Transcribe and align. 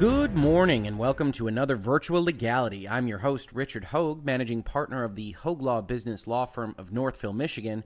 Good 0.00 0.34
morning 0.34 0.86
and 0.86 0.98
welcome 0.98 1.30
to 1.32 1.46
another 1.46 1.76
Virtual 1.76 2.24
Legality. 2.24 2.88
I'm 2.88 3.06
your 3.06 3.18
host, 3.18 3.52
Richard 3.52 3.88
Hoeg, 3.92 4.24
managing 4.24 4.62
partner 4.62 5.04
of 5.04 5.14
the 5.14 5.36
Hoeg 5.42 5.60
Law 5.60 5.82
Business 5.82 6.26
Law 6.26 6.46
Firm 6.46 6.74
of 6.78 6.90
Northville, 6.90 7.34
Michigan. 7.34 7.84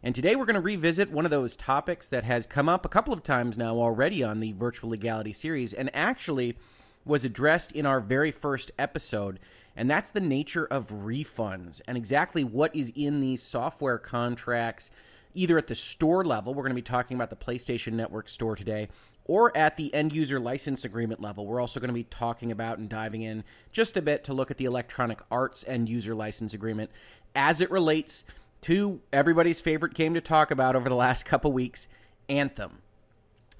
And 0.00 0.14
today 0.14 0.36
we're 0.36 0.44
going 0.44 0.54
to 0.54 0.60
revisit 0.60 1.10
one 1.10 1.24
of 1.24 1.32
those 1.32 1.56
topics 1.56 2.06
that 2.10 2.22
has 2.22 2.46
come 2.46 2.68
up 2.68 2.86
a 2.86 2.88
couple 2.88 3.12
of 3.12 3.24
times 3.24 3.58
now 3.58 3.74
already 3.74 4.22
on 4.22 4.38
the 4.38 4.52
Virtual 4.52 4.90
Legality 4.90 5.32
series 5.32 5.72
and 5.74 5.90
actually 5.92 6.56
was 7.04 7.24
addressed 7.24 7.72
in 7.72 7.86
our 7.86 7.98
very 7.98 8.30
first 8.30 8.70
episode. 8.78 9.40
And 9.74 9.90
that's 9.90 10.10
the 10.10 10.20
nature 10.20 10.66
of 10.66 10.90
refunds 10.90 11.80
and 11.88 11.96
exactly 11.96 12.44
what 12.44 12.76
is 12.76 12.92
in 12.94 13.20
these 13.20 13.42
software 13.42 13.98
contracts, 13.98 14.92
either 15.34 15.58
at 15.58 15.66
the 15.66 15.74
store 15.74 16.24
level, 16.24 16.54
we're 16.54 16.62
going 16.62 16.70
to 16.70 16.74
be 16.76 16.82
talking 16.82 17.16
about 17.16 17.30
the 17.30 17.36
PlayStation 17.36 17.94
Network 17.94 18.28
store 18.28 18.54
today, 18.54 18.88
or 19.28 19.56
at 19.56 19.76
the 19.76 19.94
end 19.94 20.12
user 20.12 20.40
license 20.40 20.84
agreement 20.84 21.20
level. 21.20 21.46
We're 21.46 21.60
also 21.60 21.78
going 21.78 21.88
to 21.88 21.94
be 21.94 22.04
talking 22.04 22.50
about 22.50 22.78
and 22.78 22.88
diving 22.88 23.22
in 23.22 23.44
just 23.70 23.96
a 23.96 24.02
bit 24.02 24.24
to 24.24 24.32
look 24.32 24.50
at 24.50 24.56
the 24.56 24.64
Electronic 24.64 25.20
Arts 25.30 25.64
end 25.68 25.88
user 25.88 26.14
license 26.14 26.54
agreement 26.54 26.90
as 27.36 27.60
it 27.60 27.70
relates 27.70 28.24
to 28.62 29.00
everybody's 29.12 29.60
favorite 29.60 29.94
game 29.94 30.14
to 30.14 30.20
talk 30.20 30.50
about 30.50 30.74
over 30.74 30.88
the 30.88 30.96
last 30.96 31.24
couple 31.26 31.52
weeks, 31.52 31.86
Anthem. 32.28 32.78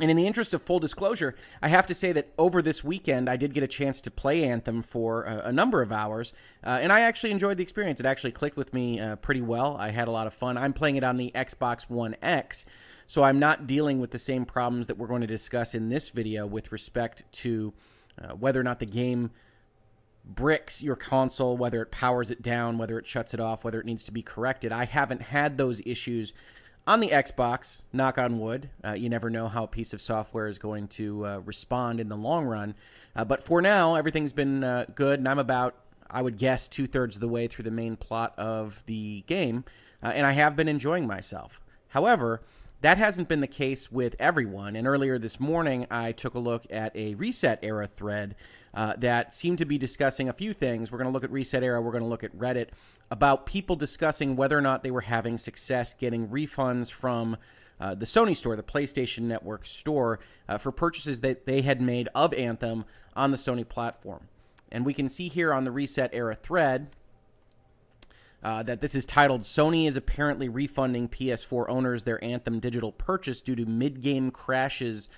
And 0.00 0.12
in 0.12 0.16
the 0.16 0.28
interest 0.28 0.54
of 0.54 0.62
full 0.62 0.78
disclosure, 0.78 1.34
I 1.60 1.68
have 1.68 1.86
to 1.88 1.94
say 1.94 2.12
that 2.12 2.32
over 2.38 2.62
this 2.62 2.84
weekend, 2.84 3.28
I 3.28 3.36
did 3.36 3.52
get 3.52 3.64
a 3.64 3.68
chance 3.68 4.00
to 4.02 4.12
play 4.12 4.44
Anthem 4.44 4.80
for 4.80 5.24
a, 5.24 5.48
a 5.48 5.52
number 5.52 5.82
of 5.82 5.90
hours, 5.90 6.32
uh, 6.64 6.78
and 6.80 6.92
I 6.92 7.00
actually 7.00 7.32
enjoyed 7.32 7.56
the 7.56 7.64
experience. 7.64 7.98
It 7.98 8.06
actually 8.06 8.30
clicked 8.30 8.56
with 8.56 8.72
me 8.72 9.00
uh, 9.00 9.16
pretty 9.16 9.40
well. 9.40 9.76
I 9.76 9.90
had 9.90 10.06
a 10.06 10.12
lot 10.12 10.28
of 10.28 10.34
fun. 10.34 10.56
I'm 10.56 10.72
playing 10.72 10.96
it 10.96 11.04
on 11.04 11.16
the 11.16 11.32
Xbox 11.34 11.90
One 11.90 12.14
X, 12.22 12.64
so 13.08 13.24
I'm 13.24 13.38
not 13.38 13.66
dealing 13.66 13.98
with 14.00 14.12
the 14.12 14.18
same 14.18 14.44
problems 14.44 14.86
that 14.86 14.98
we're 14.98 15.08
going 15.08 15.22
to 15.22 15.26
discuss 15.26 15.74
in 15.74 15.88
this 15.88 16.10
video 16.10 16.46
with 16.46 16.70
respect 16.70 17.24
to 17.32 17.72
uh, 18.22 18.34
whether 18.34 18.60
or 18.60 18.62
not 18.62 18.78
the 18.78 18.86
game 18.86 19.30
bricks 20.24 20.82
your 20.82 20.94
console, 20.94 21.56
whether 21.56 21.80
it 21.80 21.90
powers 21.90 22.30
it 22.30 22.42
down, 22.42 22.76
whether 22.76 22.98
it 22.98 23.06
shuts 23.06 23.32
it 23.32 23.40
off, 23.40 23.64
whether 23.64 23.80
it 23.80 23.86
needs 23.86 24.04
to 24.04 24.12
be 24.12 24.22
corrected. 24.22 24.72
I 24.72 24.84
haven't 24.84 25.22
had 25.22 25.56
those 25.56 25.80
issues 25.86 26.34
on 26.86 27.00
the 27.00 27.08
Xbox, 27.08 27.82
knock 27.94 28.18
on 28.18 28.38
wood. 28.38 28.68
Uh, 28.84 28.92
you 28.92 29.08
never 29.08 29.30
know 29.30 29.48
how 29.48 29.64
a 29.64 29.68
piece 29.68 29.94
of 29.94 30.02
software 30.02 30.46
is 30.46 30.58
going 30.58 30.88
to 30.88 31.26
uh, 31.26 31.38
respond 31.46 32.00
in 32.00 32.10
the 32.10 32.16
long 32.16 32.44
run. 32.44 32.74
Uh, 33.16 33.24
but 33.24 33.42
for 33.42 33.62
now, 33.62 33.94
everything's 33.94 34.34
been 34.34 34.62
uh, 34.62 34.84
good, 34.94 35.18
and 35.18 35.28
I'm 35.28 35.38
about, 35.38 35.76
I 36.10 36.20
would 36.20 36.36
guess, 36.36 36.68
two 36.68 36.86
thirds 36.86 37.16
of 37.16 37.20
the 37.20 37.28
way 37.28 37.46
through 37.46 37.64
the 37.64 37.70
main 37.70 37.96
plot 37.96 38.38
of 38.38 38.82
the 38.86 39.24
game, 39.26 39.64
uh, 40.02 40.12
and 40.14 40.26
I 40.26 40.32
have 40.32 40.56
been 40.56 40.68
enjoying 40.68 41.06
myself. 41.06 41.60
However, 41.88 42.42
that 42.80 42.98
hasn't 42.98 43.28
been 43.28 43.40
the 43.40 43.46
case 43.46 43.90
with 43.90 44.14
everyone. 44.18 44.76
And 44.76 44.86
earlier 44.86 45.18
this 45.18 45.40
morning, 45.40 45.86
I 45.90 46.12
took 46.12 46.34
a 46.34 46.38
look 46.38 46.64
at 46.70 46.94
a 46.94 47.14
Reset 47.14 47.58
Era 47.62 47.86
thread 47.86 48.36
uh, 48.72 48.94
that 48.98 49.34
seemed 49.34 49.58
to 49.58 49.64
be 49.64 49.78
discussing 49.78 50.28
a 50.28 50.32
few 50.32 50.52
things. 50.52 50.92
We're 50.92 50.98
going 50.98 51.10
to 51.10 51.12
look 51.12 51.24
at 51.24 51.32
Reset 51.32 51.62
Era, 51.62 51.80
we're 51.80 51.92
going 51.92 52.04
to 52.04 52.08
look 52.08 52.24
at 52.24 52.36
Reddit 52.36 52.68
about 53.10 53.46
people 53.46 53.74
discussing 53.74 54.36
whether 54.36 54.56
or 54.56 54.60
not 54.60 54.82
they 54.82 54.90
were 54.90 55.00
having 55.00 55.38
success 55.38 55.94
getting 55.94 56.28
refunds 56.28 56.90
from. 56.90 57.36
Uh, 57.80 57.94
the 57.94 58.06
Sony 58.06 58.36
store, 58.36 58.56
the 58.56 58.62
PlayStation 58.64 59.20
Network 59.20 59.64
store, 59.64 60.18
uh, 60.48 60.58
for 60.58 60.72
purchases 60.72 61.20
that 61.20 61.46
they 61.46 61.62
had 61.62 61.80
made 61.80 62.08
of 62.12 62.34
Anthem 62.34 62.84
on 63.14 63.30
the 63.30 63.36
Sony 63.36 63.66
platform. 63.68 64.26
And 64.72 64.84
we 64.84 64.92
can 64.92 65.08
see 65.08 65.28
here 65.28 65.52
on 65.52 65.62
the 65.62 65.70
Reset 65.70 66.10
Era 66.12 66.34
thread 66.34 66.88
uh, 68.42 68.62
that 68.62 68.80
this 68.80 68.94
is 68.94 69.04
titled 69.04 69.42
Sony 69.42 69.86
is 69.86 69.96
apparently 69.96 70.48
refunding 70.48 71.08
PS4 71.08 71.68
owners 71.68 72.04
their 72.04 72.22
Anthem 72.22 72.60
digital 72.60 72.92
purchase 72.92 73.40
due 73.40 73.56
to 73.56 73.66
mid 73.66 74.00
game 74.00 74.30
crashes 74.30 75.08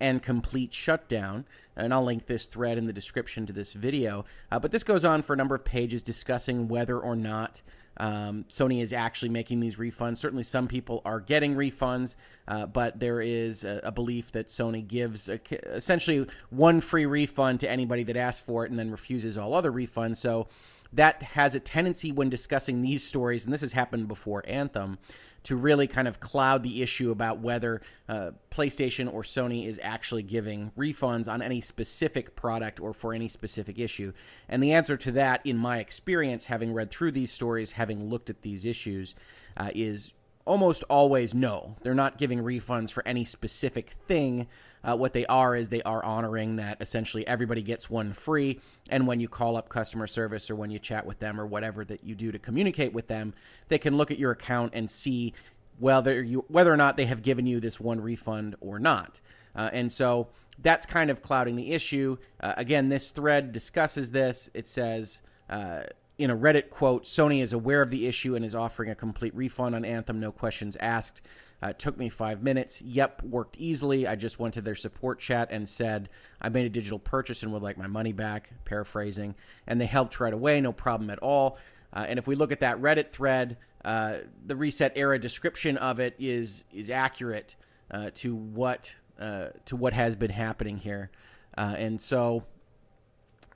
and 0.00 0.22
complete 0.22 0.72
shutdown. 0.72 1.44
And 1.76 1.92
I'll 1.92 2.04
link 2.04 2.26
this 2.26 2.46
thread 2.46 2.78
in 2.78 2.86
the 2.86 2.92
description 2.92 3.46
to 3.46 3.52
this 3.52 3.72
video. 3.72 4.24
Uh, 4.50 4.58
but 4.58 4.70
this 4.70 4.84
goes 4.84 5.04
on 5.04 5.22
for 5.22 5.32
a 5.32 5.36
number 5.36 5.54
of 5.54 5.64
pages 5.64 6.02
discussing 6.02 6.68
whether 6.68 6.98
or 6.98 7.16
not 7.16 7.62
um, 7.98 8.44
Sony 8.48 8.80
is 8.80 8.92
actually 8.92 9.30
making 9.30 9.60
these 9.60 9.76
refunds. 9.76 10.18
Certainly, 10.18 10.44
some 10.44 10.68
people 10.68 11.02
are 11.04 11.20
getting 11.20 11.56
refunds, 11.56 12.14
uh, 12.46 12.66
but 12.66 13.00
there 13.00 13.20
is 13.20 13.64
a, 13.64 13.80
a, 13.82 13.92
belief 13.92 14.30
that 14.32 14.46
Sony 14.46 14.86
gives 14.86 15.28
a, 15.28 15.40
essentially 15.74 16.26
one 16.50 16.80
free 16.80 17.06
refund 17.06 17.58
to 17.60 17.70
anybody 17.70 18.04
that 18.04 18.16
asks 18.16 18.40
for 18.40 18.64
it 18.64 18.70
and 18.70 18.78
then 18.78 18.92
refuses 18.92 19.36
all 19.36 19.52
other 19.52 19.72
refunds. 19.72 20.16
So, 20.16 20.46
that 20.92 21.22
has 21.22 21.54
a 21.54 21.60
tendency 21.60 22.12
when 22.12 22.30
discussing 22.30 22.82
these 22.82 23.06
stories, 23.06 23.44
and 23.44 23.52
this 23.52 23.60
has 23.60 23.72
happened 23.72 24.08
before 24.08 24.42
Anthem, 24.46 24.98
to 25.44 25.56
really 25.56 25.86
kind 25.86 26.08
of 26.08 26.20
cloud 26.20 26.62
the 26.62 26.82
issue 26.82 27.10
about 27.10 27.38
whether 27.38 27.80
uh, 28.08 28.32
PlayStation 28.50 29.12
or 29.12 29.22
Sony 29.22 29.66
is 29.66 29.78
actually 29.82 30.22
giving 30.22 30.72
refunds 30.76 31.30
on 31.30 31.40
any 31.40 31.60
specific 31.60 32.34
product 32.34 32.80
or 32.80 32.92
for 32.92 33.14
any 33.14 33.28
specific 33.28 33.78
issue. 33.78 34.12
And 34.48 34.62
the 34.62 34.72
answer 34.72 34.96
to 34.96 35.12
that, 35.12 35.40
in 35.44 35.56
my 35.56 35.78
experience, 35.78 36.46
having 36.46 36.72
read 36.72 36.90
through 36.90 37.12
these 37.12 37.32
stories, 37.32 37.72
having 37.72 38.10
looked 38.10 38.30
at 38.30 38.42
these 38.42 38.64
issues, 38.64 39.14
uh, 39.56 39.70
is 39.74 40.12
almost 40.44 40.82
always 40.90 41.34
no. 41.34 41.76
They're 41.82 41.94
not 41.94 42.18
giving 42.18 42.40
refunds 42.40 42.90
for 42.90 43.06
any 43.06 43.24
specific 43.24 43.90
thing. 43.90 44.48
Uh, 44.82 44.96
what 44.96 45.12
they 45.12 45.26
are 45.26 45.54
is 45.56 45.68
they 45.68 45.82
are 45.82 46.04
honoring 46.04 46.56
that 46.56 46.78
essentially 46.80 47.26
everybody 47.26 47.62
gets 47.62 47.90
one 47.90 48.12
free. 48.12 48.60
And 48.88 49.06
when 49.06 49.20
you 49.20 49.28
call 49.28 49.56
up 49.56 49.68
customer 49.68 50.06
service 50.06 50.50
or 50.50 50.56
when 50.56 50.70
you 50.70 50.78
chat 50.78 51.06
with 51.06 51.18
them 51.18 51.40
or 51.40 51.46
whatever 51.46 51.84
that 51.84 52.04
you 52.04 52.14
do 52.14 52.32
to 52.32 52.38
communicate 52.38 52.92
with 52.92 53.08
them, 53.08 53.34
they 53.68 53.78
can 53.78 53.96
look 53.96 54.10
at 54.10 54.18
your 54.18 54.30
account 54.30 54.72
and 54.74 54.90
see 54.90 55.34
whether 55.78 56.22
you 56.22 56.44
whether 56.48 56.72
or 56.72 56.76
not 56.76 56.96
they 56.96 57.06
have 57.06 57.22
given 57.22 57.46
you 57.46 57.60
this 57.60 57.78
one 57.78 58.00
refund 58.00 58.56
or 58.60 58.78
not. 58.78 59.20
Uh, 59.54 59.70
and 59.72 59.92
so 59.92 60.28
that's 60.60 60.86
kind 60.86 61.10
of 61.10 61.22
clouding 61.22 61.56
the 61.56 61.72
issue. 61.72 62.16
Uh, 62.40 62.54
again, 62.56 62.88
this 62.88 63.10
thread 63.10 63.52
discusses 63.52 64.10
this. 64.10 64.50
It 64.54 64.66
says 64.66 65.20
uh, 65.48 65.82
in 66.18 66.30
a 66.30 66.36
Reddit 66.36 66.68
quote, 66.68 67.04
Sony 67.04 67.42
is 67.42 67.52
aware 67.52 67.80
of 67.80 67.90
the 67.90 68.06
issue 68.06 68.34
and 68.34 68.44
is 68.44 68.54
offering 68.54 68.90
a 68.90 68.94
complete 68.94 69.34
refund 69.34 69.74
on 69.74 69.84
Anthem, 69.84 70.18
no 70.18 70.32
questions 70.32 70.76
asked. 70.80 71.22
Uh, 71.62 71.68
it 71.68 71.78
took 71.78 71.98
me 71.98 72.08
five 72.08 72.42
minutes. 72.42 72.80
Yep, 72.82 73.22
worked 73.24 73.56
easily. 73.58 74.06
I 74.06 74.14
just 74.14 74.38
went 74.38 74.54
to 74.54 74.60
their 74.60 74.74
support 74.74 75.18
chat 75.18 75.48
and 75.50 75.68
said, 75.68 76.08
I 76.40 76.48
made 76.48 76.66
a 76.66 76.70
digital 76.70 76.98
purchase 76.98 77.42
and 77.42 77.52
would 77.52 77.62
like 77.62 77.76
my 77.76 77.88
money 77.88 78.12
back, 78.12 78.50
paraphrasing. 78.64 79.34
And 79.66 79.80
they 79.80 79.86
helped 79.86 80.20
right 80.20 80.32
away, 80.32 80.60
no 80.60 80.72
problem 80.72 81.10
at 81.10 81.18
all. 81.18 81.58
Uh, 81.92 82.06
and 82.08 82.18
if 82.18 82.26
we 82.26 82.36
look 82.36 82.52
at 82.52 82.60
that 82.60 82.80
Reddit 82.80 83.10
thread, 83.10 83.56
uh, 83.84 84.18
the 84.44 84.56
reset 84.56 84.92
era 84.96 85.18
description 85.18 85.76
of 85.76 86.00
it 86.00 86.14
is 86.18 86.64
is 86.72 86.90
accurate 86.90 87.54
uh, 87.90 88.10
to 88.14 88.34
what 88.34 88.94
uh, 89.18 89.48
to 89.64 89.76
what 89.76 89.92
has 89.92 90.16
been 90.16 90.30
happening 90.30 90.78
here. 90.78 91.10
Uh, 91.56 91.74
and 91.76 92.00
so 92.00 92.44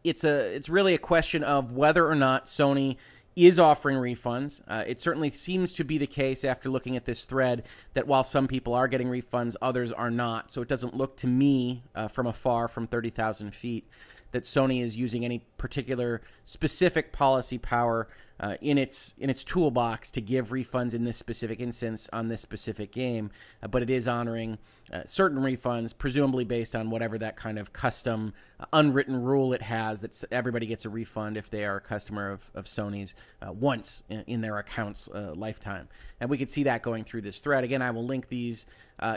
it's 0.04 0.24
a 0.24 0.54
it's 0.54 0.68
really 0.68 0.94
a 0.94 0.98
question 0.98 1.44
of 1.44 1.72
whether 1.72 2.06
or 2.06 2.14
not 2.14 2.46
Sony 2.46 2.96
is 3.34 3.58
offering 3.58 3.96
refunds. 3.96 4.60
Uh, 4.68 4.84
it 4.86 5.00
certainly 5.00 5.30
seems 5.30 5.72
to 5.72 5.84
be 5.84 5.98
the 5.98 6.06
case 6.06 6.44
after 6.44 6.68
looking 6.68 6.96
at 6.96 7.04
this 7.04 7.24
thread 7.24 7.62
that 7.94 8.06
while 8.06 8.24
some 8.24 8.46
people 8.46 8.74
are 8.74 8.88
getting 8.88 9.08
refunds, 9.08 9.54
others 9.62 9.90
are 9.90 10.10
not. 10.10 10.52
So 10.52 10.62
it 10.62 10.68
doesn't 10.68 10.94
look 10.94 11.16
to 11.18 11.26
me 11.26 11.82
uh, 11.94 12.08
from 12.08 12.26
afar, 12.26 12.68
from 12.68 12.86
30,000 12.86 13.54
feet, 13.54 13.88
that 14.32 14.44
Sony 14.44 14.82
is 14.82 14.96
using 14.96 15.24
any 15.24 15.40
particular 15.56 16.20
specific 16.44 17.12
policy 17.12 17.58
power 17.58 18.08
uh, 18.42 18.56
in 18.60 18.76
its 18.76 19.14
in 19.18 19.30
its 19.30 19.44
toolbox 19.44 20.10
to 20.10 20.20
give 20.20 20.48
refunds 20.48 20.92
in 20.92 21.04
this 21.04 21.16
specific 21.16 21.60
instance 21.60 22.10
on 22.12 22.26
this 22.26 22.40
specific 22.40 22.90
game, 22.90 23.30
uh, 23.62 23.68
but 23.68 23.82
it 23.82 23.88
is 23.88 24.08
honoring 24.08 24.58
uh, 24.92 25.02
certain 25.06 25.38
refunds, 25.38 25.96
presumably 25.96 26.44
based 26.44 26.74
on 26.74 26.90
whatever 26.90 27.16
that 27.16 27.36
kind 27.36 27.56
of 27.56 27.72
custom 27.72 28.34
uh, 28.58 28.64
unwritten 28.72 29.22
rule 29.22 29.52
it 29.52 29.62
has 29.62 30.00
that 30.00 30.24
everybody 30.32 30.66
gets 30.66 30.84
a 30.84 30.90
refund 30.90 31.36
if 31.36 31.48
they 31.50 31.64
are 31.64 31.76
a 31.76 31.80
customer 31.80 32.32
of, 32.32 32.50
of 32.52 32.64
Sony's 32.64 33.14
uh, 33.40 33.52
once 33.52 34.02
in, 34.08 34.24
in, 34.26 34.40
their 34.40 34.58
account's 34.58 35.08
uh, 35.08 35.32
lifetime. 35.36 35.88
And 36.20 36.28
we 36.28 36.36
could 36.36 36.50
see 36.50 36.64
that 36.64 36.82
going 36.82 37.04
through 37.04 37.22
this 37.22 37.38
thread. 37.38 37.62
Again, 37.62 37.80
I 37.80 37.92
will 37.92 38.04
link 38.04 38.28
these 38.28 38.66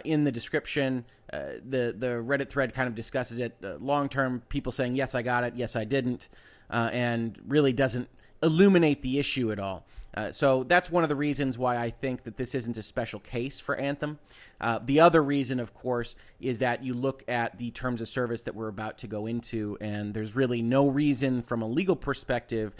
in 0.03 0.23
the 0.23 0.31
description. 0.31 1.05
the 1.31 1.95
the 1.97 2.21
Reddit 2.23 2.49
thread 2.49 2.73
kind 2.73 2.87
of 2.87 2.95
discusses 2.95 3.39
it 3.39 3.55
long 3.81 4.07
term. 4.07 4.43
People 4.49 4.71
saying 4.71 4.95
yes, 4.95 5.15
I 5.15 5.23
got 5.23 5.43
it, 5.43 5.53
yes, 5.55 5.75
I 5.75 5.83
didn't, 5.83 6.29
and 6.69 7.39
really 7.47 7.73
doesn't 7.73 8.09
illuminate 8.45 9.01
the 9.01 9.19
issue 9.19 9.51
at 9.51 9.59
all. 9.59 9.85
Uh, 10.15 10.31
so 10.31 10.63
that's 10.63 10.89
one 10.89 11.03
of 11.03 11.09
the 11.09 11.15
reasons 11.15 11.57
why 11.57 11.75
I 11.75 11.89
think 11.89 12.23
that 12.23 12.37
this 12.37 12.55
isn't 12.55 12.77
a 12.77 12.83
special 12.83 13.19
case 13.19 13.59
for 13.59 13.75
Anthem. 13.75 14.19
Uh, 14.61 14.79
the 14.81 15.01
other 15.01 15.21
reason, 15.21 15.59
of 15.59 15.73
course, 15.73 16.15
is 16.39 16.59
that 16.59 16.83
you 16.83 16.93
look 16.93 17.23
at 17.27 17.57
the 17.57 17.71
terms 17.71 17.99
of 17.99 18.07
service 18.07 18.43
that 18.43 18.55
we're 18.55 18.69
about 18.69 18.97
to 18.99 19.07
go 19.07 19.25
into, 19.25 19.77
and 19.81 20.13
there's 20.13 20.33
really 20.33 20.61
no 20.61 20.87
reason 20.87 21.41
from 21.41 21.61
a 21.61 21.67
legal 21.67 21.97
perspective 21.97 22.73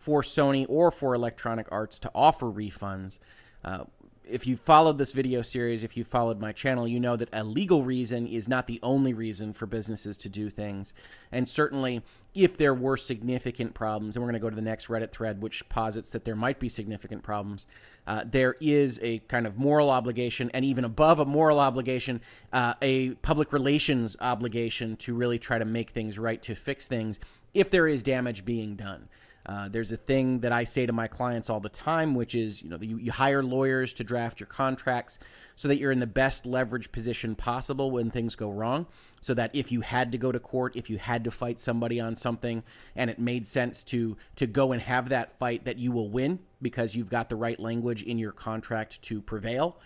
for 0.00 0.22
Sony 0.22 0.66
or 0.68 0.90
for 0.90 1.14
Electronic 1.14 1.68
Arts 1.70 2.00
to 2.00 2.10
offer 2.12 2.46
refunds. 2.46 3.20
Uh, 3.64 3.84
if 4.30 4.46
you 4.46 4.56
followed 4.56 4.98
this 4.98 5.12
video 5.12 5.42
series, 5.42 5.82
if 5.82 5.96
you 5.96 6.04
followed 6.04 6.40
my 6.40 6.52
channel, 6.52 6.86
you 6.86 7.00
know 7.00 7.16
that 7.16 7.28
a 7.32 7.44
legal 7.44 7.84
reason 7.84 8.26
is 8.26 8.48
not 8.48 8.66
the 8.66 8.80
only 8.82 9.12
reason 9.12 9.52
for 9.52 9.66
businesses 9.66 10.16
to 10.18 10.28
do 10.28 10.48
things. 10.48 10.92
And 11.32 11.48
certainly, 11.48 12.02
if 12.34 12.56
there 12.56 12.74
were 12.74 12.96
significant 12.96 13.74
problems, 13.74 14.16
and 14.16 14.22
we're 14.22 14.30
going 14.30 14.40
to 14.40 14.44
go 14.44 14.50
to 14.50 14.56
the 14.56 14.62
next 14.62 14.86
Reddit 14.86 15.10
thread, 15.10 15.42
which 15.42 15.68
posits 15.68 16.10
that 16.12 16.24
there 16.24 16.36
might 16.36 16.60
be 16.60 16.68
significant 16.68 17.22
problems, 17.22 17.66
uh, 18.06 18.24
there 18.24 18.56
is 18.60 19.00
a 19.02 19.18
kind 19.20 19.46
of 19.46 19.58
moral 19.58 19.90
obligation, 19.90 20.50
and 20.54 20.64
even 20.64 20.84
above 20.84 21.18
a 21.18 21.24
moral 21.24 21.58
obligation, 21.58 22.20
uh, 22.52 22.74
a 22.80 23.10
public 23.16 23.52
relations 23.52 24.16
obligation 24.20 24.96
to 24.96 25.14
really 25.14 25.38
try 25.38 25.58
to 25.58 25.64
make 25.64 25.90
things 25.90 26.18
right, 26.18 26.40
to 26.42 26.54
fix 26.54 26.86
things 26.86 27.18
if 27.52 27.70
there 27.70 27.88
is 27.88 28.02
damage 28.02 28.44
being 28.44 28.76
done. 28.76 29.08
Uh, 29.46 29.68
there's 29.68 29.90
a 29.90 29.96
thing 29.96 30.40
that 30.40 30.52
I 30.52 30.64
say 30.64 30.86
to 30.86 30.92
my 30.92 31.08
clients 31.08 31.48
all 31.48 31.60
the 31.60 31.70
time, 31.70 32.14
which 32.14 32.34
is, 32.34 32.62
you 32.62 32.68
know, 32.68 32.78
you, 32.80 32.98
you 32.98 33.10
hire 33.10 33.42
lawyers 33.42 33.92
to 33.94 34.04
draft 34.04 34.38
your 34.38 34.46
contracts 34.46 35.18
so 35.56 35.68
that 35.68 35.78
you're 35.78 35.92
in 35.92 36.00
the 36.00 36.06
best 36.06 36.46
leverage 36.46 36.92
position 36.92 37.34
possible 37.34 37.90
when 37.90 38.10
things 38.10 38.36
go 38.36 38.50
wrong. 38.50 38.86
So 39.20 39.34
that 39.34 39.50
if 39.54 39.72
you 39.72 39.80
had 39.80 40.12
to 40.12 40.18
go 40.18 40.30
to 40.30 40.38
court, 40.38 40.76
if 40.76 40.88
you 40.88 40.98
had 40.98 41.24
to 41.24 41.30
fight 41.30 41.60
somebody 41.60 42.00
on 42.00 42.16
something, 42.16 42.62
and 42.94 43.10
it 43.10 43.18
made 43.18 43.46
sense 43.46 43.84
to 43.84 44.16
to 44.36 44.46
go 44.46 44.72
and 44.72 44.80
have 44.80 45.10
that 45.10 45.38
fight, 45.38 45.64
that 45.64 45.78
you 45.78 45.92
will 45.92 46.08
win 46.08 46.38
because 46.62 46.94
you've 46.94 47.10
got 47.10 47.28
the 47.28 47.36
right 47.36 47.60
language 47.60 48.02
in 48.02 48.18
your 48.18 48.32
contract 48.32 49.02
to 49.02 49.20
prevail. 49.20 49.76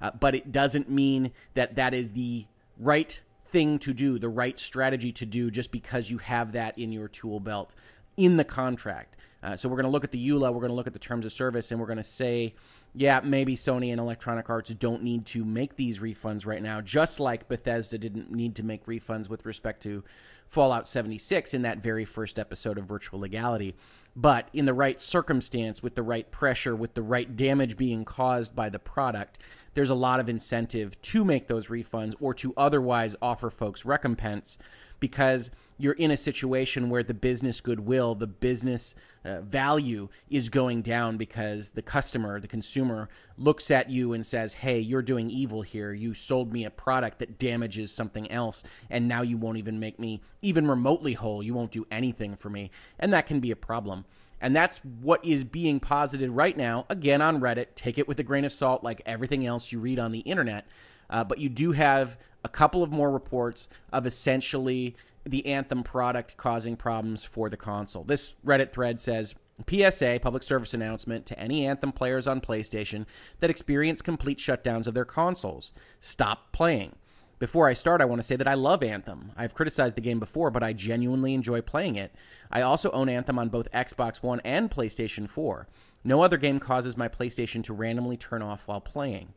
Uh, 0.00 0.10
but 0.18 0.34
it 0.34 0.52
doesn't 0.52 0.88
mean 0.90 1.32
that 1.54 1.76
that 1.76 1.94
is 1.94 2.12
the 2.12 2.46
right 2.78 3.20
thing 3.46 3.78
to 3.78 3.92
do, 3.92 4.18
the 4.18 4.28
right 4.28 4.58
strategy 4.58 5.12
to 5.12 5.26
do, 5.26 5.50
just 5.50 5.72
because 5.72 6.10
you 6.10 6.18
have 6.18 6.52
that 6.52 6.76
in 6.78 6.92
your 6.92 7.08
tool 7.08 7.40
belt 7.40 7.74
in 8.16 8.36
the 8.36 8.44
contract. 8.44 9.16
Uh, 9.42 9.54
so 9.54 9.68
we're 9.68 9.76
going 9.76 9.84
to 9.84 9.90
look 9.90 10.04
at 10.04 10.10
the 10.10 10.28
EULA, 10.28 10.52
we're 10.52 10.60
going 10.60 10.70
to 10.70 10.74
look 10.74 10.86
at 10.86 10.94
the 10.94 10.98
terms 10.98 11.26
of 11.26 11.32
service, 11.32 11.70
and 11.70 11.78
we're 11.78 11.86
going 11.86 11.98
to 11.98 12.02
say, 12.02 12.54
yeah, 12.94 13.20
maybe 13.22 13.56
Sony 13.56 13.90
and 13.90 14.00
Electronic 14.00 14.48
Arts 14.48 14.70
don't 14.74 15.02
need 15.02 15.26
to 15.26 15.44
make 15.44 15.76
these 15.76 15.98
refunds 15.98 16.46
right 16.46 16.62
now, 16.62 16.80
just 16.80 17.20
like 17.20 17.46
Bethesda 17.46 17.98
didn't 17.98 18.30
need 18.32 18.54
to 18.56 18.62
make 18.62 18.86
refunds 18.86 19.28
with 19.28 19.44
respect 19.44 19.82
to 19.82 20.02
Fallout 20.46 20.88
76 20.88 21.52
in 21.52 21.62
that 21.62 21.82
very 21.82 22.04
first 22.04 22.38
episode 22.38 22.78
of 22.78 22.86
Virtual 22.86 23.20
Legality. 23.20 23.74
But 24.16 24.48
in 24.52 24.64
the 24.64 24.74
right 24.74 25.00
circumstance, 25.00 25.82
with 25.82 25.94
the 25.94 26.02
right 26.02 26.30
pressure, 26.30 26.76
with 26.76 26.94
the 26.94 27.02
right 27.02 27.36
damage 27.36 27.76
being 27.76 28.04
caused 28.04 28.54
by 28.54 28.68
the 28.68 28.78
product, 28.78 29.38
there's 29.74 29.90
a 29.90 29.94
lot 29.94 30.20
of 30.20 30.28
incentive 30.28 31.00
to 31.02 31.24
make 31.24 31.48
those 31.48 31.66
refunds 31.66 32.14
or 32.20 32.32
to 32.34 32.54
otherwise 32.56 33.16
offer 33.20 33.50
folks 33.50 33.84
recompense 33.84 34.56
because 35.00 35.50
you're 35.84 35.92
in 35.92 36.10
a 36.10 36.16
situation 36.16 36.88
where 36.88 37.02
the 37.02 37.12
business 37.12 37.60
goodwill, 37.60 38.14
the 38.14 38.26
business 38.26 38.94
uh, 39.22 39.42
value 39.42 40.08
is 40.30 40.48
going 40.48 40.80
down 40.80 41.18
because 41.18 41.70
the 41.70 41.82
customer, 41.82 42.40
the 42.40 42.48
consumer, 42.48 43.06
looks 43.36 43.70
at 43.70 43.90
you 43.90 44.14
and 44.14 44.24
says, 44.24 44.54
Hey, 44.54 44.80
you're 44.80 45.02
doing 45.02 45.28
evil 45.28 45.60
here. 45.60 45.92
You 45.92 46.14
sold 46.14 46.54
me 46.54 46.64
a 46.64 46.70
product 46.70 47.18
that 47.18 47.38
damages 47.38 47.92
something 47.92 48.30
else, 48.30 48.64
and 48.88 49.06
now 49.06 49.20
you 49.20 49.36
won't 49.36 49.58
even 49.58 49.78
make 49.78 50.00
me 50.00 50.22
even 50.40 50.66
remotely 50.66 51.12
whole. 51.12 51.42
You 51.42 51.52
won't 51.52 51.70
do 51.70 51.86
anything 51.90 52.34
for 52.34 52.48
me. 52.48 52.70
And 52.98 53.12
that 53.12 53.26
can 53.26 53.40
be 53.40 53.50
a 53.50 53.56
problem. 53.56 54.06
And 54.40 54.56
that's 54.56 54.78
what 54.78 55.22
is 55.22 55.44
being 55.44 55.80
posited 55.80 56.30
right 56.30 56.56
now, 56.56 56.86
again 56.88 57.20
on 57.20 57.42
Reddit. 57.42 57.74
Take 57.74 57.98
it 57.98 58.08
with 58.08 58.18
a 58.18 58.22
grain 58.24 58.46
of 58.46 58.52
salt, 58.52 58.82
like 58.82 59.02
everything 59.04 59.46
else 59.46 59.70
you 59.70 59.80
read 59.80 59.98
on 59.98 60.12
the 60.12 60.20
internet. 60.20 60.66
Uh, 61.10 61.24
but 61.24 61.40
you 61.40 61.50
do 61.50 61.72
have 61.72 62.16
a 62.42 62.48
couple 62.48 62.82
of 62.82 62.90
more 62.90 63.10
reports 63.10 63.68
of 63.92 64.06
essentially 64.06 64.96
the 65.24 65.46
Anthem 65.46 65.82
product 65.82 66.36
causing 66.36 66.76
problems 66.76 67.24
for 67.24 67.48
the 67.48 67.56
console. 67.56 68.04
This 68.04 68.34
Reddit 68.44 68.72
thread 68.72 69.00
says 69.00 69.34
PSA, 69.68 70.18
public 70.20 70.42
service 70.42 70.74
announcement 70.74 71.26
to 71.26 71.38
any 71.38 71.66
Anthem 71.66 71.92
players 71.92 72.26
on 72.26 72.40
PlayStation 72.40 73.06
that 73.40 73.50
experience 73.50 74.02
complete 74.02 74.38
shutdowns 74.38 74.86
of 74.86 74.94
their 74.94 75.04
consoles. 75.04 75.72
Stop 76.00 76.52
playing. 76.52 76.96
Before 77.38 77.68
I 77.68 77.72
start, 77.72 78.00
I 78.00 78.04
want 78.04 78.20
to 78.20 78.26
say 78.26 78.36
that 78.36 78.48
I 78.48 78.54
love 78.54 78.82
Anthem. 78.82 79.32
I've 79.36 79.54
criticized 79.54 79.96
the 79.96 80.00
game 80.00 80.20
before, 80.20 80.50
but 80.50 80.62
I 80.62 80.72
genuinely 80.72 81.34
enjoy 81.34 81.60
playing 81.60 81.96
it. 81.96 82.14
I 82.50 82.62
also 82.62 82.90
own 82.92 83.08
Anthem 83.08 83.38
on 83.38 83.48
both 83.48 83.70
Xbox 83.72 84.22
One 84.22 84.40
and 84.44 84.70
PlayStation 84.70 85.28
4. 85.28 85.66
No 86.04 86.22
other 86.22 86.36
game 86.36 86.60
causes 86.60 86.96
my 86.96 87.08
PlayStation 87.08 87.62
to 87.64 87.72
randomly 87.72 88.16
turn 88.16 88.42
off 88.42 88.68
while 88.68 88.80
playing. 88.80 89.34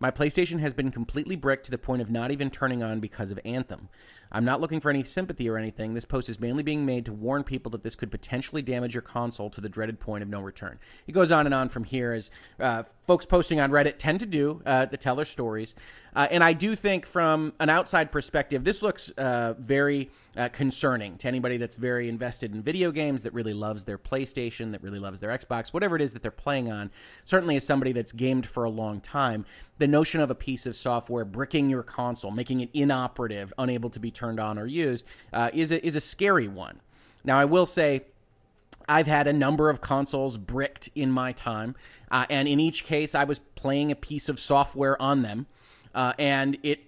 My 0.00 0.10
PlayStation 0.10 0.60
has 0.60 0.74
been 0.74 0.90
completely 0.90 1.36
bricked 1.36 1.64
to 1.66 1.70
the 1.70 1.78
point 1.78 2.02
of 2.02 2.10
not 2.10 2.30
even 2.30 2.50
turning 2.50 2.82
on 2.82 3.00
because 3.00 3.30
of 3.30 3.38
Anthem. 3.44 3.88
I'm 4.32 4.44
not 4.44 4.60
looking 4.60 4.80
for 4.80 4.90
any 4.90 5.04
sympathy 5.04 5.48
or 5.48 5.56
anything. 5.56 5.94
This 5.94 6.04
post 6.04 6.28
is 6.28 6.40
mainly 6.40 6.64
being 6.64 6.84
made 6.84 7.04
to 7.04 7.12
warn 7.12 7.44
people 7.44 7.70
that 7.70 7.84
this 7.84 7.94
could 7.94 8.10
potentially 8.10 8.62
damage 8.62 8.94
your 8.94 9.02
console 9.02 9.48
to 9.50 9.60
the 9.60 9.68
dreaded 9.68 10.00
point 10.00 10.22
of 10.22 10.28
no 10.28 10.40
return. 10.40 10.80
It 11.06 11.12
goes 11.12 11.30
on 11.30 11.46
and 11.46 11.54
on 11.54 11.68
from 11.68 11.84
here, 11.84 12.12
as 12.12 12.32
uh, 12.58 12.82
folks 13.06 13.24
posting 13.24 13.60
on 13.60 13.70
Reddit 13.70 13.94
tend 13.98 14.18
to 14.20 14.26
do 14.26 14.60
uh, 14.66 14.86
to 14.86 14.96
tell 14.96 15.14
their 15.14 15.24
stories. 15.24 15.76
Uh, 16.14 16.28
and 16.30 16.44
I 16.44 16.52
do 16.52 16.76
think, 16.76 17.06
from 17.06 17.52
an 17.58 17.68
outside 17.68 18.12
perspective, 18.12 18.62
this 18.62 18.82
looks 18.82 19.10
uh, 19.10 19.54
very 19.58 20.10
uh, 20.36 20.48
concerning 20.48 21.16
to 21.18 21.28
anybody 21.28 21.56
that's 21.56 21.76
very 21.76 22.08
invested 22.08 22.54
in 22.54 22.62
video 22.62 22.92
games, 22.92 23.22
that 23.22 23.32
really 23.32 23.54
loves 23.54 23.84
their 23.84 23.98
PlayStation, 23.98 24.72
that 24.72 24.82
really 24.82 24.98
loves 24.98 25.20
their 25.20 25.30
Xbox, 25.36 25.68
whatever 25.68 25.96
it 25.96 26.02
is 26.02 26.12
that 26.12 26.22
they're 26.22 26.30
playing 26.30 26.70
on. 26.70 26.90
Certainly, 27.24 27.56
as 27.56 27.66
somebody 27.66 27.92
that's 27.92 28.12
gamed 28.12 28.46
for 28.46 28.64
a 28.64 28.70
long 28.70 29.00
time, 29.00 29.44
the 29.78 29.88
notion 29.88 30.20
of 30.20 30.30
a 30.30 30.34
piece 30.34 30.66
of 30.66 30.76
software 30.76 31.24
bricking 31.24 31.68
your 31.68 31.82
console, 31.82 32.30
making 32.30 32.60
it 32.60 32.70
inoperative, 32.72 33.52
unable 33.58 33.90
to 33.90 33.98
be 33.98 34.10
turned 34.10 34.38
on 34.38 34.58
or 34.58 34.66
used, 34.66 35.04
uh, 35.32 35.50
is 35.52 35.72
a, 35.72 35.84
is 35.84 35.96
a 35.96 36.00
scary 36.00 36.46
one. 36.48 36.80
Now, 37.24 37.38
I 37.38 37.44
will 37.44 37.66
say. 37.66 38.02
I've 38.86 39.06
had 39.06 39.26
a 39.26 39.32
number 39.32 39.70
of 39.70 39.80
consoles 39.80 40.36
bricked 40.36 40.90
in 40.94 41.10
my 41.10 41.32
time, 41.32 41.74
uh, 42.10 42.26
and 42.28 42.46
in 42.46 42.60
each 42.60 42.84
case, 42.84 43.14
I 43.14 43.24
was 43.24 43.38
playing 43.38 43.90
a 43.90 43.94
piece 43.94 44.28
of 44.28 44.38
software 44.38 45.00
on 45.00 45.22
them, 45.22 45.46
uh, 45.94 46.12
and 46.18 46.58
it 46.62 46.80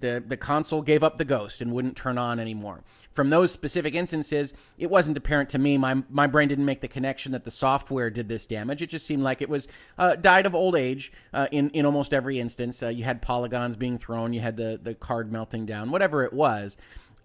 the 0.00 0.22
the 0.26 0.36
console 0.36 0.82
gave 0.82 1.02
up 1.02 1.18
the 1.18 1.24
ghost 1.24 1.60
and 1.60 1.72
wouldn't 1.72 1.96
turn 1.96 2.18
on 2.18 2.38
anymore. 2.38 2.82
From 3.12 3.30
those 3.30 3.52
specific 3.52 3.94
instances, 3.94 4.54
it 4.76 4.90
wasn't 4.90 5.16
apparent 5.16 5.48
to 5.50 5.58
me. 5.58 5.78
My 5.78 6.02
my 6.10 6.26
brain 6.26 6.48
didn't 6.48 6.64
make 6.64 6.80
the 6.80 6.88
connection 6.88 7.32
that 7.32 7.44
the 7.44 7.50
software 7.50 8.10
did 8.10 8.28
this 8.28 8.44
damage. 8.44 8.82
It 8.82 8.90
just 8.90 9.06
seemed 9.06 9.22
like 9.22 9.40
it 9.40 9.48
was 9.48 9.68
uh, 9.96 10.16
died 10.16 10.46
of 10.46 10.54
old 10.54 10.76
age 10.76 11.12
uh, 11.32 11.46
in 11.52 11.70
in 11.70 11.86
almost 11.86 12.12
every 12.12 12.38
instance. 12.38 12.82
Uh, 12.82 12.88
you 12.88 13.04
had 13.04 13.22
polygons 13.22 13.76
being 13.76 13.98
thrown, 13.98 14.32
you 14.32 14.40
had 14.40 14.56
the 14.56 14.78
the 14.82 14.94
card 14.94 15.30
melting 15.30 15.64
down, 15.64 15.90
whatever 15.90 16.24
it 16.24 16.32
was. 16.32 16.76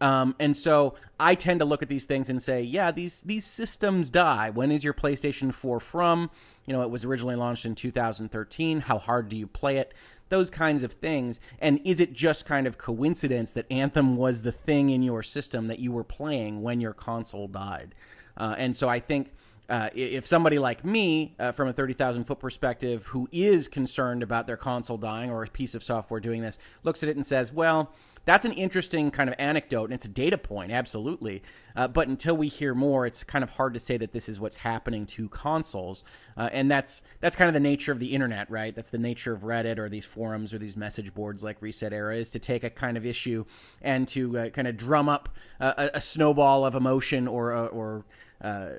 Um, 0.01 0.35
and 0.39 0.55
so 0.55 0.95
I 1.19 1.35
tend 1.35 1.59
to 1.59 1.65
look 1.65 1.81
at 1.81 1.89
these 1.89 2.05
things 2.05 2.29
and 2.29 2.41
say, 2.41 2.61
yeah, 2.61 2.91
these 2.91 3.21
these 3.21 3.45
systems 3.45 4.09
die. 4.09 4.49
When 4.49 4.71
is 4.71 4.83
your 4.83 4.93
PlayStation 4.93 5.53
4 5.53 5.79
from? 5.79 6.29
You 6.65 6.73
know, 6.73 6.83
it 6.83 6.89
was 6.89 7.03
originally 7.03 7.35
launched 7.35 7.65
in 7.65 7.75
2013. 7.75 8.81
How 8.81 8.97
hard 8.97 9.27
do 9.27 9.35
you 9.35 9.47
play 9.47 9.77
it? 9.77 9.93
Those 10.29 10.49
kinds 10.49 10.83
of 10.83 10.93
things. 10.93 11.39
And 11.59 11.79
is 11.83 11.99
it 11.99 12.13
just 12.13 12.45
kind 12.45 12.65
of 12.67 12.77
coincidence 12.77 13.51
that 13.51 13.65
Anthem 13.71 14.15
was 14.15 14.43
the 14.43 14.51
thing 14.51 14.89
in 14.89 15.03
your 15.03 15.23
system 15.23 15.67
that 15.67 15.79
you 15.79 15.91
were 15.91 16.03
playing 16.03 16.61
when 16.61 16.79
your 16.81 16.93
console 16.93 17.47
died? 17.47 17.93
Uh, 18.37 18.55
and 18.57 18.75
so 18.75 18.89
I 18.89 18.99
think. 18.99 19.33
Uh, 19.71 19.87
if 19.93 20.25
somebody 20.25 20.57
like 20.57 20.83
me, 20.83 21.35
uh, 21.37 21.51
from 21.51 21.67
a 21.67 21.73
30,000 21.73 22.23
foot 22.23 22.39
perspective, 22.39 23.05
who 23.05 23.29
is 23.31 23.67
concerned 23.67 24.23
about 24.23 24.47
their 24.47 24.57
console 24.57 24.97
dying 24.97 25.29
or 25.29 25.43
a 25.43 25.47
piece 25.47 25.75
of 25.75 25.83
software 25.83 26.19
doing 26.19 26.41
this, 26.41 26.57
looks 26.81 27.03
at 27.03 27.09
it 27.09 27.15
and 27.15 27.23
says, 27.23 27.53
well, 27.53 27.93
that's 28.29 28.45
an 28.45 28.53
interesting 28.53 29.09
kind 29.09 29.27
of 29.27 29.35
anecdote 29.39 29.85
and 29.85 29.93
it's 29.93 30.05
a 30.05 30.09
data 30.09 30.37
point 30.37 30.71
absolutely. 30.71 31.41
Uh, 31.75 31.87
but 31.87 32.07
until 32.07 32.37
we 32.37 32.47
hear 32.47 32.75
more 32.75 33.07
it's 33.07 33.23
kind 33.23 33.41
of 33.43 33.49
hard 33.49 33.73
to 33.73 33.79
say 33.79 33.97
that 33.97 34.11
this 34.11 34.29
is 34.29 34.39
what's 34.39 34.57
happening 34.57 35.07
to 35.07 35.27
consoles. 35.29 36.03
Uh, 36.37 36.47
and 36.53 36.69
that's 36.69 37.01
that's 37.21 37.35
kind 37.35 37.47
of 37.47 37.55
the 37.55 37.59
nature 37.59 37.91
of 37.91 37.97
the 37.97 38.13
internet 38.13 38.47
right? 38.51 38.75
That's 38.75 38.91
the 38.91 38.99
nature 38.99 39.33
of 39.33 39.41
reddit 39.41 39.79
or 39.79 39.89
these 39.89 40.05
forums 40.05 40.53
or 40.53 40.59
these 40.59 40.77
message 40.77 41.11
boards 41.15 41.41
like 41.41 41.59
Reset 41.59 41.91
Era 41.91 42.15
is 42.17 42.29
to 42.29 42.37
take 42.37 42.63
a 42.63 42.69
kind 42.69 42.97
of 42.97 43.05
issue 43.05 43.45
and 43.81 44.07
to 44.09 44.37
uh, 44.37 44.49
kind 44.49 44.67
of 44.67 44.77
drum 44.77 45.09
up 45.09 45.29
a, 45.59 45.89
a, 45.95 46.01
snowball 46.01 46.65
of 46.65 46.75
emotion 46.75 47.27
or 47.27 47.51
uh, 47.51 47.65
or 47.65 48.05
uh, 48.41 48.69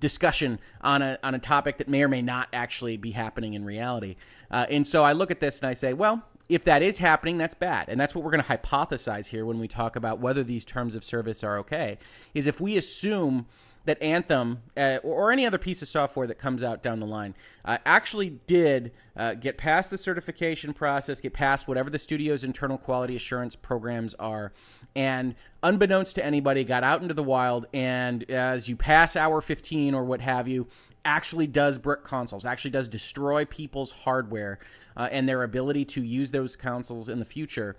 discussion 0.00 0.58
on 0.80 1.02
a 1.02 1.18
on 1.22 1.34
a 1.34 1.38
topic 1.38 1.76
that 1.76 1.88
may 1.88 2.02
or 2.02 2.08
may 2.08 2.22
not 2.22 2.48
actually 2.54 2.96
be 2.96 3.10
happening 3.10 3.52
in 3.52 3.62
reality. 3.62 4.16
Uh, 4.50 4.64
and 4.70 4.88
so 4.88 5.04
I 5.04 5.12
look 5.12 5.30
at 5.30 5.38
this 5.38 5.60
and 5.60 5.68
I 5.68 5.74
say, 5.74 5.92
well, 5.92 6.24
if 6.50 6.64
that 6.64 6.82
is 6.82 6.98
happening, 6.98 7.38
that's 7.38 7.54
bad. 7.54 7.88
And 7.88 7.98
that's 7.98 8.14
what 8.14 8.24
we're 8.24 8.32
going 8.32 8.42
to 8.42 8.56
hypothesize 8.56 9.26
here 9.26 9.46
when 9.46 9.60
we 9.60 9.68
talk 9.68 9.94
about 9.94 10.18
whether 10.18 10.42
these 10.42 10.64
terms 10.64 10.96
of 10.96 11.04
service 11.04 11.44
are 11.44 11.56
okay. 11.58 11.96
Is 12.34 12.48
if 12.48 12.60
we 12.60 12.76
assume 12.76 13.46
that 13.84 14.02
Anthem 14.02 14.62
uh, 14.76 14.98
or 15.02 15.32
any 15.32 15.46
other 15.46 15.58
piece 15.58 15.80
of 15.80 15.88
software 15.88 16.26
that 16.26 16.38
comes 16.38 16.62
out 16.62 16.82
down 16.82 17.00
the 17.00 17.06
line 17.06 17.34
uh, 17.64 17.78
actually 17.86 18.40
did 18.46 18.92
uh, 19.16 19.34
get 19.34 19.56
past 19.56 19.90
the 19.90 19.96
certification 19.96 20.74
process, 20.74 21.20
get 21.20 21.32
past 21.32 21.66
whatever 21.66 21.88
the 21.88 21.98
studio's 21.98 22.44
internal 22.44 22.76
quality 22.76 23.16
assurance 23.16 23.56
programs 23.56 24.12
are, 24.14 24.52
and 24.94 25.34
unbeknownst 25.62 26.16
to 26.16 26.24
anybody, 26.24 26.64
got 26.64 26.82
out 26.82 27.00
into 27.00 27.14
the 27.14 27.22
wild. 27.22 27.66
And 27.72 28.28
as 28.28 28.68
you 28.68 28.76
pass 28.76 29.16
hour 29.16 29.40
15 29.40 29.94
or 29.94 30.04
what 30.04 30.20
have 30.20 30.46
you, 30.46 30.66
actually 31.04 31.46
does 31.46 31.78
brick 31.78 32.04
consoles, 32.04 32.44
actually 32.44 32.72
does 32.72 32.88
destroy 32.88 33.44
people's 33.44 33.92
hardware 33.92 34.58
uh, 34.96 35.08
and 35.10 35.28
their 35.28 35.42
ability 35.42 35.84
to 35.86 36.02
use 36.02 36.30
those 36.30 36.56
consoles 36.56 37.08
in 37.08 37.18
the 37.18 37.24
future. 37.24 37.76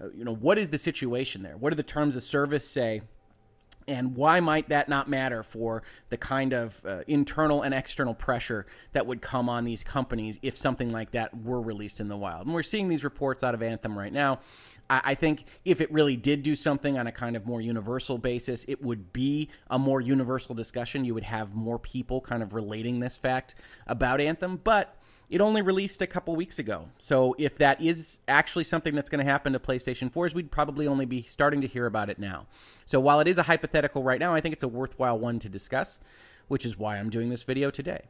Uh, 0.00 0.08
you 0.14 0.24
know, 0.24 0.34
what 0.34 0.58
is 0.58 0.70
the 0.70 0.78
situation 0.78 1.42
there? 1.42 1.56
What 1.56 1.70
do 1.70 1.76
the 1.76 1.82
terms 1.82 2.16
of 2.16 2.22
service 2.22 2.68
say? 2.68 3.02
And 3.88 4.14
why 4.16 4.40
might 4.40 4.68
that 4.68 4.90
not 4.90 5.08
matter 5.08 5.42
for 5.42 5.82
the 6.10 6.18
kind 6.18 6.52
of 6.52 6.84
uh, 6.84 7.00
internal 7.06 7.62
and 7.62 7.72
external 7.72 8.12
pressure 8.12 8.66
that 8.92 9.06
would 9.06 9.22
come 9.22 9.48
on 9.48 9.64
these 9.64 9.82
companies 9.82 10.38
if 10.42 10.58
something 10.58 10.90
like 10.90 11.12
that 11.12 11.42
were 11.42 11.60
released 11.60 11.98
in 11.98 12.08
the 12.08 12.16
wild? 12.16 12.44
And 12.44 12.54
we're 12.54 12.62
seeing 12.62 12.88
these 12.88 13.02
reports 13.02 13.42
out 13.42 13.54
of 13.54 13.62
Anthem 13.62 13.98
right 13.98 14.12
now. 14.12 14.40
I, 14.90 15.00
I 15.04 15.14
think 15.14 15.46
if 15.64 15.80
it 15.80 15.90
really 15.90 16.16
did 16.16 16.42
do 16.42 16.54
something 16.54 16.98
on 16.98 17.06
a 17.06 17.12
kind 17.12 17.34
of 17.34 17.46
more 17.46 17.62
universal 17.62 18.18
basis, 18.18 18.66
it 18.68 18.82
would 18.82 19.10
be 19.14 19.48
a 19.70 19.78
more 19.78 20.02
universal 20.02 20.54
discussion. 20.54 21.06
You 21.06 21.14
would 21.14 21.24
have 21.24 21.54
more 21.54 21.78
people 21.78 22.20
kind 22.20 22.42
of 22.42 22.52
relating 22.52 23.00
this 23.00 23.16
fact 23.16 23.54
about 23.86 24.20
Anthem. 24.20 24.60
But 24.62 24.97
it 25.30 25.40
only 25.40 25.60
released 25.60 26.00
a 26.00 26.06
couple 26.06 26.34
weeks 26.34 26.58
ago. 26.58 26.88
So 26.96 27.34
if 27.38 27.58
that 27.58 27.80
is 27.80 28.20
actually 28.28 28.64
something 28.64 28.94
that's 28.94 29.10
going 29.10 29.24
to 29.24 29.30
happen 29.30 29.52
to 29.52 29.58
PlayStation 29.58 30.12
4s, 30.12 30.34
we'd 30.34 30.50
probably 30.50 30.86
only 30.86 31.04
be 31.04 31.22
starting 31.22 31.60
to 31.60 31.66
hear 31.66 31.86
about 31.86 32.08
it 32.08 32.18
now. 32.18 32.46
So 32.84 32.98
while 32.98 33.20
it 33.20 33.28
is 33.28 33.36
a 33.36 33.42
hypothetical 33.42 34.02
right 34.02 34.20
now, 34.20 34.34
I 34.34 34.40
think 34.40 34.54
it's 34.54 34.62
a 34.62 34.68
worthwhile 34.68 35.18
one 35.18 35.38
to 35.40 35.48
discuss, 35.48 36.00
which 36.48 36.64
is 36.64 36.78
why 36.78 36.96
I'm 36.96 37.10
doing 37.10 37.28
this 37.28 37.42
video 37.42 37.70
today. 37.70 38.04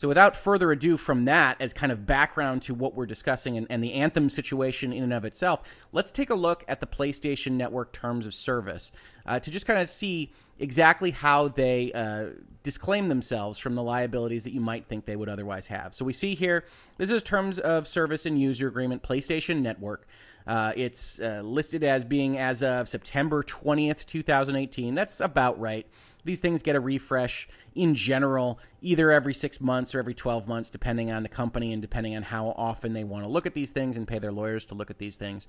So 0.00 0.08
without 0.08 0.34
further 0.34 0.72
ado 0.72 0.96
from 0.96 1.26
that 1.26 1.58
as 1.60 1.74
kind 1.74 1.92
of 1.92 2.06
background 2.06 2.62
to 2.62 2.72
what 2.72 2.94
we're 2.94 3.04
discussing 3.04 3.58
and, 3.58 3.66
and, 3.68 3.84
the 3.84 3.92
Anthem 3.92 4.30
situation 4.30 4.94
in 4.94 5.02
and 5.02 5.12
of 5.12 5.26
itself, 5.26 5.62
let's 5.92 6.10
take 6.10 6.30
a 6.30 6.34
look 6.34 6.64
at 6.66 6.80
the 6.80 6.86
PlayStation 6.86 7.52
Network 7.52 7.92
terms 7.92 8.24
of 8.24 8.32
service 8.32 8.92
uh, 9.26 9.38
to 9.40 9.50
just 9.50 9.66
kind 9.66 9.78
of 9.78 9.90
see 9.90 10.32
exactly 10.58 11.10
how 11.10 11.48
they 11.48 11.92
uh, 11.92 12.30
disclaim 12.62 13.10
themselves 13.10 13.58
from 13.58 13.74
the 13.74 13.82
liabilities 13.82 14.42
that 14.44 14.54
you 14.54 14.60
might 14.62 14.86
think 14.86 15.04
they 15.04 15.16
would 15.16 15.28
otherwise 15.28 15.66
have. 15.66 15.94
So 15.94 16.06
we 16.06 16.14
see 16.14 16.34
here, 16.34 16.64
this 16.96 17.10
is 17.10 17.22
terms 17.22 17.58
of 17.58 17.86
service 17.86 18.24
and 18.24 18.40
user 18.40 18.68
agreement, 18.68 19.02
PlayStation 19.02 19.60
Network. 19.60 20.08
Uh, 20.46 20.72
it's 20.76 21.20
uh, 21.20 21.42
listed 21.44 21.84
as 21.84 22.06
being 22.06 22.38
as 22.38 22.62
of 22.62 22.88
September 22.88 23.42
20th, 23.42 24.06
2018. 24.06 24.94
That's 24.94 25.20
about 25.20 25.60
right. 25.60 25.86
These 26.24 26.40
things 26.40 26.62
get 26.62 26.76
a 26.76 26.80
refresh 26.80 27.48
in 27.74 27.94
general, 27.94 28.58
either 28.82 29.10
every 29.10 29.34
six 29.34 29.60
months 29.60 29.94
or 29.94 29.98
every 29.98 30.14
12 30.14 30.46
months, 30.48 30.70
depending 30.70 31.10
on 31.10 31.22
the 31.22 31.28
company 31.28 31.72
and 31.72 31.80
depending 31.80 32.16
on 32.16 32.22
how 32.22 32.48
often 32.56 32.92
they 32.92 33.04
want 33.04 33.24
to 33.24 33.30
look 33.30 33.46
at 33.46 33.54
these 33.54 33.70
things 33.70 33.96
and 33.96 34.06
pay 34.06 34.18
their 34.18 34.32
lawyers 34.32 34.64
to 34.66 34.74
look 34.74 34.90
at 34.90 34.98
these 34.98 35.16
things. 35.16 35.46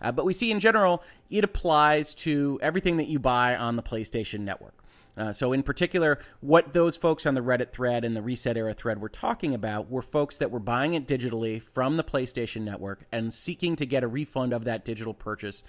Uh, 0.00 0.12
but 0.12 0.24
we 0.24 0.32
see 0.32 0.50
in 0.50 0.60
general, 0.60 1.02
it 1.30 1.44
applies 1.44 2.14
to 2.14 2.58
everything 2.62 2.96
that 2.96 3.08
you 3.08 3.18
buy 3.18 3.56
on 3.56 3.76
the 3.76 3.82
PlayStation 3.82 4.40
Network. 4.40 4.74
Uh, 5.16 5.32
so, 5.32 5.52
in 5.52 5.62
particular, 5.62 6.18
what 6.40 6.74
those 6.74 6.96
folks 6.96 7.24
on 7.24 7.34
the 7.34 7.40
Reddit 7.40 7.70
thread 7.70 8.04
and 8.04 8.16
the 8.16 8.22
Reset 8.22 8.56
Era 8.56 8.74
thread 8.74 9.00
were 9.00 9.08
talking 9.08 9.54
about 9.54 9.88
were 9.88 10.02
folks 10.02 10.38
that 10.38 10.50
were 10.50 10.58
buying 10.58 10.94
it 10.94 11.06
digitally 11.06 11.62
from 11.62 11.96
the 11.96 12.02
PlayStation 12.02 12.62
Network 12.62 13.06
and 13.12 13.32
seeking 13.32 13.76
to 13.76 13.86
get 13.86 14.02
a 14.02 14.08
refund 14.08 14.52
of 14.52 14.64
that 14.64 14.84
digital 14.84 15.14
purchase 15.14 15.62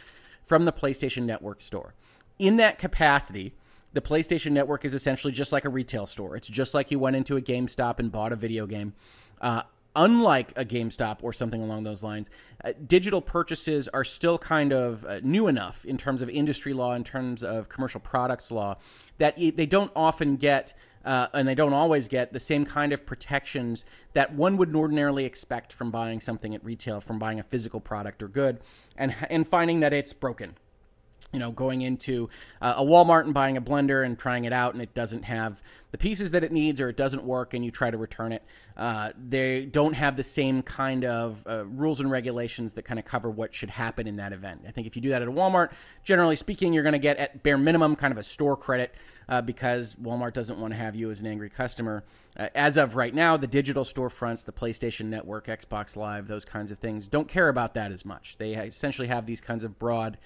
from 0.45 0.65
the 0.65 0.73
PlayStation 0.73 1.23
Network 1.23 1.61
store. 1.61 1.93
In 2.39 2.57
that 2.57 2.79
capacity, 2.79 3.53
the 3.95 4.01
PlayStation 4.01 4.51
Network 4.51 4.83
is 4.83 4.93
essentially 4.93 5.31
just 5.31 5.53
like 5.53 5.63
a 5.63 5.69
retail 5.69 6.05
store. 6.05 6.35
It's 6.35 6.49
just 6.49 6.73
like 6.73 6.91
you 6.91 6.99
went 6.99 7.15
into 7.15 7.37
a 7.37 7.41
GameStop 7.41 7.97
and 7.97 8.11
bought 8.11 8.33
a 8.33 8.35
video 8.35 8.67
game. 8.67 8.93
Uh, 9.39 9.61
unlike 9.95 10.51
a 10.57 10.65
GameStop 10.65 11.19
or 11.21 11.31
something 11.31 11.63
along 11.63 11.85
those 11.85 12.03
lines, 12.03 12.29
uh, 12.65 12.73
digital 12.85 13.21
purchases 13.21 13.87
are 13.87 14.03
still 14.03 14.37
kind 14.37 14.73
of 14.73 15.05
uh, 15.05 15.21
new 15.23 15.47
enough 15.47 15.85
in 15.85 15.97
terms 15.97 16.21
of 16.21 16.29
industry 16.29 16.73
law, 16.73 16.93
in 16.93 17.05
terms 17.05 17.41
of 17.41 17.69
commercial 17.69 18.01
products 18.01 18.51
law, 18.51 18.75
that 19.17 19.37
they 19.37 19.65
don't 19.65 19.91
often 19.95 20.35
get. 20.35 20.73
Uh, 21.05 21.27
and 21.35 21.47
they 21.47 21.53
don't 21.53 21.73
always 21.73 22.07
get 22.07 22.33
the 22.33 22.39
same 22.39 22.65
kind 22.65 22.91
of 22.91 23.05
protections 23.05 23.85
that 24.13 24.33
one 24.33 24.57
would 24.57 24.75
ordinarily 24.75 25.23
expect 25.23 25.71
from 25.71 25.91
buying 25.91 26.19
something 26.19 26.55
at 26.55 26.65
retail, 26.65 26.99
from 26.99 27.19
buying 27.19 27.39
a 27.39 27.43
physical 27.43 27.79
product 27.79 28.23
or 28.23 28.27
good, 28.27 28.59
and 28.97 29.15
and 29.29 29.47
finding 29.47 29.81
that 29.81 29.93
it's 29.93 30.13
broken 30.13 30.55
you 31.33 31.39
know, 31.39 31.51
going 31.51 31.81
into 31.81 32.29
uh, 32.61 32.75
a 32.77 32.83
Walmart 32.83 33.25
and 33.25 33.33
buying 33.33 33.57
a 33.57 33.61
blender 33.61 34.05
and 34.05 34.17
trying 34.17 34.45
it 34.45 34.53
out 34.53 34.73
and 34.73 34.81
it 34.81 34.93
doesn't 34.93 35.23
have 35.23 35.61
the 35.91 35.97
pieces 35.97 36.31
that 36.31 36.43
it 36.43 36.51
needs 36.51 36.79
or 36.79 36.89
it 36.89 36.97
doesn't 36.97 37.23
work 37.23 37.53
and 37.53 37.63
you 37.63 37.71
try 37.71 37.91
to 37.91 37.97
return 37.97 38.31
it. 38.31 38.43
Uh, 38.77 39.11
they 39.17 39.65
don't 39.65 39.93
have 39.93 40.17
the 40.17 40.23
same 40.23 40.61
kind 40.61 41.05
of 41.05 41.45
uh, 41.47 41.65
rules 41.65 41.99
and 41.99 42.11
regulations 42.11 42.73
that 42.73 42.83
kind 42.83 42.99
of 42.99 43.05
cover 43.05 43.29
what 43.29 43.53
should 43.55 43.69
happen 43.69 44.07
in 44.07 44.17
that 44.17 44.33
event. 44.33 44.61
I 44.67 44.71
think 44.71 44.87
if 44.87 44.95
you 44.95 45.01
do 45.01 45.09
that 45.09 45.21
at 45.21 45.27
a 45.27 45.31
Walmart, 45.31 45.71
generally 46.03 46.35
speaking, 46.35 46.73
you're 46.73 46.83
going 46.83 46.93
to 46.93 46.99
get 46.99 47.17
at 47.17 47.43
bare 47.43 47.57
minimum 47.57 47.95
kind 47.95 48.11
of 48.11 48.17
a 48.17 48.23
store 48.23 48.57
credit 48.57 48.93
uh, 49.27 49.41
because 49.41 49.95
Walmart 49.95 50.33
doesn't 50.33 50.59
want 50.59 50.73
to 50.73 50.77
have 50.77 50.95
you 50.95 51.11
as 51.11 51.21
an 51.21 51.27
angry 51.27 51.49
customer. 51.49 52.03
Uh, 52.37 52.49
as 52.55 52.77
of 52.77 52.95
right 52.95 53.13
now, 53.13 53.37
the 53.37 53.47
digital 53.47 53.83
storefronts, 53.83 54.45
the 54.45 54.51
PlayStation 54.51 55.05
Network, 55.05 55.47
Xbox 55.47 55.95
Live, 55.95 56.27
those 56.27 56.45
kinds 56.45 56.71
of 56.71 56.79
things 56.79 57.07
don't 57.07 57.27
care 57.27 57.49
about 57.49 57.73
that 57.73 57.91
as 57.91 58.05
much. 58.05 58.37
They 58.37 58.53
essentially 58.53 59.07
have 59.07 59.25
these 59.25 59.41
kinds 59.41 59.63
of 59.63 59.79
broad 59.79 60.17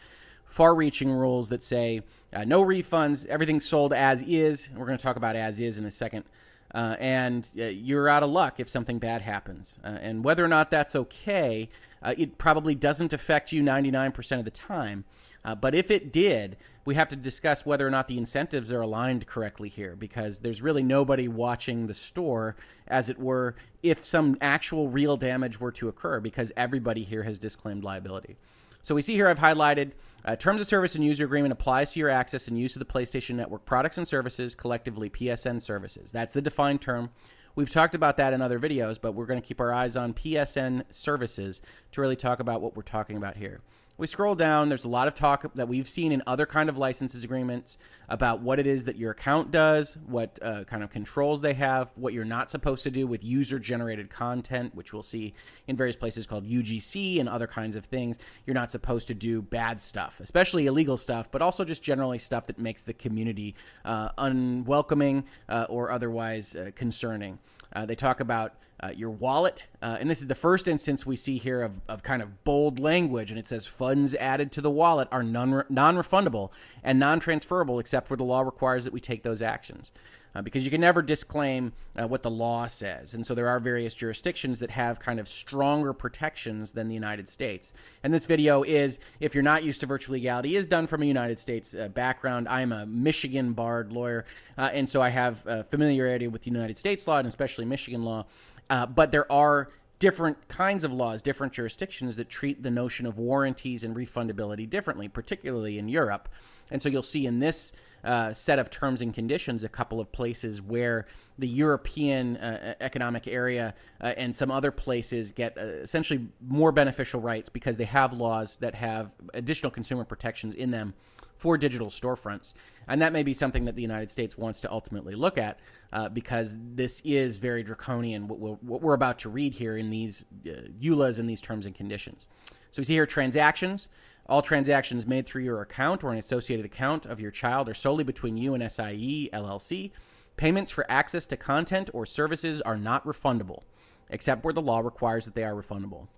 far 0.50 0.76
reaching 0.76 1.10
rules 1.10 1.50
that 1.50 1.64
say 1.64 2.02
uh, 2.34 2.44
no 2.44 2.64
refunds, 2.64 3.26
everything's 3.28 3.66
sold 3.66 3.94
as 3.94 4.24
is. 4.24 4.70
We're 4.76 4.86
going 4.86 4.98
to 4.98 5.04
talk 5.04 5.16
about 5.16 5.36
as 5.36 5.60
is 5.60 5.78
in 5.78 5.86
a 5.86 5.92
second. 5.92 6.26
Uh, 6.74 6.96
and 7.00 7.50
uh, 7.58 7.64
you're 7.64 8.08
out 8.08 8.22
of 8.22 8.30
luck 8.30 8.60
if 8.60 8.70
something 8.70 9.00
bad 9.00 9.22
happens. 9.22 9.80
Uh, 9.84 9.88
and 10.02 10.24
whether 10.24 10.44
or 10.44 10.48
not 10.48 10.70
that's 10.70 10.96
okay, 10.96 11.70
uh, 12.04 12.14
it 12.18 12.38
probably 12.38 12.76
doesn't 12.76 13.14
affect 13.14 13.52
you 13.52 13.64
99% 13.64 14.40
of 14.40 14.46
the 14.46 14.52
time. 14.52 15.06
Uh, 15.44 15.56
but 15.56 15.74
if 15.74 15.90
it 15.90 16.12
did, 16.12 16.58
we 16.86 16.96
have 16.96 17.10
to 17.10 17.16
discuss 17.16 17.66
whether 17.66 17.88
or 17.88 17.90
not 17.90 18.08
the 18.08 18.18
incentives 18.18 18.72
are 18.72 18.82
aligned 18.82 19.26
correctly 19.26 19.70
here 19.70 19.96
because 19.96 20.40
there's 20.40 20.62
really 20.62 20.84
nobody 20.84 21.28
watching 21.28 21.88
the 21.88 21.94
store, 21.94 22.56
as 22.88 23.10
it 23.10 23.18
were, 23.18 23.56
if 23.82 24.04
some 24.04 24.38
actual 24.42 24.90
real 24.90 25.16
damage 25.18 25.60
were 25.60 25.72
to 25.72 25.88
occur 25.88 26.20
because 26.20 26.52
everybody 26.58 27.04
here 27.04 27.24
has 27.24 27.40
disclaimed 27.40 27.84
liability. 27.84 28.36
So 28.82 28.96
we 28.96 29.02
see 29.02 29.16
here 29.16 29.28
I've 29.28 29.40
highlighted 29.40 29.92
uh, 30.26 30.36
terms 30.36 30.62
of 30.62 30.68
service 30.68 30.96
and 30.96 31.04
user 31.04 31.26
agreement 31.26 31.52
applies 31.52 31.92
to 31.94 32.00
your 32.00 32.10
access 32.10 32.48
and 32.48 32.60
use 32.60 32.76
of 32.76 32.80
the 32.80 32.86
PlayStation 32.86 33.36
Network 33.36 33.66
products 33.66 33.98
and 33.98 34.08
services, 34.08 34.56
collectively 34.56 35.10
PSN 35.10 35.62
services. 35.62 36.12
That's 36.12 36.34
the 36.34 36.42
defined 36.42 36.82
term. 36.82 37.10
We've 37.56 37.70
talked 37.70 37.96
about 37.96 38.18
that 38.18 38.34
in 38.34 38.42
other 38.42 38.60
videos, 38.60 39.00
but 39.02 39.14
we're 39.14 39.26
going 39.26 39.42
to 39.42 39.48
keep 39.48 39.60
our 39.60 39.74
eyes 39.74 39.96
on 39.96 40.14
PSN 40.14 40.84
services 40.90 41.62
to 41.92 42.02
really 42.02 42.16
talk 42.16 42.40
about 42.40 42.62
what 42.62 42.76
we're 42.76 42.84
talking 42.84 43.18
about 43.18 43.38
here 43.38 43.62
we 44.00 44.08
scroll 44.08 44.34
down. 44.34 44.70
There's 44.70 44.86
a 44.86 44.90
lot 44.90 45.10
of 45.10 45.14
talk 45.14 45.46
that 45.54 45.68
we've 45.68 45.88
seen 45.88 46.14
in 46.14 46.24
other 46.26 46.46
kind 46.46 46.70
of 46.70 46.78
licenses 46.78 47.26
agreements 47.26 47.78
about 48.08 48.42
what 48.42 48.58
it 48.58 48.66
is 48.66 48.86
that 48.86 48.96
your 48.96 49.12
account 49.12 49.52
does 49.52 49.98
what 50.08 50.40
uh, 50.42 50.64
kind 50.64 50.84
of 50.84 50.90
controls 50.90 51.42
they 51.42 51.54
have 51.54 51.92
what 51.96 52.14
you're 52.14 52.24
not 52.24 52.50
supposed 52.50 52.82
to 52.84 52.90
do 52.90 53.06
with 53.06 53.24
user 53.24 53.60
generated 53.60 54.10
content 54.10 54.74
which 54.74 54.94
we'll 54.94 55.04
see 55.04 55.34
in 55.68 55.76
various 55.76 55.98
places 55.98 56.26
called 56.26 56.48
ugc 56.48 57.20
and 57.20 57.28
other 57.28 57.46
kinds 57.46 57.76
of 57.76 57.86
things. 57.86 58.18
You're 58.48 58.56
not 58.56 58.72
supposed 58.72 59.08
to 59.10 59.14
do 59.14 59.42
bad 59.42 59.82
stuff 59.82 60.22
especially 60.22 60.66
illegal 60.66 60.96
stuff 60.96 61.30
but 61.30 61.42
also 61.42 61.66
just 61.66 61.84
generally 61.84 62.20
stuff 62.20 62.48
that 62.48 62.58
makes 62.58 62.84
the 62.84 62.94
community 62.94 63.54
uh, 63.84 64.10
unwelcoming 64.18 65.26
uh, 65.50 65.66
or 65.70 65.92
otherwise 65.92 66.56
uh, 66.56 66.72
concerning. 66.74 67.38
Uh, 67.74 67.86
they 67.86 67.96
talk 67.96 68.22
about 68.22 68.56
uh, 68.82 68.92
your 68.96 69.10
wallet. 69.10 69.68
Uh, 69.82 69.98
and 70.00 70.10
this 70.10 70.22
is 70.22 70.28
the 70.28 70.36
first 70.36 70.68
instance 70.68 71.06
we 71.06 71.16
see 71.16 71.38
here 71.38 71.62
of, 71.62 71.82
of 71.88 72.04
kind 72.04 72.22
of 72.22 72.44
bold 72.44 72.80
language. 72.80 73.30
And 73.30 73.40
it 73.40 73.48
says 73.48 73.66
funds 73.66 74.16
added 74.16 74.52
to 74.54 74.62
the 74.62 74.72
wallet 74.72 75.08
are 75.12 75.24
non 75.24 75.50
refundable 75.50 76.52
and 76.84 77.00
non 77.00 77.20
transferable 77.20 77.80
except 77.80 78.10
where 78.10 78.18
the 78.18 78.24
law 78.24 78.42
requires 78.42 78.84
that 78.84 78.94
we 78.94 79.00
take 79.00 79.24
those 79.24 79.42
actions 79.42 79.92
uh, 80.40 80.42
because 80.42 80.64
you 80.64 80.72
can 80.72 80.80
never 80.80 81.02
disclaim 81.02 81.74
uh, 82.00 82.08
what 82.08 82.24
the 82.24 82.32
law 82.32 82.66
says. 82.66 83.14
And 83.14 83.28
so 83.28 83.36
there 83.36 83.50
are 83.50 83.60
various 83.60 83.94
jurisdictions 83.94 84.60
that 84.60 84.72
have 84.72 84.98
kind 84.98 85.20
of 85.20 85.28
stronger 85.28 85.92
protections 85.92 86.72
than 86.72 86.88
the 86.88 86.94
United 86.94 87.28
States. 87.28 87.74
And 88.04 88.14
this 88.14 88.26
video 88.26 88.64
is, 88.64 89.00
if 89.20 89.36
you're 89.36 89.44
not 89.44 89.66
used 89.66 89.82
to 89.82 89.86
virtual 89.86 90.14
legality, 90.14 90.56
is 90.56 90.66
done 90.66 90.88
from 90.88 91.04
a 91.04 91.06
United 91.06 91.40
States 91.40 91.74
uh, 91.74 91.90
background. 91.90 92.48
I'm 92.48 92.72
a 92.72 92.86
Michigan 92.86 93.52
barred 93.52 93.92
lawyer, 93.92 94.26
uh, 94.58 94.70
and 94.72 94.88
so 94.88 95.02
I 95.02 95.10
have 95.10 95.46
uh, 95.46 95.64
familiarity 95.64 96.30
with 96.30 96.44
the 96.44 96.52
United 96.52 96.78
States 96.78 97.06
law 97.06 97.18
and 97.18 97.28
especially 97.28 97.66
Michigan 97.66 98.04
law. 98.04 98.26
Uh, 98.70 98.86
but 98.86 99.12
there 99.12 99.30
are 99.30 99.72
different 99.98 100.48
kinds 100.48 100.86
of 100.86 100.94
laws, 100.94 101.22
different 101.22 101.52
jurisdictions 101.52 102.16
that 102.16 102.30
treat 102.30 102.64
the 102.64 102.72
notion 102.72 103.06
of 103.06 103.18
warranties 103.18 103.84
and 103.84 103.94
refundability 103.94 104.70
differently, 104.70 105.10
particularly 105.10 105.78
in 105.78 105.90
Europe. 105.90 106.30
And 106.72 106.82
so 106.82 106.88
you'll 106.88 107.04
see 107.04 107.26
in 107.26 107.40
this 107.40 107.74
uh, 108.04 108.34
set 108.34 108.60
of 108.60 108.70
terms 108.70 109.02
and 109.02 109.14
conditions 109.14 109.64
a 109.64 109.70
couple 109.70 110.00
of 110.00 110.12
places 110.12 110.62
where 110.62 111.06
the 111.38 111.48
European 111.48 112.38
uh, 112.38 112.76
economic 112.82 113.28
area 113.28 113.74
uh, 114.02 114.14
and 114.18 114.36
some 114.36 114.52
other 114.52 114.72
places 114.72 115.32
get 115.32 115.58
uh, 115.58 115.62
essentially 115.62 116.28
more 116.46 116.72
beneficial 116.72 117.22
rights 117.22 117.50
because 117.50 117.78
they 117.78 117.86
have 117.86 118.14
laws 118.14 118.58
that 118.58 118.76
have 118.76 119.12
additional 119.34 119.72
consumer 119.72 120.04
protections 120.04 120.54
in 120.54 120.72
them 120.72 120.94
for 121.38 121.58
digital 121.58 121.88
storefronts. 121.88 122.54
And 122.88 123.02
that 123.02 123.14
may 123.14 123.24
be 123.24 123.34
something 123.34 123.66
that 123.66 123.76
the 123.76 123.82
United 123.82 124.10
States 124.10 124.38
wants 124.38 124.60
to 124.62 124.72
ultimately 124.72 125.16
look 125.16 125.38
at 125.38 125.60
uh, 125.94 126.10
because 126.10 126.56
this 126.76 127.02
is 127.06 127.38
very 127.38 127.64
draconian, 127.64 128.28
what, 128.28 128.40
we'll, 128.40 128.60
what, 128.62 128.82
we're 128.82 128.94
about 128.94 129.20
to 129.20 129.30
read 129.30 129.54
here 129.54 129.78
in 129.78 129.90
these 129.90 130.26
uh, 130.46 130.68
EULAs 130.82 131.18
and 131.18 131.30
these 131.30 131.40
terms 131.40 131.66
and 131.66 131.74
conditions. 131.74 132.28
So 132.72 132.82
we 132.82 132.84
see 132.84 132.94
here 132.94 133.06
transactions. 133.06 133.88
All 134.30 134.44
transactions 134.44 135.08
made 135.08 135.26
through 135.26 135.42
your 135.42 135.60
account 135.60 136.04
or 136.04 136.12
an 136.12 136.20
associated 136.20 136.64
account 136.64 137.08
of 137.08 137.20
your 137.20 137.32
child 137.32 137.68
are 137.68 137.74
solely 137.74 138.04
between 138.04 138.38
you 138.38 138.54
and 138.54 138.62
SIE 138.72 139.28
LLC. 139.34 139.90
Payments 140.38 140.70
for 140.70 140.90
access 140.90 141.26
to 141.26 141.36
content 141.36 141.90
or 141.94 142.06
services 142.06 142.62
are 142.62 142.78
not 142.78 143.04
refundable, 143.08 143.64
except 144.08 144.44
where 144.44 144.54
the 144.54 144.62
law 144.62 144.82
requires 144.82 145.26
that 145.26 145.34
they 145.34 145.44
are 145.44 145.56
refundable. 145.56 146.10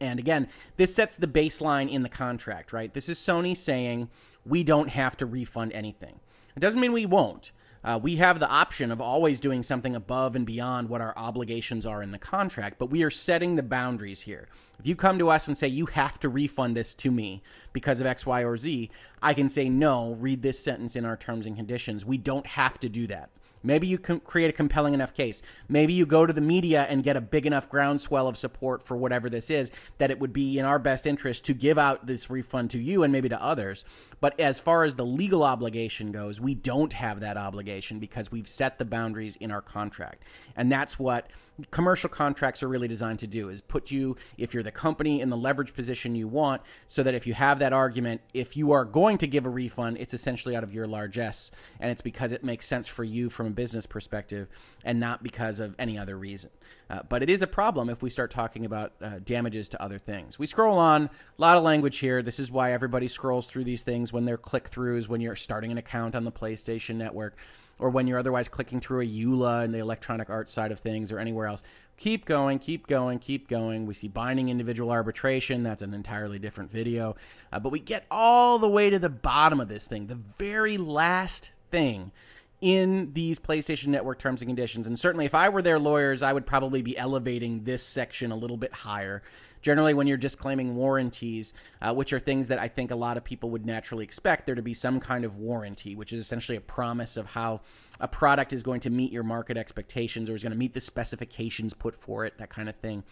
And 0.00 0.18
again, 0.18 0.48
this 0.78 0.92
sets 0.92 1.14
the 1.14 1.28
baseline 1.28 1.88
in 1.88 2.02
the 2.02 2.08
contract, 2.08 2.72
right? 2.72 2.92
This 2.92 3.08
is 3.08 3.20
Sony 3.20 3.56
saying 3.56 4.10
we 4.44 4.64
don't 4.64 4.88
have 4.88 5.16
to 5.18 5.26
refund 5.26 5.72
anything. 5.72 6.18
It 6.56 6.60
doesn't 6.60 6.80
mean 6.80 6.92
we 6.92 7.06
won't. 7.06 7.52
Uh, 7.88 7.98
we 8.02 8.16
have 8.16 8.38
the 8.38 8.48
option 8.50 8.92
of 8.92 9.00
always 9.00 9.40
doing 9.40 9.62
something 9.62 9.96
above 9.96 10.36
and 10.36 10.44
beyond 10.44 10.90
what 10.90 11.00
our 11.00 11.16
obligations 11.16 11.86
are 11.86 12.02
in 12.02 12.10
the 12.10 12.18
contract, 12.18 12.78
but 12.78 12.90
we 12.90 13.02
are 13.02 13.08
setting 13.08 13.56
the 13.56 13.62
boundaries 13.62 14.20
here. 14.20 14.46
If 14.78 14.86
you 14.86 14.94
come 14.94 15.18
to 15.18 15.30
us 15.30 15.48
and 15.48 15.56
say 15.56 15.68
you 15.68 15.86
have 15.86 16.20
to 16.20 16.28
refund 16.28 16.76
this 16.76 16.92
to 16.92 17.10
me 17.10 17.42
because 17.72 17.98
of 17.98 18.06
X, 18.06 18.26
Y, 18.26 18.44
or 18.44 18.58
Z, 18.58 18.90
I 19.22 19.32
can 19.32 19.48
say 19.48 19.70
no, 19.70 20.12
read 20.20 20.42
this 20.42 20.58
sentence 20.58 20.96
in 20.96 21.06
our 21.06 21.16
terms 21.16 21.46
and 21.46 21.56
conditions. 21.56 22.04
We 22.04 22.18
don't 22.18 22.46
have 22.48 22.78
to 22.80 22.90
do 22.90 23.06
that. 23.06 23.30
Maybe 23.62 23.86
you 23.86 23.98
can 23.98 24.20
create 24.20 24.50
a 24.50 24.52
compelling 24.52 24.94
enough 24.94 25.14
case. 25.14 25.42
Maybe 25.68 25.92
you 25.92 26.06
go 26.06 26.26
to 26.26 26.32
the 26.32 26.40
media 26.40 26.86
and 26.88 27.04
get 27.04 27.16
a 27.16 27.20
big 27.20 27.46
enough 27.46 27.68
groundswell 27.68 28.28
of 28.28 28.36
support 28.36 28.82
for 28.82 28.96
whatever 28.96 29.28
this 29.28 29.50
is 29.50 29.70
that 29.98 30.10
it 30.10 30.18
would 30.20 30.32
be 30.32 30.58
in 30.58 30.64
our 30.64 30.78
best 30.78 31.06
interest 31.06 31.44
to 31.46 31.54
give 31.54 31.78
out 31.78 32.06
this 32.06 32.30
refund 32.30 32.70
to 32.70 32.78
you 32.78 33.02
and 33.02 33.12
maybe 33.12 33.28
to 33.28 33.42
others. 33.42 33.84
But 34.20 34.38
as 34.40 34.60
far 34.60 34.84
as 34.84 34.96
the 34.96 35.06
legal 35.06 35.42
obligation 35.42 36.12
goes, 36.12 36.40
we 36.40 36.54
don't 36.54 36.92
have 36.92 37.20
that 37.20 37.36
obligation 37.36 37.98
because 37.98 38.30
we've 38.30 38.48
set 38.48 38.78
the 38.78 38.84
boundaries 38.84 39.36
in 39.36 39.50
our 39.50 39.62
contract. 39.62 40.22
And 40.56 40.70
that's 40.70 40.98
what 40.98 41.28
commercial 41.70 42.08
contracts 42.08 42.62
are 42.62 42.68
really 42.68 42.86
designed 42.86 43.18
to 43.18 43.26
do 43.26 43.48
is 43.48 43.60
put 43.60 43.90
you 43.90 44.16
if 44.36 44.54
you're 44.54 44.62
the 44.62 44.70
company 44.70 45.20
in 45.20 45.28
the 45.28 45.36
leverage 45.36 45.74
position 45.74 46.14
you 46.14 46.28
want 46.28 46.62
so 46.86 47.02
that 47.02 47.14
if 47.14 47.26
you 47.26 47.34
have 47.34 47.58
that 47.58 47.72
argument 47.72 48.20
if 48.32 48.56
you 48.56 48.70
are 48.70 48.84
going 48.84 49.18
to 49.18 49.26
give 49.26 49.44
a 49.44 49.50
refund 49.50 49.96
it's 49.98 50.14
essentially 50.14 50.54
out 50.54 50.62
of 50.62 50.72
your 50.72 50.86
largesse 50.86 51.50
and 51.80 51.90
it's 51.90 52.02
because 52.02 52.30
it 52.30 52.44
makes 52.44 52.66
sense 52.66 52.86
for 52.86 53.02
you 53.02 53.28
from 53.28 53.47
a 53.48 53.54
business 53.54 53.86
perspective 53.86 54.48
and 54.84 54.98
not 55.00 55.22
because 55.22 55.60
of 55.60 55.74
any 55.78 55.98
other 55.98 56.16
reason 56.16 56.50
uh, 56.90 57.00
but 57.08 57.22
it 57.22 57.30
is 57.30 57.42
a 57.42 57.46
problem 57.46 57.88
if 57.90 58.02
we 58.02 58.10
start 58.10 58.30
talking 58.30 58.64
about 58.64 58.92
uh, 59.02 59.18
damages 59.24 59.68
to 59.68 59.82
other 59.82 59.98
things 59.98 60.38
we 60.38 60.46
scroll 60.46 60.78
on 60.78 61.04
a 61.04 61.10
lot 61.40 61.56
of 61.56 61.62
language 61.62 61.98
here 61.98 62.22
this 62.22 62.38
is 62.38 62.50
why 62.50 62.72
everybody 62.72 63.08
scrolls 63.08 63.46
through 63.46 63.64
these 63.64 63.82
things 63.82 64.12
when 64.12 64.24
they're 64.24 64.36
click 64.36 64.70
throughs 64.70 65.08
when 65.08 65.20
you're 65.20 65.36
starting 65.36 65.72
an 65.72 65.78
account 65.78 66.14
on 66.14 66.24
the 66.24 66.32
playstation 66.32 66.96
network 66.96 67.36
or 67.78 67.90
when 67.90 68.06
you're 68.06 68.18
otherwise 68.18 68.48
clicking 68.48 68.80
through 68.80 69.00
a 69.00 69.06
EULA 69.06 69.64
in 69.64 69.72
the 69.72 69.78
electronic 69.78 70.30
art 70.30 70.48
side 70.48 70.72
of 70.72 70.80
things 70.80 71.12
or 71.12 71.18
anywhere 71.18 71.46
else. 71.46 71.62
Keep 71.96 72.26
going, 72.26 72.58
keep 72.58 72.86
going, 72.86 73.18
keep 73.18 73.48
going. 73.48 73.86
We 73.86 73.94
see 73.94 74.08
binding 74.08 74.48
individual 74.48 74.90
arbitration. 74.90 75.62
That's 75.62 75.82
an 75.82 75.94
entirely 75.94 76.38
different 76.38 76.70
video. 76.70 77.16
Uh, 77.52 77.60
but 77.60 77.70
we 77.70 77.80
get 77.80 78.04
all 78.10 78.58
the 78.58 78.68
way 78.68 78.90
to 78.90 78.98
the 78.98 79.08
bottom 79.08 79.60
of 79.60 79.68
this 79.68 79.86
thing, 79.86 80.06
the 80.06 80.14
very 80.14 80.76
last 80.76 81.52
thing 81.70 82.12
in 82.60 83.12
these 83.12 83.38
PlayStation 83.38 83.88
Network 83.88 84.18
terms 84.18 84.42
and 84.42 84.48
conditions. 84.48 84.86
And 84.86 84.98
certainly, 84.98 85.26
if 85.26 85.34
I 85.34 85.48
were 85.48 85.62
their 85.62 85.78
lawyers, 85.78 86.22
I 86.22 86.32
would 86.32 86.46
probably 86.46 86.82
be 86.82 86.96
elevating 86.98 87.64
this 87.64 87.82
section 87.82 88.32
a 88.32 88.36
little 88.36 88.56
bit 88.56 88.72
higher 88.72 89.22
generally 89.62 89.94
when 89.94 90.06
you're 90.06 90.16
disclaiming 90.16 90.76
warranties, 90.76 91.54
uh, 91.82 91.92
which 91.92 92.12
are 92.12 92.18
things 92.18 92.48
that 92.48 92.58
I 92.58 92.68
think 92.68 92.90
a 92.90 92.96
lot 92.96 93.16
of 93.16 93.24
people 93.24 93.50
would 93.50 93.66
naturally 93.66 94.04
expect 94.04 94.46
there 94.46 94.54
to 94.54 94.62
be 94.62 94.74
some 94.74 95.00
kind 95.00 95.24
of 95.24 95.36
warranty, 95.36 95.94
which 95.94 96.12
is 96.12 96.22
essentially 96.22 96.56
a 96.56 96.60
promise 96.60 97.16
of 97.16 97.26
how 97.26 97.60
a 98.00 98.08
product 98.08 98.52
is 98.52 98.62
going 98.62 98.80
to 98.80 98.90
meet 98.90 99.12
your 99.12 99.22
market 99.24 99.56
expectations 99.56 100.30
or 100.30 100.34
is 100.34 100.42
going 100.42 100.52
to 100.52 100.58
meet 100.58 100.74
the 100.74 100.80
specifications 100.80 101.74
put 101.74 101.94
for 101.94 102.24
it, 102.24 102.38
that 102.38 102.50
kind 102.50 102.68
of 102.68 102.76
thing. 102.76 103.02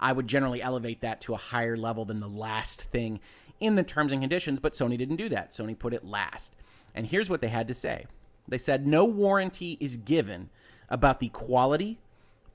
I 0.00 0.12
would 0.12 0.26
generally 0.26 0.60
elevate 0.60 1.00
that 1.02 1.20
to 1.22 1.34
a 1.34 1.38
higher 1.38 1.76
level 1.76 2.04
than 2.04 2.18
the 2.18 2.28
last 2.28 2.82
thing 2.82 3.20
in 3.60 3.76
the 3.76 3.84
terms 3.84 4.10
and 4.10 4.20
conditions, 4.20 4.58
but 4.58 4.72
Sony 4.72 4.98
didn't 4.98 5.16
do 5.16 5.28
that. 5.28 5.52
Sony 5.52 5.78
put 5.78 5.94
it 5.94 6.04
last. 6.04 6.56
And 6.94 7.06
here's 7.06 7.30
what 7.30 7.40
they 7.40 7.48
had 7.48 7.68
to 7.68 7.74
say 7.74 8.06
they 8.52 8.58
said 8.58 8.86
no 8.86 9.06
warranty 9.06 9.78
is 9.80 9.96
given 9.96 10.50
about 10.90 11.20
the 11.20 11.30
quality, 11.30 11.98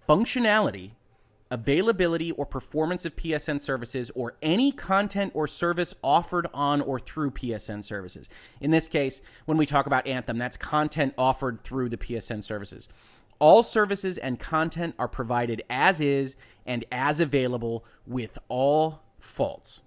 functionality, 0.08 0.92
availability 1.50 2.32
or 2.34 2.46
performance 2.46 3.04
of 3.04 3.16
PSN 3.16 3.60
services 3.60 4.12
or 4.14 4.36
any 4.44 4.72
content 4.72 5.32
or 5.34 5.48
service 5.48 5.96
offered 6.04 6.46
on 6.54 6.82
or 6.82 7.00
through 7.00 7.32
PSN 7.32 7.84
services. 7.84 8.30
In 8.62 8.70
this 8.70 8.88
case, 8.88 9.22
when 9.46 9.58
we 9.58 9.66
talk 9.66 9.88
about 9.88 10.06
Anthem, 10.06 10.38
that's 10.38 10.56
content 10.56 11.16
offered 11.18 11.64
through 11.64 11.90
the 11.90 11.98
PSN 11.98 12.44
services. 12.44 12.88
All 13.40 13.64
services 13.64 14.20
and 14.20 14.38
content 14.38 14.94
are 15.00 15.08
provided 15.08 15.64
as 15.68 16.00
is 16.00 16.36
and 16.66 16.86
as 16.92 17.20
available 17.20 17.84
with 18.06 18.38
all 18.50 19.02
faults. 19.20 19.82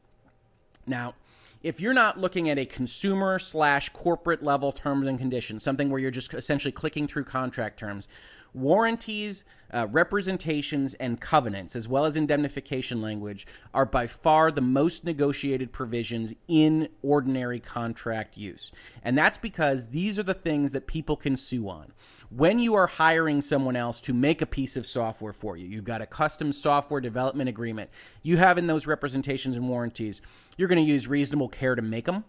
Now, 0.89 1.15
if 1.63 1.81
you're 1.81 1.95
not 1.95 2.19
looking 2.19 2.49
at 2.49 2.59
a 2.59 2.65
consumer 2.65 3.39
slash 3.39 3.91
corporate 3.91 4.43
level 4.43 4.73
terms 4.73 5.07
and 5.07 5.19
conditions, 5.19 5.63
something 5.63 5.91
where 5.91 6.01
you're 6.01 6.11
just 6.11 6.33
essentially 6.33 6.73
clicking 6.73 7.07
through 7.07 7.25
contract 7.25 7.79
terms, 7.79 8.09
warranties, 8.53 9.45
uh, 9.73 9.87
representations, 9.91 10.95
and 10.95 11.21
covenants, 11.21 11.77
as 11.77 11.87
well 11.87 12.05
as 12.05 12.17
indemnification 12.17 13.01
language, 13.01 13.47
are 13.73 13.87
by 13.87 14.07
far 14.07 14.51
the 14.51 14.61
most 14.61 15.05
negotiated 15.05 15.71
provisions 15.71 16.35
in 16.49 16.89
ordinary 17.03 17.61
contract 17.61 18.37
use. 18.37 18.73
And 19.05 19.17
that's 19.17 19.39
because 19.39 19.91
these 19.91 20.19
are 20.19 20.25
the 20.25 20.35
things 20.35 20.73
that 20.73 20.87
people 20.87 21.17
can 21.17 21.37
sue 21.37 21.69
on. 21.69 21.93
When 22.31 22.61
you 22.61 22.75
are 22.75 22.87
hiring 22.87 23.41
someone 23.41 23.75
else 23.75 24.01
to 24.03 24.15
make 24.15 24.41
a 24.41 24.47
piece 24.47 24.77
of 24.77 24.87
software 24.87 25.33
for 25.33 25.57
you, 25.57 25.67
you've 25.67 25.83
got 25.83 26.01
a 26.01 26.07
custom 26.07 26.53
software 26.53 27.01
development 27.01 27.49
agreement, 27.49 27.91
you 28.23 28.37
have 28.37 28.57
in 28.57 28.69
those 28.69 28.87
representations 28.87 29.57
and 29.57 29.69
warranties, 29.69 30.23
you're 30.57 30.69
going 30.69 30.85
to 30.85 30.89
use 30.89 31.09
reasonable 31.09 31.49
care 31.49 31.75
to 31.75 31.83
make 31.83 32.05
them. 32.05 32.23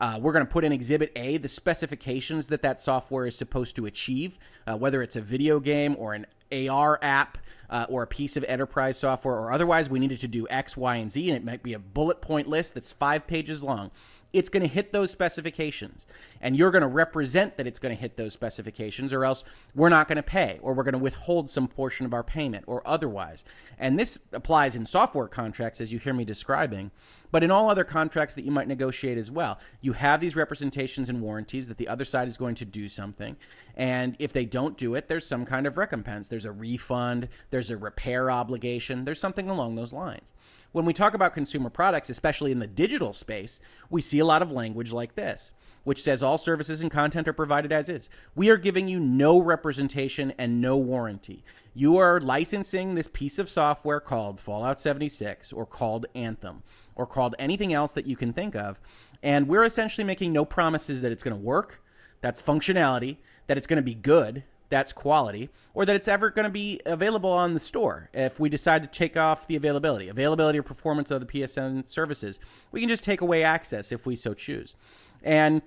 Uh, 0.00 0.18
we're 0.20 0.32
going 0.32 0.44
to 0.44 0.50
put 0.50 0.64
in 0.64 0.72
Exhibit 0.72 1.12
A 1.14 1.36
the 1.36 1.46
specifications 1.46 2.48
that 2.48 2.62
that 2.62 2.80
software 2.80 3.24
is 3.24 3.36
supposed 3.36 3.76
to 3.76 3.86
achieve, 3.86 4.36
uh, 4.66 4.76
whether 4.76 5.00
it's 5.00 5.14
a 5.14 5.20
video 5.20 5.60
game 5.60 5.94
or 5.96 6.12
an 6.14 6.26
AR 6.68 6.98
app 7.00 7.38
uh, 7.68 7.86
or 7.88 8.02
a 8.02 8.08
piece 8.08 8.36
of 8.36 8.42
enterprise 8.48 8.98
software, 8.98 9.36
or 9.36 9.52
otherwise 9.52 9.88
we 9.88 10.00
needed 10.00 10.18
to 10.22 10.28
do 10.28 10.48
X, 10.50 10.76
Y, 10.76 10.96
and 10.96 11.12
Z, 11.12 11.28
and 11.28 11.36
it 11.36 11.44
might 11.44 11.62
be 11.62 11.74
a 11.74 11.78
bullet 11.78 12.20
point 12.20 12.48
list 12.48 12.74
that's 12.74 12.92
five 12.92 13.28
pages 13.28 13.62
long 13.62 13.92
it's 14.32 14.48
going 14.48 14.62
to 14.62 14.68
hit 14.68 14.92
those 14.92 15.10
specifications. 15.10 16.06
And 16.40 16.56
you're 16.56 16.70
going 16.70 16.82
to 16.82 16.88
represent 16.88 17.56
that 17.56 17.66
it's 17.66 17.78
going 17.78 17.94
to 17.94 18.00
hit 18.00 18.16
those 18.16 18.32
specifications, 18.32 19.12
or 19.12 19.24
else 19.24 19.44
we're 19.74 19.88
not 19.88 20.08
going 20.08 20.16
to 20.16 20.22
pay, 20.22 20.58
or 20.62 20.74
we're 20.74 20.84
going 20.84 20.92
to 20.92 20.98
withhold 20.98 21.50
some 21.50 21.68
portion 21.68 22.06
of 22.06 22.14
our 22.14 22.22
payment, 22.22 22.64
or 22.66 22.86
otherwise. 22.86 23.44
And 23.78 23.98
this 23.98 24.18
applies 24.32 24.76
in 24.76 24.86
software 24.86 25.28
contracts, 25.28 25.80
as 25.80 25.92
you 25.92 25.98
hear 25.98 26.14
me 26.14 26.24
describing, 26.24 26.90
but 27.30 27.42
in 27.42 27.50
all 27.50 27.70
other 27.70 27.84
contracts 27.84 28.34
that 28.34 28.44
you 28.44 28.50
might 28.50 28.68
negotiate 28.68 29.18
as 29.18 29.30
well. 29.30 29.58
You 29.80 29.92
have 29.92 30.20
these 30.20 30.36
representations 30.36 31.08
and 31.08 31.20
warranties 31.20 31.68
that 31.68 31.78
the 31.78 31.88
other 31.88 32.04
side 32.04 32.28
is 32.28 32.36
going 32.36 32.56
to 32.56 32.64
do 32.64 32.88
something. 32.88 33.36
And 33.76 34.16
if 34.18 34.32
they 34.32 34.44
don't 34.44 34.76
do 34.76 34.94
it, 34.94 35.08
there's 35.08 35.26
some 35.26 35.44
kind 35.44 35.66
of 35.66 35.78
recompense. 35.78 36.28
There's 36.28 36.44
a 36.44 36.52
refund, 36.52 37.28
there's 37.50 37.70
a 37.70 37.76
repair 37.76 38.30
obligation, 38.30 39.04
there's 39.04 39.20
something 39.20 39.48
along 39.48 39.76
those 39.76 39.92
lines. 39.92 40.32
When 40.72 40.84
we 40.84 40.92
talk 40.92 41.14
about 41.14 41.34
consumer 41.34 41.68
products, 41.68 42.10
especially 42.10 42.52
in 42.52 42.60
the 42.60 42.66
digital 42.68 43.12
space, 43.12 43.58
we 43.88 44.00
see 44.00 44.20
a 44.20 44.24
lot 44.24 44.40
of 44.40 44.52
language 44.52 44.92
like 44.92 45.16
this, 45.16 45.50
which 45.82 46.00
says 46.00 46.22
all 46.22 46.38
services 46.38 46.80
and 46.80 46.92
content 46.92 47.26
are 47.26 47.32
provided 47.32 47.72
as 47.72 47.88
is. 47.88 48.08
We 48.36 48.50
are 48.50 48.56
giving 48.56 48.86
you 48.86 49.00
no 49.00 49.40
representation 49.40 50.32
and 50.38 50.60
no 50.60 50.76
warranty. 50.76 51.42
You 51.74 51.96
are 51.96 52.20
licensing 52.20 52.94
this 52.94 53.08
piece 53.08 53.40
of 53.40 53.48
software 53.48 53.98
called 53.98 54.38
Fallout 54.38 54.80
76 54.80 55.52
or 55.52 55.66
called 55.66 56.06
Anthem 56.14 56.62
or 56.94 57.04
called 57.04 57.34
anything 57.40 57.72
else 57.72 57.90
that 57.92 58.06
you 58.06 58.16
can 58.16 58.32
think 58.32 58.54
of. 58.54 58.78
And 59.24 59.48
we're 59.48 59.64
essentially 59.64 60.04
making 60.04 60.32
no 60.32 60.44
promises 60.44 61.02
that 61.02 61.10
it's 61.10 61.24
going 61.24 61.36
to 61.36 61.42
work, 61.42 61.82
that's 62.20 62.40
functionality, 62.40 63.16
that 63.48 63.58
it's 63.58 63.66
going 63.66 63.78
to 63.78 63.82
be 63.82 63.94
good, 63.94 64.44
that's 64.70 64.92
quality, 64.92 65.50
or 65.74 65.84
that 65.84 65.94
it's 65.94 66.08
ever 66.08 66.30
going 66.30 66.44
to 66.44 66.50
be 66.50 66.80
available 66.86 67.30
on 67.30 67.54
the 67.54 67.60
store 67.60 68.08
if 68.14 68.40
we 68.40 68.48
decide 68.48 68.82
to 68.82 68.88
take 68.88 69.16
off 69.16 69.46
the 69.46 69.56
availability. 69.56 70.08
Availability 70.08 70.58
or 70.58 70.62
performance 70.62 71.10
of 71.10 71.20
the 71.20 71.26
PSN 71.26 71.86
services. 71.86 72.38
We 72.72 72.80
can 72.80 72.88
just 72.88 73.04
take 73.04 73.20
away 73.20 73.42
access 73.42 73.92
if 73.92 74.06
we 74.06 74.16
so 74.16 74.32
choose. 74.32 74.74
And 75.22 75.62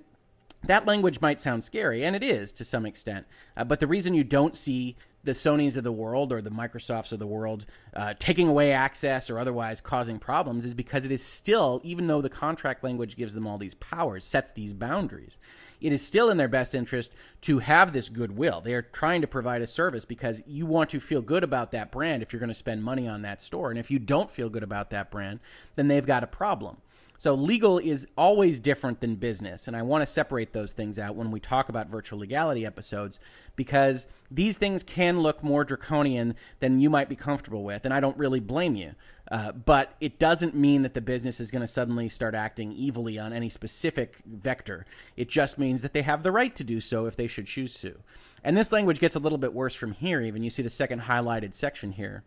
that 0.64 0.86
language 0.86 1.20
might 1.20 1.38
sound 1.38 1.62
scary, 1.62 2.04
and 2.04 2.16
it 2.16 2.22
is 2.22 2.52
to 2.54 2.64
some 2.64 2.86
extent. 2.86 3.26
Uh, 3.56 3.64
but 3.64 3.80
the 3.80 3.86
reason 3.86 4.14
you 4.14 4.24
don't 4.24 4.56
see 4.56 4.96
the 5.24 5.32
Sonys 5.32 5.76
of 5.76 5.84
the 5.84 5.92
world 5.92 6.32
or 6.32 6.40
the 6.40 6.50
Microsofts 6.50 7.12
of 7.12 7.18
the 7.18 7.26
world 7.26 7.66
uh, 7.94 8.14
taking 8.18 8.48
away 8.48 8.72
access 8.72 9.30
or 9.30 9.38
otherwise 9.38 9.80
causing 9.80 10.18
problems 10.18 10.64
is 10.64 10.74
because 10.74 11.04
it 11.04 11.10
is 11.10 11.24
still, 11.24 11.80
even 11.82 12.06
though 12.06 12.20
the 12.20 12.28
contract 12.28 12.84
language 12.84 13.16
gives 13.16 13.34
them 13.34 13.46
all 13.46 13.58
these 13.58 13.74
powers, 13.74 14.24
sets 14.24 14.52
these 14.52 14.74
boundaries, 14.74 15.38
it 15.80 15.92
is 15.92 16.06
still 16.06 16.30
in 16.30 16.36
their 16.36 16.48
best 16.48 16.74
interest 16.74 17.12
to 17.42 17.58
have 17.58 17.92
this 17.92 18.08
goodwill. 18.08 18.60
They 18.60 18.74
are 18.74 18.82
trying 18.82 19.20
to 19.22 19.26
provide 19.26 19.62
a 19.62 19.66
service 19.66 20.04
because 20.04 20.42
you 20.46 20.66
want 20.66 20.90
to 20.90 21.00
feel 21.00 21.20
good 21.20 21.44
about 21.44 21.72
that 21.72 21.90
brand 21.90 22.22
if 22.22 22.32
you're 22.32 22.40
going 22.40 22.48
to 22.48 22.54
spend 22.54 22.84
money 22.84 23.08
on 23.08 23.22
that 23.22 23.42
store. 23.42 23.70
And 23.70 23.78
if 23.78 23.90
you 23.90 23.98
don't 23.98 24.30
feel 24.30 24.48
good 24.48 24.62
about 24.62 24.90
that 24.90 25.10
brand, 25.10 25.40
then 25.76 25.88
they've 25.88 26.06
got 26.06 26.24
a 26.24 26.26
problem. 26.28 26.78
So 27.16 27.34
legal 27.34 27.78
is 27.78 28.08
always 28.16 28.58
different 28.58 29.00
than 29.00 29.16
business. 29.16 29.68
And 29.68 29.76
I 29.76 29.82
want 29.82 30.02
to 30.02 30.06
separate 30.06 30.52
those 30.52 30.72
things 30.72 30.98
out 30.98 31.14
when 31.14 31.30
we 31.30 31.40
talk 31.40 31.68
about 31.68 31.88
virtual 31.88 32.18
legality 32.18 32.66
episodes 32.66 33.20
because 33.56 34.06
these 34.30 34.58
things 34.58 34.82
can 34.82 35.20
look 35.20 35.42
more 35.42 35.64
draconian 35.64 36.34
than 36.58 36.80
you 36.80 36.90
might 36.90 37.08
be 37.08 37.16
comfortable 37.16 37.62
with. 37.62 37.84
And 37.84 37.94
I 37.94 38.00
don't 38.00 38.16
really 38.18 38.40
blame 38.40 38.74
you. 38.74 38.94
Uh, 39.30 39.52
but 39.52 39.94
it 40.00 40.18
doesn't 40.18 40.54
mean 40.54 40.82
that 40.82 40.92
the 40.92 41.00
business 41.00 41.40
is 41.40 41.50
going 41.50 41.62
to 41.62 41.68
suddenly 41.68 42.08
start 42.08 42.34
acting 42.34 42.76
evilly 42.78 43.18
on 43.18 43.32
any 43.32 43.48
specific 43.48 44.18
vector. 44.26 44.84
It 45.16 45.28
just 45.28 45.56
means 45.56 45.82
that 45.82 45.92
they 45.92 46.02
have 46.02 46.24
the 46.24 46.32
right 46.32 46.54
to 46.56 46.64
do 46.64 46.80
so 46.80 47.06
if 47.06 47.16
they 47.16 47.26
should 47.26 47.46
choose 47.46 47.74
to. 47.78 47.94
And 48.42 48.56
this 48.56 48.72
language 48.72 48.98
gets 48.98 49.16
a 49.16 49.20
little 49.20 49.38
bit 49.38 49.54
worse 49.54 49.74
from 49.74 49.92
here, 49.92 50.20
even. 50.20 50.42
You 50.42 50.50
see 50.50 50.62
the 50.62 50.68
second 50.68 51.02
highlighted 51.02 51.54
section 51.54 51.92
here. 51.92 52.24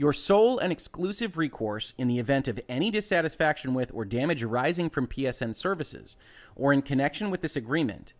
Your 0.00 0.12
sole 0.12 0.60
and 0.60 0.70
exclusive 0.70 1.36
recourse 1.36 1.92
in 1.98 2.06
the 2.06 2.20
event 2.20 2.46
of 2.46 2.60
any 2.68 2.88
dissatisfaction 2.88 3.74
with 3.74 3.90
or 3.92 4.04
damage 4.04 4.44
arising 4.44 4.90
from 4.90 5.08
PSN 5.08 5.56
services 5.56 6.16
or 6.54 6.72
in 6.72 6.82
connection 6.82 7.32
with 7.32 7.40
this 7.40 7.56
agreement, 7.56 8.14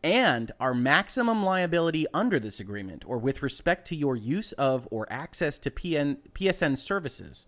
and 0.00 0.52
our 0.60 0.74
maximum 0.74 1.42
liability 1.42 2.06
under 2.14 2.38
this 2.38 2.60
agreement 2.60 3.02
or 3.04 3.18
with 3.18 3.42
respect 3.42 3.84
to 3.88 3.96
your 3.96 4.14
use 4.14 4.52
of 4.52 4.86
or 4.92 5.08
access 5.10 5.58
to 5.58 5.72
PN, 5.72 6.18
PSN 6.34 6.78
services 6.78 7.46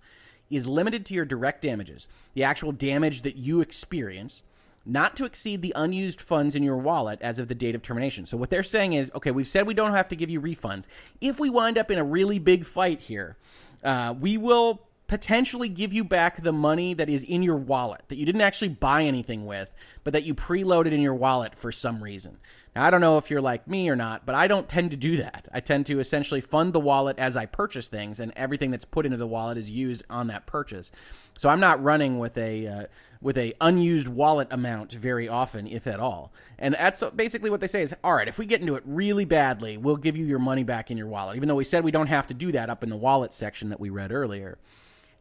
is 0.50 0.66
limited 0.66 1.06
to 1.06 1.14
your 1.14 1.24
direct 1.24 1.62
damages, 1.62 2.08
the 2.34 2.42
actual 2.42 2.72
damage 2.72 3.22
that 3.22 3.36
you 3.36 3.60
experience, 3.60 4.42
not 4.84 5.16
to 5.16 5.24
exceed 5.24 5.62
the 5.62 5.72
unused 5.76 6.20
funds 6.20 6.54
in 6.54 6.62
your 6.62 6.76
wallet 6.76 7.20
as 7.20 7.38
of 7.38 7.48
the 7.48 7.54
date 7.54 7.74
of 7.74 7.82
termination. 7.82 8.24
So 8.24 8.36
what 8.36 8.50
they're 8.50 8.62
saying 8.62 8.92
is, 8.92 9.10
okay, 9.16 9.32
we've 9.32 9.46
said 9.46 9.66
we 9.66 9.74
don't 9.74 9.94
have 9.94 10.08
to 10.08 10.16
give 10.16 10.30
you 10.30 10.40
refunds. 10.40 10.86
If 11.20 11.40
we 11.40 11.50
wind 11.50 11.76
up 11.76 11.90
in 11.90 11.98
a 11.98 12.04
really 12.04 12.38
big 12.38 12.64
fight 12.64 13.00
here, 13.02 13.36
uh, 13.84 14.14
we 14.18 14.36
will 14.36 14.82
potentially 15.08 15.68
give 15.68 15.92
you 15.92 16.02
back 16.02 16.42
the 16.42 16.52
money 16.52 16.94
that 16.94 17.08
is 17.08 17.22
in 17.22 17.42
your 17.42 17.56
wallet 17.56 18.02
that 18.08 18.16
you 18.16 18.26
didn't 18.26 18.40
actually 18.40 18.68
buy 18.68 19.04
anything 19.04 19.46
with, 19.46 19.72
but 20.02 20.12
that 20.12 20.24
you 20.24 20.34
preloaded 20.34 20.92
in 20.92 21.00
your 21.00 21.14
wallet 21.14 21.54
for 21.54 21.70
some 21.70 22.02
reason. 22.02 22.38
Now, 22.76 22.84
I 22.84 22.90
don't 22.90 23.00
know 23.00 23.16
if 23.16 23.30
you're 23.30 23.40
like 23.40 23.66
me 23.66 23.88
or 23.88 23.96
not, 23.96 24.26
but 24.26 24.34
I 24.34 24.46
don't 24.46 24.68
tend 24.68 24.90
to 24.90 24.98
do 24.98 25.16
that. 25.16 25.48
I 25.50 25.60
tend 25.60 25.86
to 25.86 25.98
essentially 25.98 26.42
fund 26.42 26.74
the 26.74 26.78
wallet 26.78 27.18
as 27.18 27.34
I 27.34 27.46
purchase 27.46 27.88
things, 27.88 28.20
and 28.20 28.34
everything 28.36 28.70
that's 28.70 28.84
put 28.84 29.06
into 29.06 29.16
the 29.16 29.26
wallet 29.26 29.56
is 29.56 29.70
used 29.70 30.04
on 30.10 30.26
that 30.26 30.44
purchase. 30.44 30.92
So 31.38 31.48
I'm 31.48 31.58
not 31.58 31.82
running 31.82 32.18
with 32.18 32.36
a 32.36 32.66
uh, 32.66 32.84
with 33.22 33.38
a 33.38 33.54
unused 33.62 34.08
wallet 34.08 34.48
amount 34.50 34.92
very 34.92 35.26
often, 35.26 35.66
if 35.66 35.86
at 35.86 36.00
all. 36.00 36.34
And 36.58 36.74
that's 36.74 37.02
basically 37.14 37.48
what 37.48 37.60
they 37.60 37.66
say 37.66 37.80
is, 37.80 37.94
all 38.04 38.14
right, 38.14 38.28
if 38.28 38.36
we 38.36 38.44
get 38.44 38.60
into 38.60 38.74
it 38.74 38.82
really 38.84 39.24
badly, 39.24 39.78
we'll 39.78 39.96
give 39.96 40.18
you 40.18 40.26
your 40.26 40.38
money 40.38 40.62
back 40.62 40.90
in 40.90 40.98
your 40.98 41.06
wallet, 41.06 41.36
even 41.36 41.48
though 41.48 41.54
we 41.54 41.64
said 41.64 41.82
we 41.82 41.90
don't 41.90 42.08
have 42.08 42.26
to 42.26 42.34
do 42.34 42.52
that 42.52 42.68
up 42.68 42.82
in 42.82 42.90
the 42.90 42.96
wallet 42.96 43.32
section 43.32 43.70
that 43.70 43.80
we 43.80 43.88
read 43.88 44.12
earlier. 44.12 44.58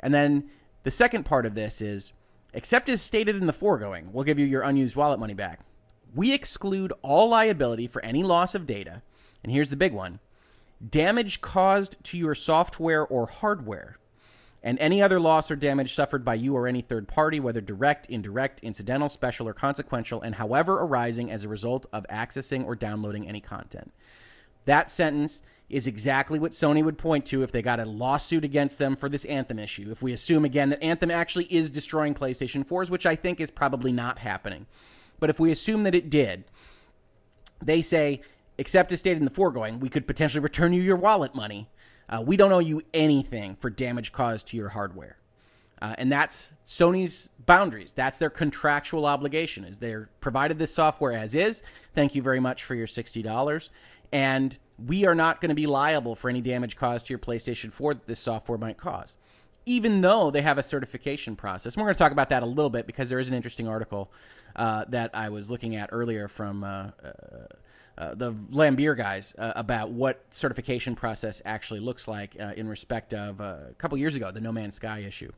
And 0.02 0.14
then 0.14 0.50
the 0.84 0.92
second 0.92 1.24
part 1.24 1.46
of 1.46 1.56
this 1.56 1.80
is, 1.80 2.12
except 2.54 2.90
as 2.90 3.02
stated 3.02 3.38
in 3.38 3.46
the 3.46 3.54
foregoing, 3.54 4.12
we'll 4.12 4.26
give 4.26 4.40
you 4.40 4.46
your 4.46 4.64
unused 4.64 4.98
wallet 4.98 5.22
money 5.22 5.34
back. 5.34 5.62
We 6.16 6.34
exclude 6.34 6.94
all 7.02 7.30
liability 7.30 7.88
for 7.88 8.04
any 8.04 8.24
loss 8.24 8.56
of 8.56 8.66
data. 8.66 9.02
And 9.44 9.52
here's 9.52 9.70
the 9.70 9.76
big 9.76 9.94
one 9.94 10.20
damage 10.90 11.42
caused 11.42 12.02
to 12.04 12.18
your 12.18 12.36
software 12.36 13.06
or 13.06 13.28
hardware 13.28 13.98
and 14.66 14.80
any 14.80 15.02
other 15.02 15.20
loss 15.20 15.52
or 15.52 15.56
damage 15.56 15.94
suffered 15.94 16.26
by 16.26 16.34
you 16.34 16.56
or 16.56 16.68
any 16.68 16.82
third 16.82 17.08
party, 17.08 17.40
whether 17.40 17.62
direct, 17.62 18.08
indirect, 18.08 18.60
incidental, 18.62 19.08
special, 19.08 19.48
or 19.48 19.54
consequential, 19.54 20.22
and 20.22 20.36
however 20.36 20.80
arising 20.80 21.30
as 21.30 21.44
a 21.44 21.50
result 21.50 21.86
of 21.94 22.06
accessing 22.10 22.66
or 22.66 22.76
downloading 22.76 23.28
any 23.28 23.40
content. 23.40 23.94
That 24.66 24.90
sentence 24.90 25.44
is 25.70 25.86
exactly 25.86 26.40
what 26.40 26.52
Sony 26.52 26.84
would 26.84 26.98
point 26.98 27.28
to 27.28 27.44
if 27.44 27.52
they 27.52 27.62
got 27.62 27.80
a 27.80 27.86
lawsuit 27.86 28.44
against 28.44 28.80
them 28.80 28.96
for 28.96 29.08
this 29.08 29.26
Anthem 29.26 29.60
issue. 29.60 29.92
If 29.92 30.02
we 30.02 30.14
assume 30.14 30.44
again 30.44 30.70
that 30.70 30.84
Anthem 30.84 31.12
actually 31.12 31.46
is 31.46 31.70
destroying 31.70 32.16
PlayStation 32.16 32.68
4s, 32.68 32.90
which 32.90 33.06
I 33.06 33.16
think 33.16 33.40
is 33.40 33.52
probably 33.52 33.92
not 33.92 34.20
happening. 34.20 34.66
But 35.20 35.30
if 35.30 35.40
we 35.40 35.52
assume 35.52 35.84
that 35.84 35.96
it 35.96 36.10
did, 36.10 36.46
they 37.64 37.82
say, 37.82 38.22
except 38.58 38.92
as 38.92 39.00
stated 39.00 39.20
in 39.20 39.26
the 39.26 39.32
foregoing, 39.32 39.80
we 39.80 39.90
could 39.90 40.08
potentially 40.08 40.42
return 40.42 40.74
you 40.74 40.82
your 40.82 40.96
wallet 40.96 41.36
money 41.36 41.70
uh, 42.08 42.24
we 42.26 42.38
don't 42.38 42.52
owe 42.52 42.60
you 42.60 42.82
anything 42.94 43.56
for 43.56 43.70
damage 43.70 44.12
caused 44.12 44.48
to 44.48 44.58
your 44.58 44.70
hardware. 44.70 45.18
Uh, 45.82 45.96
and 45.98 46.12
that's 46.12 46.54
Sony's 46.66 47.30
boundaries. 47.46 47.92
That's 47.92 48.18
their 48.18 48.30
contractual 48.30 49.06
obligation. 49.06 49.66
Is 49.66 49.80
they're 49.80 50.10
provided 50.22 50.58
this 50.58 50.74
software 50.74 51.12
as 51.12 51.36
is. 51.36 51.64
Thank 51.94 52.16
you 52.16 52.22
very 52.22 52.40
much 52.40 52.64
for 52.64 52.76
your 52.76 52.88
sixty 52.88 53.22
dollars. 53.22 53.70
And 54.12 54.58
we 54.78 55.06
are 55.06 55.16
not 55.16 55.42
going 55.42 55.50
to 55.50 55.56
be 55.56 55.68
liable 55.68 56.16
for 56.16 56.30
any 56.30 56.42
damage 56.42 56.76
caused 56.76 57.08
to 57.08 57.14
your 57.14 57.20
PlayStation 57.20 57.72
4 57.72 57.96
that 57.96 58.08
this 58.08 58.20
software 58.20 58.58
might 58.58 58.78
cause, 58.78 59.16
even 59.66 60.02
though 60.02 60.32
they 60.32 60.42
have 60.42 60.58
a 60.58 60.64
certification 60.64 61.36
process. 61.36 61.76
We're 61.76 61.84
going 61.84 61.96
to 61.96 62.00
talk 62.00 62.12
about 62.12 62.30
that 62.30 62.44
a 62.44 62.46
little 62.46 62.70
bit 62.70 62.86
because 62.86 63.10
there 63.10 63.20
is 63.20 63.28
an 63.28 63.34
interesting 63.34 63.68
article 63.68 64.12
uh, 64.56 64.86
that 64.90 65.12
I 65.14 65.30
was 65.30 65.50
looking 65.50 65.76
at 65.76 65.90
earlier 65.92 66.28
from 66.28 66.64
uh, 66.64 66.92
uh 67.04 67.10
uh, 67.98 68.14
the 68.14 68.34
Vlambeer 68.34 68.98
guys 68.98 69.34
uh, 69.38 69.54
about 69.56 69.90
what 69.90 70.22
certification 70.30 70.96
process 70.96 71.42
actually 71.46 71.80
looks 71.80 72.08
like 72.08 72.36
uh, 72.40 72.52
in 72.58 72.68
respect 72.68 73.14
of 73.14 73.40
a 73.40 73.74
couple 73.78 73.98
years 73.98 74.16
ago, 74.16 74.32
the 74.32 74.42
No 74.42 74.52
Man's 74.52 74.76
Sky 74.76 75.00
issue. 75.00 75.32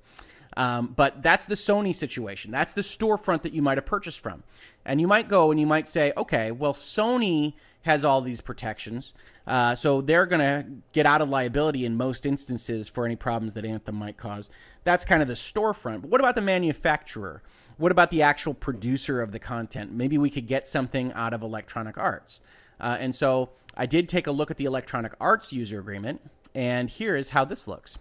Um, 0.56 0.88
but 0.96 1.22
that's 1.22 1.46
the 1.46 1.56
Sony 1.56 1.94
situation. 1.94 2.50
That's 2.50 2.74
the 2.74 2.82
storefront 2.82 3.44
that 3.44 3.54
you 3.54 3.62
might 3.62 3.78
have 3.78 3.86
purchased 3.86 4.20
from. 4.20 4.42
And 4.86 5.00
you 5.00 5.08
might 5.08 5.28
go 5.28 5.52
and 5.52 5.60
you 5.60 5.68
might 5.68 5.88
say, 5.88 6.14
okay, 6.18 6.52
well, 6.52 6.74
Sony 6.74 7.54
has 7.88 8.06
all 8.06 8.22
these 8.22 8.42
protections. 8.42 9.14
Uh, 9.48 9.74
so 9.74 10.02
they're 10.02 10.26
going 10.26 10.42
to 10.42 10.66
get 10.92 11.06
out 11.06 11.22
of 11.22 11.30
liability 11.30 11.86
in 11.86 11.98
most 11.98 12.26
instances 12.26 12.88
for 12.88 13.06
any 13.06 13.16
problems 13.16 13.54
that 13.56 13.66
Anthem 13.66 13.96
might 13.96 14.18
cause. 14.18 14.50
That's 14.84 15.04
kind 15.06 15.22
of 15.22 15.28
the 15.28 15.34
storefront. 15.34 16.02
But 16.02 16.12
what 16.12 16.22
about 16.22 16.36
the 16.36 16.42
manufacturer? 16.42 17.42
What 17.78 17.92
about 17.92 18.12
the 18.12 18.22
actual 18.22 18.54
producer 18.54 19.22
of 19.22 19.32
the 19.32 19.40
content? 19.40 19.92
Maybe 19.92 20.18
we 20.18 20.30
could 20.30 20.48
get 20.48 20.68
something 20.68 21.14
out 21.14 21.34
of 21.34 21.42
Electronic 21.42 21.98
Arts. 21.98 22.42
Uh, 22.80 22.98
and 23.00 23.16
so 23.16 23.50
I 23.76 23.86
did 23.86 24.10
take 24.10 24.28
a 24.28 24.32
look 24.32 24.52
at 24.52 24.58
the 24.58 24.66
Electronic 24.66 25.14
Arts 25.20 25.54
user 25.54 25.80
agreement, 25.80 26.22
and 26.54 26.90
here 26.90 27.16
is 27.16 27.30
how 27.30 27.46
this 27.46 27.68
looks. 27.68 27.98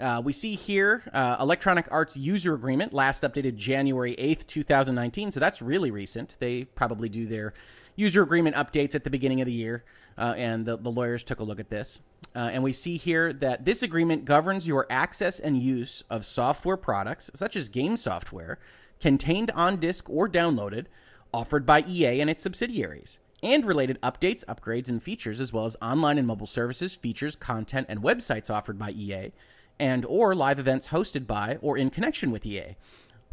Uh, 0.00 0.20
we 0.24 0.32
see 0.32 0.54
here 0.54 1.02
uh, 1.12 1.36
Electronic 1.40 1.86
Arts 1.90 2.16
user 2.16 2.54
agreement, 2.54 2.92
last 2.92 3.22
updated 3.22 3.56
January 3.56 4.14
8th, 4.16 4.46
2019. 4.46 5.32
So 5.32 5.40
that's 5.40 5.60
really 5.60 5.90
recent. 5.90 6.36
They 6.38 6.64
probably 6.64 7.08
do 7.08 7.26
their 7.26 7.52
user 7.98 8.22
agreement 8.22 8.54
updates 8.54 8.94
at 8.94 9.02
the 9.02 9.10
beginning 9.10 9.40
of 9.40 9.46
the 9.46 9.52
year, 9.52 9.82
uh, 10.16 10.32
and 10.36 10.64
the, 10.64 10.76
the, 10.76 10.90
lawyers 10.90 11.24
took 11.24 11.40
a 11.40 11.42
look 11.42 11.58
at 11.58 11.68
this. 11.68 11.98
Uh, 12.34 12.50
and 12.52 12.62
we 12.62 12.72
see 12.72 12.96
here 12.96 13.32
that 13.32 13.64
this 13.64 13.82
agreement 13.82 14.24
governs 14.24 14.68
your 14.68 14.86
access 14.88 15.40
and 15.40 15.60
use 15.60 16.04
of 16.08 16.24
software 16.24 16.76
products, 16.76 17.28
such 17.34 17.56
as 17.56 17.68
game 17.68 17.96
software, 17.96 18.60
contained 19.00 19.50
on 19.50 19.80
disk 19.80 20.08
or 20.08 20.28
downloaded, 20.28 20.86
offered 21.34 21.66
by 21.66 21.84
EA 21.88 22.20
and 22.20 22.30
its 22.30 22.42
subsidiaries, 22.42 23.18
and 23.42 23.64
related 23.64 24.00
updates, 24.00 24.44
upgrades, 24.44 24.88
and 24.88 25.02
features, 25.02 25.40
as 25.40 25.52
well 25.52 25.64
as 25.64 25.76
online 25.82 26.18
and 26.18 26.26
mobile 26.26 26.46
services, 26.46 26.94
features, 26.94 27.34
content, 27.34 27.86
and 27.88 28.00
websites 28.00 28.48
offered 28.48 28.78
by 28.78 28.90
EA, 28.90 29.32
and 29.80 30.04
or 30.04 30.36
live 30.36 30.60
events 30.60 30.88
hosted 30.88 31.26
by 31.26 31.58
or 31.60 31.76
in 31.76 31.90
connection 31.90 32.30
with 32.30 32.46
EA. 32.46 32.76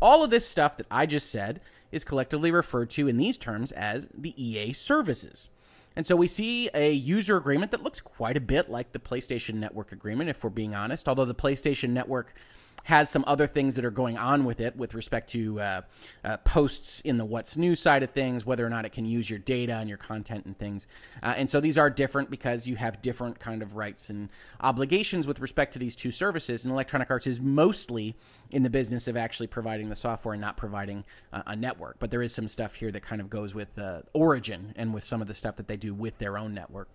All 0.02 0.24
of 0.24 0.32
this 0.32 0.48
stuff 0.48 0.76
that 0.78 0.88
I 0.90 1.06
just 1.06 1.32
said 1.32 1.62
is 1.96 2.04
collectively 2.04 2.52
referred 2.52 2.90
to 2.92 3.08
in 3.08 3.16
these 3.16 3.38
terms 3.38 3.72
as 3.72 4.08
the 4.14 4.34
EA 4.36 4.74
services. 4.74 5.48
And 5.96 6.06
so 6.06 6.18
we 6.18 6.28
see 6.28 6.70
a 6.74 6.92
user 6.92 7.38
agreement 7.38 7.72
that 7.72 7.82
looks 7.82 8.02
quite 8.02 8.36
a 8.36 8.42
bit 8.42 8.70
like 8.70 8.92
the 8.92 9.00
PlayStation 9.00 9.56
Network 9.56 9.94
agreement, 9.94 10.30
if 10.30 10.44
we're 10.44 10.50
being 10.50 10.76
honest, 10.76 11.08
although 11.08 11.24
the 11.24 11.34
PlayStation 11.34 11.92
Network 11.92 12.36
has 12.86 13.10
some 13.10 13.24
other 13.26 13.48
things 13.48 13.74
that 13.76 13.84
are 13.84 13.92
going 13.92 14.16
on 14.16 14.46
with 14.46 14.60
it 14.60 14.76
with 14.76 14.94
respect 14.94 15.28
to 15.32 15.60
uh, 15.60 15.82
uh, 16.24 16.38
posts 16.38 17.02
in 17.02 17.18
the 17.18 17.26
what's 17.26 17.58
new 17.58 17.74
side 17.74 18.04
of 18.04 18.12
things, 18.12 18.46
whether 18.46 18.64
or 18.64 18.70
not 18.70 18.86
it 18.86 18.92
can 18.92 19.06
use 19.06 19.28
your 19.28 19.40
data 19.40 19.74
and 19.74 19.90
your 19.90 19.98
content 19.98 20.46
and 20.46 20.56
things. 20.60 20.86
Uh, 21.24 21.34
and 21.36 21.50
so 21.50 21.60
these 21.60 21.80
are 21.80 21.90
different 21.90 22.30
because 22.30 22.68
you 22.68 22.76
have 22.76 23.02
different 23.02 23.40
kind 23.40 23.64
of 23.64 23.76
rights 23.76 24.12
and 24.12 24.30
obligations 24.62 25.26
with 25.26 25.40
respect 25.40 25.74
to 25.74 25.80
these 25.80 25.96
two 25.96 26.12
services. 26.12 26.64
And 26.64 26.72
Electronic 26.72 27.10
Arts 27.10 27.26
is 27.26 27.42
mostly 27.42 28.16
in 28.52 28.62
the 28.62 28.70
business 28.70 29.08
of 29.08 29.18
actually 29.18 29.48
providing 29.48 29.90
the 29.90 29.96
software 29.96 30.34
and 30.34 30.42
not 30.42 30.56
providing 30.56 31.04
a 31.34 31.56
network. 31.56 31.98
But 31.98 32.12
there 32.12 32.22
is 32.22 32.36
some 32.36 32.48
stuff 32.48 32.76
here 32.76 32.92
that 32.92 33.02
kind 33.02 33.20
of 33.20 33.28
goes 33.32 33.56
with 33.56 33.80
Origin 34.14 34.74
and 34.76 34.94
with 34.94 35.04
some 35.04 35.24
of 35.24 35.28
the 35.28 35.34
stuff 35.34 35.56
that 35.56 35.68
they 35.68 35.78
do 35.78 35.96
with 35.96 36.20
their 36.20 36.38
own 36.38 36.54
network. 36.54 36.90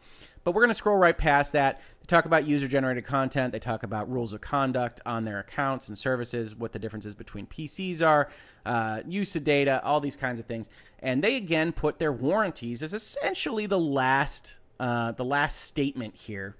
But 0.44 0.53
we're 0.53 0.62
going 0.62 0.70
to 0.70 0.74
scroll 0.74 0.96
right 0.96 1.16
past 1.16 1.53
that. 1.53 1.81
They 2.00 2.07
talk 2.07 2.24
about 2.24 2.46
user 2.46 2.66
generated 2.66 3.05
content. 3.05 3.53
They 3.53 3.59
talk 3.59 3.83
about 3.83 4.11
rules 4.11 4.33
of 4.33 4.40
conduct 4.40 5.00
on 5.05 5.24
their 5.24 5.38
accounts 5.38 5.88
and 5.88 5.98
services, 5.98 6.55
what 6.55 6.72
the 6.72 6.79
differences 6.79 7.14
between 7.14 7.46
PCs 7.46 8.05
are, 8.07 8.31
uh, 8.64 9.03
use 9.07 9.37
of 9.37 9.44
data, 9.44 9.83
all 9.85 10.00
these 10.00 10.16
kinds 10.16 10.40
of 10.40 10.46
things. 10.46 10.70
And 11.00 11.22
they 11.22 11.37
again 11.37 11.72
put 11.72 11.98
their 11.98 12.12
warranties 12.12 12.83
as 12.83 12.94
essentially 12.94 13.66
the 13.66 13.79
last 13.79 14.59
uh, 14.79 15.12
the 15.12 15.24
last 15.24 15.61
statement 15.62 16.14
here. 16.16 16.57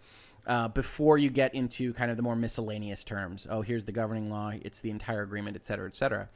Uh, 0.47 0.66
before 0.66 1.19
you 1.19 1.29
get 1.31 1.55
into 1.55 1.93
kind 1.93 2.11
of 2.11 2.16
the 2.16 2.23
more 2.23 2.35
miscellaneous 2.35 3.05
terms. 3.05 3.47
Oh, 3.49 3.61
here's 3.61 3.85
the 3.85 3.93
governing 3.93 4.31
law, 4.31 4.53
it's 4.62 4.81
the 4.81 4.90
entire 4.90 5.23
agreement, 5.23 5.55
et 5.55 5.66
cetera, 5.66 5.87
et 5.87 5.95
cetera. 5.95 6.31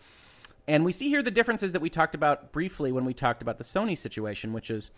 And 0.68 0.84
we 0.84 0.92
see 0.92 1.08
here 1.08 1.22
the 1.22 1.30
differences 1.30 1.72
that 1.72 1.82
we 1.82 1.90
talked 1.90 2.14
about 2.14 2.52
briefly 2.52 2.92
when 2.92 3.04
we 3.04 3.14
talked 3.14 3.42
about 3.42 3.58
the 3.58 3.64
Sony 3.64 3.96
situation, 3.96 4.52
which 4.52 4.70
is 4.70 4.90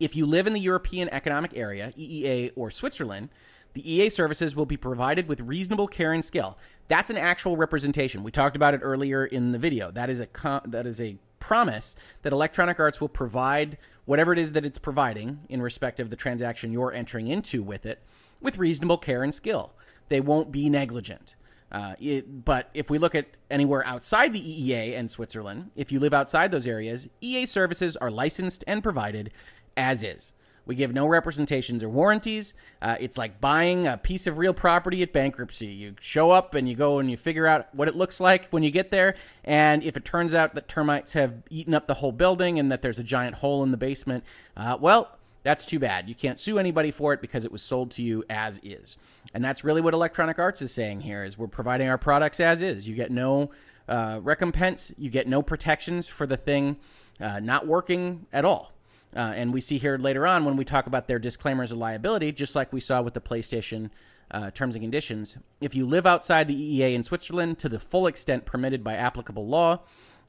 if 0.00 0.16
you 0.16 0.26
live 0.26 0.46
in 0.46 0.52
the 0.52 0.60
European 0.60 1.08
Economic 1.10 1.56
Area, 1.56 1.92
EEA, 1.98 2.52
or 2.56 2.70
Switzerland, 2.70 3.28
the 3.74 3.92
EA 3.92 4.08
services 4.08 4.54
will 4.54 4.66
be 4.66 4.76
provided 4.76 5.28
with 5.28 5.40
reasonable 5.40 5.88
care 5.88 6.12
and 6.12 6.24
skill. 6.24 6.56
That's 6.88 7.10
an 7.10 7.16
actual 7.16 7.56
representation. 7.56 8.22
We 8.22 8.30
talked 8.30 8.56
about 8.56 8.74
it 8.74 8.80
earlier 8.82 9.24
in 9.24 9.52
the 9.52 9.58
video. 9.58 9.90
That 9.90 10.10
is 10.10 10.20
a 10.20 10.28
that 10.66 10.86
is 10.86 11.00
a 11.00 11.18
promise 11.40 11.96
that 12.22 12.32
Electronic 12.32 12.80
Arts 12.80 13.00
will 13.00 13.08
provide 13.08 13.76
whatever 14.06 14.32
it 14.32 14.38
is 14.38 14.52
that 14.52 14.64
it's 14.64 14.78
providing 14.78 15.40
in 15.48 15.60
respect 15.60 16.00
of 16.00 16.08
the 16.08 16.16
transaction 16.16 16.72
you're 16.72 16.92
entering 16.92 17.26
into 17.26 17.62
with 17.62 17.84
it 17.84 18.02
with 18.40 18.58
reasonable 18.58 18.98
care 18.98 19.22
and 19.22 19.34
skill. 19.34 19.72
They 20.08 20.20
won't 20.20 20.52
be 20.52 20.70
negligent. 20.70 21.34
Uh, 21.72 21.94
it, 21.98 22.44
but 22.44 22.70
if 22.72 22.88
we 22.88 22.98
look 22.98 23.14
at 23.14 23.26
anywhere 23.50 23.84
outside 23.86 24.32
the 24.32 24.40
EEA 24.40 24.96
and 24.96 25.10
Switzerland, 25.10 25.70
if 25.74 25.90
you 25.90 25.98
live 25.98 26.14
outside 26.14 26.52
those 26.52 26.68
areas, 26.68 27.08
EA 27.20 27.46
services 27.46 27.96
are 27.96 28.10
licensed 28.10 28.62
and 28.68 28.82
provided 28.82 29.32
as 29.76 30.02
is. 30.02 30.32
We 30.66 30.74
give 30.74 30.94
no 30.94 31.06
representations 31.06 31.82
or 31.82 31.90
warranties. 31.90 32.54
Uh, 32.80 32.96
it's 32.98 33.18
like 33.18 33.40
buying 33.40 33.86
a 33.86 33.98
piece 33.98 34.26
of 34.26 34.38
real 34.38 34.54
property 34.54 35.02
at 35.02 35.12
bankruptcy. 35.12 35.66
You 35.66 35.94
show 36.00 36.30
up 36.30 36.54
and 36.54 36.68
you 36.68 36.74
go 36.74 36.98
and 36.98 37.10
you 37.10 37.16
figure 37.16 37.46
out 37.46 37.74
what 37.74 37.86
it 37.86 37.94
looks 37.94 38.18
like 38.18 38.48
when 38.48 38.62
you 38.62 38.70
get 38.70 38.90
there. 38.90 39.14
And 39.44 39.82
if 39.82 39.96
it 39.96 40.04
turns 40.04 40.32
out 40.32 40.54
that 40.54 40.68
termites 40.68 41.12
have 41.12 41.34
eaten 41.50 41.74
up 41.74 41.86
the 41.86 41.94
whole 41.94 42.12
building 42.12 42.58
and 42.58 42.72
that 42.72 42.80
there's 42.80 42.98
a 42.98 43.04
giant 43.04 43.36
hole 43.36 43.62
in 43.62 43.72
the 43.72 43.76
basement, 43.76 44.24
uh, 44.56 44.78
well, 44.80 45.18
that's 45.42 45.66
too 45.66 45.78
bad. 45.78 46.08
You 46.08 46.14
can't 46.14 46.40
sue 46.40 46.58
anybody 46.58 46.90
for 46.90 47.12
it 47.12 47.20
because 47.20 47.44
it 47.44 47.52
was 47.52 47.60
sold 47.60 47.90
to 47.92 48.02
you 48.02 48.24
as 48.30 48.58
is. 48.64 48.96
And 49.34 49.44
that's 49.44 49.64
really 49.64 49.82
what 49.82 49.92
Electronic 49.92 50.38
Arts 50.38 50.62
is 50.62 50.72
saying 50.72 51.02
here 51.02 51.24
is 51.24 51.36
we're 51.36 51.48
providing 51.48 51.88
our 51.88 51.98
products 51.98 52.40
as 52.40 52.62
is. 52.62 52.88
You 52.88 52.94
get 52.94 53.10
no 53.10 53.50
uh, 53.86 54.20
recompense, 54.22 54.92
you 54.96 55.10
get 55.10 55.28
no 55.28 55.42
protections 55.42 56.08
for 56.08 56.26
the 56.26 56.38
thing 56.38 56.78
uh, 57.20 57.40
not 57.40 57.66
working 57.66 58.26
at 58.32 58.46
all. 58.46 58.73
Uh, 59.14 59.32
and 59.36 59.52
we 59.52 59.60
see 59.60 59.78
here 59.78 59.96
later 59.96 60.26
on 60.26 60.44
when 60.44 60.56
we 60.56 60.64
talk 60.64 60.86
about 60.86 61.06
their 61.06 61.18
disclaimers 61.18 61.70
of 61.70 61.78
liability, 61.78 62.32
just 62.32 62.54
like 62.54 62.72
we 62.72 62.80
saw 62.80 63.00
with 63.00 63.14
the 63.14 63.20
PlayStation 63.20 63.90
uh, 64.30 64.50
terms 64.50 64.74
and 64.74 64.82
conditions. 64.82 65.36
If 65.60 65.74
you 65.74 65.86
live 65.86 66.06
outside 66.06 66.48
the 66.48 66.80
EEA 66.80 66.94
in 66.94 67.02
Switzerland 67.02 67.58
to 67.60 67.68
the 67.68 67.78
full 67.78 68.06
extent 68.06 68.44
permitted 68.44 68.82
by 68.82 68.94
applicable 68.94 69.46
law, 69.46 69.80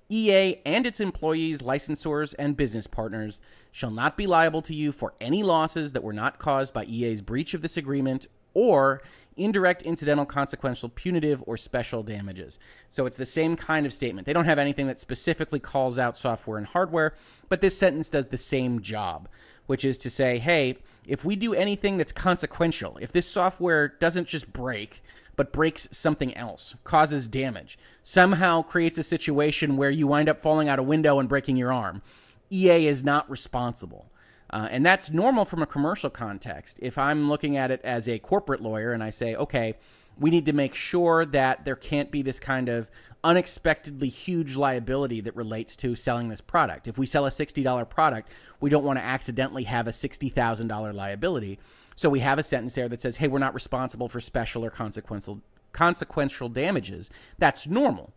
EA 0.10 0.62
and 0.66 0.86
its 0.86 1.00
employees, 1.00 1.62
licensors, 1.62 2.36
and 2.38 2.56
business 2.56 2.86
partners 2.86 3.42
shall 3.72 3.90
not 3.90 4.16
be 4.16 4.28
liable 4.28 4.62
to 4.62 4.76
you 4.76 4.92
for 4.92 5.16
any 5.20 5.42
losses 5.42 5.94
that 5.94 6.04
were 6.04 6.14
not 6.14 6.38
caused 6.38 6.74
by 6.74 6.86
EA's 6.86 7.24
breach 7.24 7.56
of 7.56 7.64
this 7.64 7.78
agreement 7.78 8.28
or 8.54 9.02
indirect, 9.38 9.82
incidental, 9.82 10.26
consequential, 10.26 10.90
punitive, 10.90 11.44
or 11.46 11.58
special 11.58 12.04
damages. 12.04 12.58
So 12.90 13.06
it's 13.06 13.18
the 13.18 13.26
same 13.26 13.56
kind 13.56 13.86
of 13.86 13.94
statement. 13.94 14.26
They 14.26 14.34
don't 14.34 14.46
have 14.46 14.60
anything 14.60 14.88
that 14.88 15.00
specifically 15.00 15.60
calls 15.60 16.00
out 16.00 16.18
software 16.18 16.58
and 16.58 16.68
hardware, 16.68 17.16
but 17.50 17.62
this 17.62 17.78
sentence 17.78 18.10
does 18.10 18.28
the 18.28 18.38
same 18.38 18.82
job, 18.82 19.28
which 19.66 19.84
is 19.84 19.98
to 20.00 20.10
say, 20.10 20.38
hey, 20.40 20.78
if 21.06 21.24
we 21.24 21.36
do 21.36 21.54
anything 21.54 21.98
that's 21.98 22.12
consequential, 22.12 22.98
if 23.02 23.12
this 23.12 23.28
software 23.28 23.88
doesn't 23.88 24.28
just 24.28 24.52
break, 24.52 25.04
but 25.36 25.52
breaks 25.52 25.90
something 25.92 26.36
else, 26.36 26.76
causes 26.84 27.28
damage, 27.28 27.78
somehow 28.04 28.62
creates 28.62 28.98
a 28.98 29.04
situation 29.04 29.78
where 29.78 29.90
you 29.90 30.08
wind 30.08 30.30
up 30.30 30.40
falling 30.40 30.70
out 30.70 30.80
a 30.80 30.84
window 30.84 31.20
and 31.20 31.28
breaking 31.28 31.58
your 31.58 31.74
arm, 31.74 32.02
EA 32.50 32.88
is 32.88 33.04
not 33.04 33.30
responsible. 33.30 34.10
Uh, 34.56 34.70
and 34.72 34.86
that's 34.86 35.12
normal 35.12 35.44
from 35.44 35.62
a 35.62 35.66
commercial 35.66 36.10
context. 36.10 36.80
If 36.82 36.98
I'm 36.98 37.28
looking 37.28 37.58
at 37.58 37.72
it 37.72 37.82
as 37.84 38.08
a 38.08 38.20
corporate 38.20 38.62
lawyer 38.62 38.94
and 38.94 39.04
I 39.04 39.10
say, 39.10 39.36
okay, 39.36 39.76
we 40.18 40.30
need 40.30 40.46
to 40.46 40.54
make 40.54 40.74
sure 40.74 41.26
that 41.26 41.66
there 41.66 41.76
can't 41.76 42.10
be 42.10 42.22
this 42.22 42.40
kind 42.40 42.70
of 42.70 42.90
unexpectedly 43.22 44.08
huge 44.08 44.56
liability 44.56 45.20
that 45.20 45.36
relates 45.36 45.76
to 45.76 45.94
selling 45.94 46.30
this 46.30 46.40
product. 46.40 46.88
If 46.88 46.98
we 46.98 47.06
sell 47.06 47.26
a 47.26 47.32
$60 47.32 47.90
product, 47.90 48.32
we 48.62 48.70
don't 48.70 48.86
want 48.86 48.98
to 48.98 49.04
accidentally 49.04 49.66
have 49.66 49.90
a 49.90 49.92
$60,000 49.92 50.94
liability. 50.94 51.60
So 51.98 52.08
we 52.08 52.22
have 52.22 52.40
a 52.40 52.44
sentence 52.44 52.76
there 52.76 52.88
that 52.88 53.02
says, 53.02 53.18
hey, 53.18 53.28
we're 53.28 53.40
not 53.40 53.56
responsible 53.56 54.08
for 54.08 54.22
special 54.22 54.64
or 54.64 54.70
consequential 54.70 55.42
consequential 55.74 56.48
damages. 56.48 57.10
That's 57.38 57.68
normal. 57.68 58.14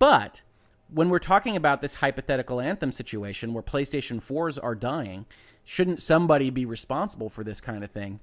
But 0.00 0.42
when 0.88 1.08
we're 1.08 1.18
talking 1.18 1.56
about 1.56 1.82
this 1.82 1.94
hypothetical 1.94 2.60
anthem 2.60 2.92
situation 2.92 3.52
where 3.52 3.62
PlayStation 3.62 4.22
4s 4.22 4.58
are 4.62 4.74
dying 4.74 5.26
shouldn't 5.64 6.00
somebody 6.00 6.48
be 6.48 6.64
responsible 6.64 7.28
for 7.28 7.42
this 7.42 7.60
kind 7.60 7.82
of 7.82 7.90
thing? 7.90 8.20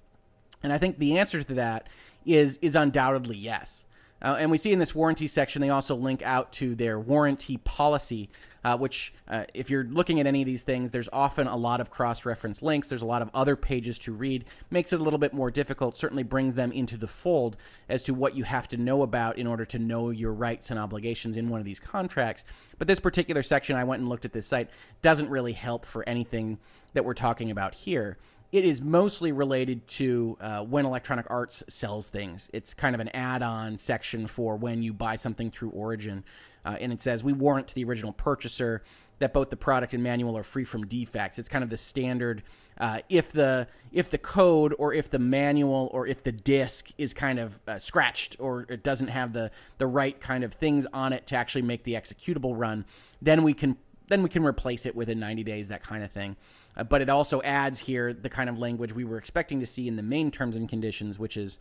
And 0.63 0.71
I 0.71 0.77
think 0.77 0.97
the 0.97 1.17
answer 1.17 1.43
to 1.43 1.53
that 1.55 1.87
is 2.25 2.57
is 2.57 2.75
undoubtedly 2.75 3.37
yes. 3.37 3.85
Uh, 4.23 4.37
and 4.39 4.49
we 4.49 4.57
see 4.57 4.71
in 4.71 4.79
this 4.79 4.95
warranty 4.95 5.27
section, 5.27 5.61
they 5.61 5.69
also 5.69 5.95
link 5.95 6.21
out 6.23 6.51
to 6.53 6.75
their 6.75 6.97
warranty 6.97 7.57
policy, 7.57 8.29
uh, 8.63 8.77
which, 8.77 9.13
uh, 9.27 9.43
if 9.53 9.69
you're 9.69 9.83
looking 9.83 10.21
at 10.21 10.25
any 10.25 10.41
of 10.41 10.45
these 10.45 10.63
things, 10.63 10.91
there's 10.91 11.09
often 11.11 11.45
a 11.47 11.57
lot 11.57 11.81
of 11.81 11.91
cross 11.91 12.23
reference 12.23 12.61
links. 12.61 12.87
There's 12.87 13.01
a 13.01 13.05
lot 13.05 13.21
of 13.21 13.29
other 13.33 13.57
pages 13.57 13.97
to 13.99 14.13
read. 14.13 14.45
Makes 14.71 14.93
it 14.93 15.01
a 15.01 15.03
little 15.03 15.19
bit 15.19 15.33
more 15.33 15.51
difficult, 15.51 15.97
certainly 15.97 16.23
brings 16.23 16.55
them 16.55 16.71
into 16.71 16.95
the 16.95 17.07
fold 17.07 17.57
as 17.89 18.01
to 18.03 18.13
what 18.13 18.37
you 18.37 18.45
have 18.45 18.69
to 18.69 18.77
know 18.77 19.01
about 19.01 19.37
in 19.37 19.45
order 19.45 19.65
to 19.65 19.77
know 19.77 20.09
your 20.11 20.31
rights 20.31 20.69
and 20.69 20.79
obligations 20.79 21.35
in 21.35 21.49
one 21.49 21.59
of 21.59 21.65
these 21.65 21.81
contracts. 21.81 22.45
But 22.77 22.87
this 22.87 23.01
particular 23.01 23.43
section, 23.43 23.75
I 23.75 23.83
went 23.83 23.99
and 23.99 24.07
looked 24.07 24.23
at 24.23 24.31
this 24.31 24.47
site, 24.47 24.69
doesn't 25.01 25.29
really 25.29 25.53
help 25.53 25.85
for 25.85 26.07
anything 26.07 26.59
that 26.93 27.03
we're 27.03 27.13
talking 27.13 27.51
about 27.51 27.75
here. 27.75 28.17
It 28.53 28.65
is 28.65 28.83
mostly 28.83 29.31
related 29.31 29.87
to 29.87 30.37
uh, 30.39 30.59
when 30.61 30.85
Electronic 30.85 31.25
Arts 31.27 31.63
sells 31.69 32.09
things. 32.09 32.51
It's 32.53 32.75
kind 32.75 32.93
of 32.93 33.01
an 33.01 33.07
add 33.07 33.41
on 33.41 33.79
section 33.79 34.27
for 34.27 34.55
when 34.55 34.83
you 34.83 34.93
buy 34.93 35.15
something 35.15 35.49
through 35.49 35.71
Origin. 35.71 36.23
Uh, 36.63 36.77
and 36.79 36.93
it 36.93 37.01
says, 37.01 37.23
We 37.23 37.33
warrant 37.33 37.69
to 37.69 37.75
the 37.75 37.83
original 37.83 38.13
purchaser 38.13 38.83
that 39.17 39.33
both 39.33 39.49
the 39.49 39.57
product 39.57 39.95
and 39.95 40.03
manual 40.03 40.37
are 40.37 40.43
free 40.43 40.65
from 40.65 40.85
defects. 40.85 41.39
It's 41.39 41.49
kind 41.49 41.63
of 41.63 41.71
the 41.71 41.77
standard. 41.77 42.43
Uh, 42.77 42.99
if 43.09 43.31
the 43.31 43.67
if 43.91 44.11
the 44.11 44.19
code 44.19 44.75
or 44.77 44.93
if 44.93 45.09
the 45.09 45.17
manual 45.17 45.89
or 45.91 46.05
if 46.05 46.21
the 46.21 46.31
disk 46.31 46.89
is 46.99 47.11
kind 47.11 47.39
of 47.39 47.59
uh, 47.67 47.79
scratched 47.79 48.35
or 48.39 48.67
it 48.69 48.83
doesn't 48.83 49.07
have 49.07 49.33
the 49.33 49.49
the 49.79 49.87
right 49.87 50.21
kind 50.21 50.43
of 50.43 50.53
things 50.53 50.85
on 50.93 51.11
it 51.11 51.25
to 51.27 51.35
actually 51.35 51.63
make 51.63 51.85
the 51.85 51.93
executable 51.93 52.53
run, 52.55 52.85
then 53.19 53.41
we 53.41 53.55
can 53.55 53.77
then 54.07 54.21
we 54.21 54.29
can 54.29 54.45
replace 54.45 54.85
it 54.85 54.95
within 54.95 55.19
90 55.19 55.43
days, 55.43 55.69
that 55.69 55.83
kind 55.83 56.03
of 56.03 56.11
thing. 56.11 56.35
Uh, 56.75 56.83
but 56.83 57.01
it 57.01 57.09
also 57.09 57.41
adds 57.43 57.79
here 57.79 58.13
the 58.13 58.29
kind 58.29 58.49
of 58.49 58.57
language 58.57 58.93
we 58.93 59.05
were 59.05 59.17
expecting 59.17 59.59
to 59.59 59.65
see 59.65 59.87
in 59.87 59.95
the 59.95 60.03
main 60.03 60.31
terms 60.31 60.55
and 60.55 60.67
conditions, 60.67 61.19
which 61.19 61.37
is 61.37 61.57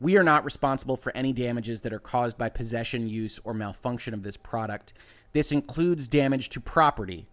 we 0.00 0.16
are 0.16 0.22
not 0.22 0.44
responsible 0.44 0.96
for 0.96 1.16
any 1.16 1.32
damages 1.32 1.80
that 1.80 1.92
are 1.92 1.98
caused 1.98 2.38
by 2.38 2.48
possession, 2.48 3.08
use, 3.08 3.40
or 3.44 3.52
malfunction 3.54 4.14
of 4.14 4.22
this 4.22 4.36
product. 4.36 4.92
This 5.32 5.52
includes 5.52 6.08
damage 6.08 6.48
to 6.50 6.60
property 6.60 7.26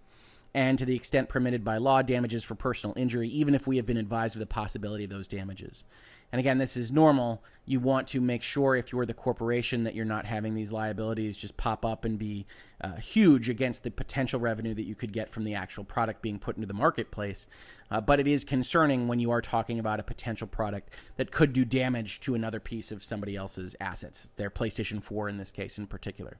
and 0.54 0.80
to 0.80 0.86
the 0.86 0.96
extent 0.96 1.30
permitted 1.30 1.64
by 1.64 1.78
law, 1.78 2.02
damages 2.02 2.44
for 2.44 2.56
personal 2.56 2.96
injury, 2.98 3.28
even 3.28 3.54
if 3.54 3.68
we 3.68 3.78
have 3.78 3.86
been 3.86 3.98
advised 3.98 4.36
of 4.36 4.40
the 4.40 4.46
possibility 4.46 5.04
of 5.04 5.10
those 5.10 5.28
damages. 5.28 5.84
And 6.32 6.40
again, 6.40 6.58
this 6.58 6.76
is 6.76 6.92
normal. 6.92 7.44
You 7.66 7.80
want 7.80 8.08
to 8.10 8.22
make 8.22 8.44
sure 8.44 8.76
if 8.76 8.92
you're 8.92 9.06
the 9.06 9.14
corporation 9.14 9.84
that 9.84 9.96
you're 9.96 10.06
not 10.06 10.26
having 10.26 10.54
these 10.54 10.72
liabilities 10.72 11.38
just 11.38 11.58
pop 11.58 11.86
up 11.86 12.06
and 12.06 12.20
be 12.20 12.46
uh, 12.82 12.96
huge 12.96 13.50
against 13.50 13.84
the 13.84 13.92
potential 13.92 14.40
revenue 14.40 14.74
that 14.74 14.84
you 14.84 14.96
could 14.96 15.14
get 15.14 15.30
from 15.30 15.44
the 15.44 15.56
actual 15.56 15.84
product 15.84 16.22
being 16.22 16.38
put 16.38 16.56
into 16.56 16.68
the 16.68 16.74
marketplace. 16.74 17.48
Uh, 17.90 18.02
but 18.02 18.20
it 18.20 18.28
is 18.28 18.44
concerning 18.44 19.08
when 19.08 19.20
you 19.20 19.32
are 19.32 19.42
talking 19.42 19.80
about 19.80 20.00
a 20.00 20.04
potential 20.04 20.48
product 20.48 20.90
that 21.18 21.32
could 21.32 21.54
do 21.54 21.64
damage 21.64 22.20
to 22.20 22.36
another 22.36 22.60
piece 22.60 22.92
of 22.92 23.04
somebody 23.04 23.36
else's 23.36 23.76
assets, 23.80 24.28
their 24.36 24.50
PlayStation 24.50 25.02
4 25.02 25.30
in 25.30 25.38
this 25.38 25.52
case 25.52 25.78
in 25.78 25.88
particular. 25.88 26.38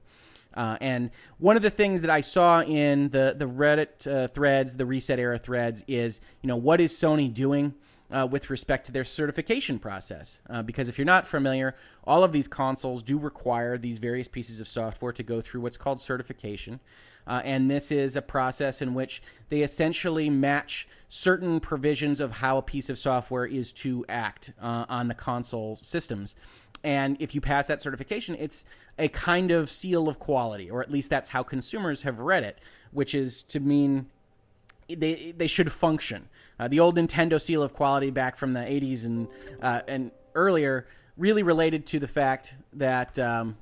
Uh, 0.54 0.76
and 0.80 1.10
one 1.38 1.56
of 1.56 1.62
the 1.62 1.70
things 1.70 2.00
that 2.00 2.10
I 2.10 2.22
saw 2.22 2.62
in 2.62 3.10
the 3.10 3.34
the 3.36 3.46
Reddit 3.46 4.06
uh, 4.06 4.28
threads, 4.28 4.76
the 4.76 4.86
Reset 4.86 5.18
Era 5.18 5.38
threads, 5.38 5.84
is 5.86 6.20
you 6.40 6.48
know 6.48 6.56
what 6.56 6.80
is 6.80 6.92
Sony 6.92 7.32
doing? 7.32 7.74
Uh, 8.10 8.26
with 8.30 8.50
respect 8.50 8.86
to 8.86 8.92
their 8.92 9.04
certification 9.04 9.78
process. 9.78 10.40
Uh, 10.48 10.62
because 10.62 10.88
if 10.88 10.98
you're 10.98 11.04
not 11.04 11.26
familiar, 11.26 11.74
all 12.04 12.22
of 12.22 12.32
these 12.32 12.48
consoles 12.48 13.02
do 13.02 13.18
require 13.18 13.76
these 13.76 13.98
various 13.98 14.28
pieces 14.28 14.60
of 14.60 14.68
software 14.68 15.12
to 15.12 15.22
go 15.22 15.40
through 15.40 15.60
what's 15.60 15.76
called 15.76 16.00
certification. 16.00 16.80
Uh, 17.26 17.42
and 17.44 17.70
this 17.70 17.90
is 17.90 18.14
a 18.14 18.22
process 18.22 18.80
in 18.80 18.94
which 18.94 19.20
they 19.48 19.62
essentially 19.62 20.30
match 20.30 20.86
certain 21.08 21.58
provisions 21.60 22.20
of 22.20 22.32
how 22.32 22.56
a 22.58 22.62
piece 22.62 22.88
of 22.88 22.98
software 22.98 23.46
is 23.46 23.72
to 23.72 24.04
act 24.08 24.52
uh, 24.60 24.86
on 24.88 25.08
the 25.08 25.14
console 25.14 25.76
systems. 25.82 26.34
And 26.84 27.16
if 27.20 27.34
you 27.34 27.40
pass 27.40 27.66
that 27.66 27.82
certification, 27.82 28.36
it's 28.38 28.64
a 28.98 29.08
kind 29.08 29.50
of 29.50 29.70
seal 29.70 30.08
of 30.08 30.18
quality, 30.20 30.70
or 30.70 30.80
at 30.82 30.90
least 30.90 31.10
that's 31.10 31.30
how 31.30 31.42
consumers 31.42 32.02
have 32.02 32.20
read 32.20 32.44
it, 32.44 32.58
which 32.92 33.14
is 33.14 33.42
to 33.44 33.58
mean 33.58 34.06
they, 34.88 35.34
they 35.36 35.48
should 35.48 35.72
function 35.72 36.28
Uh, 36.58 36.68
the 36.68 36.80
old 36.80 36.96
Nintendo 36.96 37.40
seal 37.40 37.62
of 37.62 37.72
quality 37.72 38.10
back 38.10 38.36
from 38.36 38.52
the 38.52 38.60
80s 38.60 39.04
and 39.04 39.28
uh, 39.60 39.82
and 39.86 40.10
earlier 40.34 40.86
really 41.16 41.42
related 41.42 41.86
to 41.86 41.98
the 41.98 42.08
fact 42.08 42.54
that 42.74 43.18
um, 43.18 43.56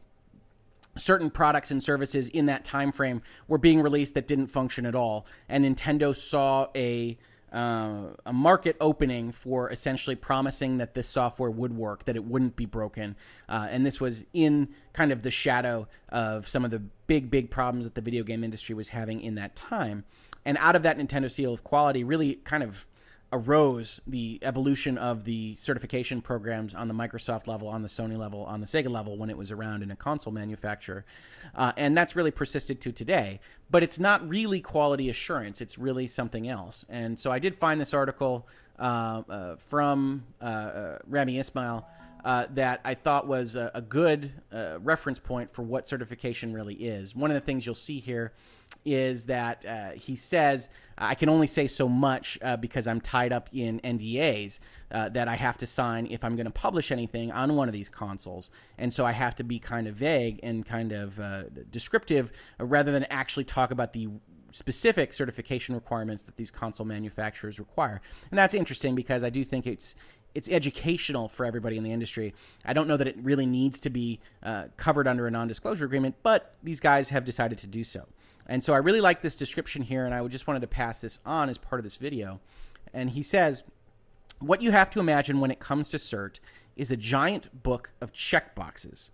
certain 0.97 1.31
products 1.31 1.71
and 1.71 1.83
services 1.83 2.29
in 2.29 2.47
that 2.47 2.65
time 2.65 2.93
frame 2.93 3.23
were 3.49 3.59
being 3.59 3.81
released 3.81 4.15
that 4.15 4.27
didn't 4.27 4.49
function 4.49 4.87
at 4.87 4.95
all, 4.95 5.27
and 5.49 5.65
Nintendo 5.65 6.15
saw 6.15 6.69
a 6.75 7.17
uh, 7.55 8.09
a 8.27 8.33
market 8.33 8.77
opening 8.81 9.31
for 9.31 9.71
essentially 9.71 10.17
promising 10.17 10.79
that 10.79 10.95
this 10.95 11.09
software 11.09 11.51
would 11.51 11.73
work, 11.77 12.05
that 12.05 12.17
it 12.17 12.25
wouldn't 12.25 12.57
be 12.57 12.67
broken. 12.67 13.15
Uh, 13.49 13.69
and 13.71 13.87
this 13.87 14.01
was 14.01 14.25
in 14.33 14.69
kind 14.93 15.13
of 15.13 15.23
the 15.23 15.31
shadow 15.31 15.87
of 16.09 16.49
some 16.49 16.65
of 16.65 16.73
the 16.73 16.81
big, 17.07 17.31
big 17.31 17.51
problems 17.51 17.85
that 17.85 17.95
the 17.95 18.01
video 18.01 18.25
game 18.25 18.43
industry 18.43 18.75
was 18.75 18.89
having 18.89 19.21
in 19.21 19.37
that 19.37 19.55
time. 19.55 20.05
And 20.45 20.59
out 20.59 20.77
of 20.77 20.83
that 20.83 20.99
Nintendo 20.99 21.31
seal 21.31 21.53
of 21.53 21.65
quality, 21.65 22.05
really 22.05 22.35
kind 22.37 22.63
of 22.63 22.87
arose 23.33 24.01
the 24.07 24.39
evolution 24.43 24.97
of 24.97 25.25
the 25.25 25.55
certification 25.57 26.21
programs 26.21 26.73
on 26.73 26.87
the 26.87 26.95
Microsoft 26.95 27.49
level, 27.49 27.67
on 27.67 27.83
the 27.83 27.89
Sony 27.89 28.17
level, 28.17 28.45
on 28.45 28.61
the 28.61 28.67
Sega 28.67 28.89
level 28.89 29.19
when 29.19 29.29
it 29.29 29.37
was 29.37 29.51
around 29.51 29.83
in 29.83 29.91
a 29.91 29.97
console 29.97 30.33
manufacturer. 30.33 31.05
Uh, 31.55 31.73
and 31.77 31.97
that's 31.97 32.15
really 32.15 32.31
persisted 32.31 32.81
to 32.81 32.93
today. 32.93 33.41
But 33.71 33.83
it's 33.83 33.99
not 33.99 34.27
really 34.29 34.61
quality 34.61 35.11
assurance, 35.11 35.61
it's 35.61 35.79
really 35.79 36.07
something 36.07 36.49
else. 36.49 36.87
And 36.89 37.19
so 37.19 37.33
I 37.33 37.41
did 37.41 37.57
find 37.57 37.81
this 37.81 37.93
article 37.93 38.47
uh, 38.79 39.23
uh, 39.29 39.57
from 39.57 40.25
uh, 40.41 40.45
uh, 40.45 40.99
Rami 41.07 41.39
Ismail. 41.39 41.87
Uh, 42.25 42.47
that 42.55 42.81
I 42.87 42.95
thought 42.95 43.27
was 43.27 43.55
a, 43.55 43.71
a 43.75 43.83
good 43.83 44.33
reference 44.81 45.19
point 45.19 45.53
for 45.53 45.61
what 45.61 45.87
certification 45.87 46.55
really 46.55 46.75
is. 46.75 47.15
One 47.15 47.31
of 47.31 47.35
the 47.35 47.43
things 47.43 47.67
you'll 47.67 47.75
see 47.75 48.01
here 48.01 48.33
is 48.85 49.27
that 49.27 49.65
uh, 49.67 49.91
he 49.93 50.17
says, 50.17 50.69
I 50.97 51.15
can 51.15 51.29
only 51.29 51.47
say 51.47 51.67
so 51.67 51.89
much 51.89 52.39
uh, 52.43 52.57
because 52.57 52.87
I'm 52.87 53.01
tied 53.01 53.33
up 53.33 53.49
in 53.53 53.81
NDAs 53.81 54.61
uh, 54.91 55.09
that 55.11 55.27
I 55.27 55.35
have 55.35 55.59
to 55.59 55.67
sign 55.67 56.07
if 56.07 56.23
I'm 56.23 56.37
going 56.37 56.47
to 56.47 56.53
publish 56.53 56.93
anything 56.93 57.33
on 57.33 57.57
one 57.57 57.69
of 57.69 57.73
these 57.73 57.89
consoles. 57.89 58.51
And 58.79 58.93
so 58.93 59.05
I 59.05 59.13
have 59.13 59.35
to 59.37 59.45
be 59.45 59.59
kind 59.59 59.87
of 59.87 59.97
vague 59.97 60.41
and 60.43 60.65
kind 60.65 60.93
of 60.93 61.19
uh, 61.19 61.45
descriptive 61.71 62.31
uh, 62.61 62.65
rather 62.65 62.93
than 62.93 63.05
actually 63.05 63.45
talk 63.45 63.71
about 63.71 63.93
the 63.93 64.09
specific 64.53 65.13
certification 65.13 65.75
requirements 65.75 66.23
that 66.23 66.37
these 66.37 66.51
console 66.51 66.87
manufacturers 66.87 67.59
require. 67.59 68.01
And 68.31 68.39
that's 68.39 68.55
interesting 68.55 68.95
because 68.95 69.25
I 69.25 69.31
do 69.31 69.45
think 69.45 69.67
it's 69.67 69.95
it's 70.35 70.49
educational 70.49 71.29
for 71.29 71.47
everybody 71.47 71.77
in 71.77 71.85
the 71.85 71.93
industry. 71.93 72.35
I 72.65 72.73
don't 72.73 72.89
know 72.89 72.97
that 72.97 73.07
it 73.07 73.17
really 73.23 73.47
needs 73.47 73.79
to 73.81 73.91
be 73.91 74.19
uh, 74.43 74.65
covered 74.77 75.07
under 75.07 75.29
a 75.29 75.31
non-disclosure 75.31 75.85
agreement, 75.85 76.17
but 76.25 76.57
these 76.61 76.81
guys 76.81 77.11
have 77.11 77.25
decided 77.25 77.59
to 77.59 77.69
do 77.69 77.85
so. 77.85 78.09
And 78.47 78.63
so 78.63 78.75
I 78.75 78.79
really 78.79 79.01
like 79.01 79.23
this 79.23 79.37
description 79.37 79.83
here, 79.83 80.05
and 80.05 80.15
I 80.15 80.27
just 80.29 80.47
wanted 80.47 80.61
to 80.61 80.67
pass 80.67 81.01
this 81.01 81.19
on 81.25 81.49
as 81.49 81.59
part 81.59 81.81
of 81.81 81.85
this 81.85 81.97
video. 81.97 82.41
And 82.93 83.11
he 83.11 83.23
says, 83.23 83.65
What 84.39 84.63
you 84.63 84.71
have 84.71 84.91
to 84.91 85.01
imagine 85.01 85.41
when 85.41 85.51
it 85.51 85.59
comes 85.59 85.89
to 85.89 85.97
CERT 85.97 86.41
is 86.77 86.91
a 86.91 86.97
giant 86.97 87.63
book 87.63 87.93
of 88.01 88.13
checkboxes. 88.13 89.11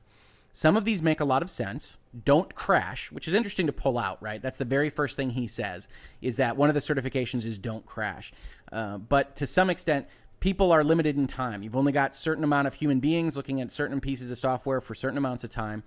Some 0.53 0.77
of 0.77 0.85
these 0.85 1.03
make 1.03 1.21
a 1.21 1.25
lot 1.25 1.43
of 1.43 1.51
sense. 1.51 1.97
Don't 2.25 2.55
crash, 2.55 3.13
which 3.13 3.29
is 3.29 3.35
interesting 3.35 3.67
to 3.67 3.73
pull 3.73 3.99
out, 3.99 4.21
right? 4.21 4.43
That's 4.43 4.59
the 4.59 4.65
very 4.65 4.91
first 4.91 5.17
thing 5.17 5.31
he 5.31 5.47
says, 5.47 5.89
is 6.21 6.37
that 6.37 6.57
one 6.57 6.69
of 6.69 6.75
the 6.75 6.81
certifications 6.81 7.45
is 7.45 7.59
don't 7.59 7.87
crash. 7.87 8.33
Uh, 8.73 8.99
but 8.99 9.37
to 9.37 9.47
some 9.47 9.71
extent, 9.71 10.09
people 10.41 10.73
are 10.73 10.83
limited 10.83 11.17
in 11.17 11.29
time. 11.29 11.63
You've 11.63 11.77
only 11.77 11.93
got 11.93 12.17
certain 12.17 12.43
amount 12.43 12.67
of 12.67 12.75
human 12.75 12.99
beings 12.99 13.37
looking 13.37 13.61
at 13.61 13.71
certain 13.71 14.01
pieces 14.01 14.31
of 14.31 14.39
software 14.39 14.81
for 14.81 14.95
certain 14.95 15.19
amounts 15.19 15.45
of 15.45 15.51
time, 15.51 15.85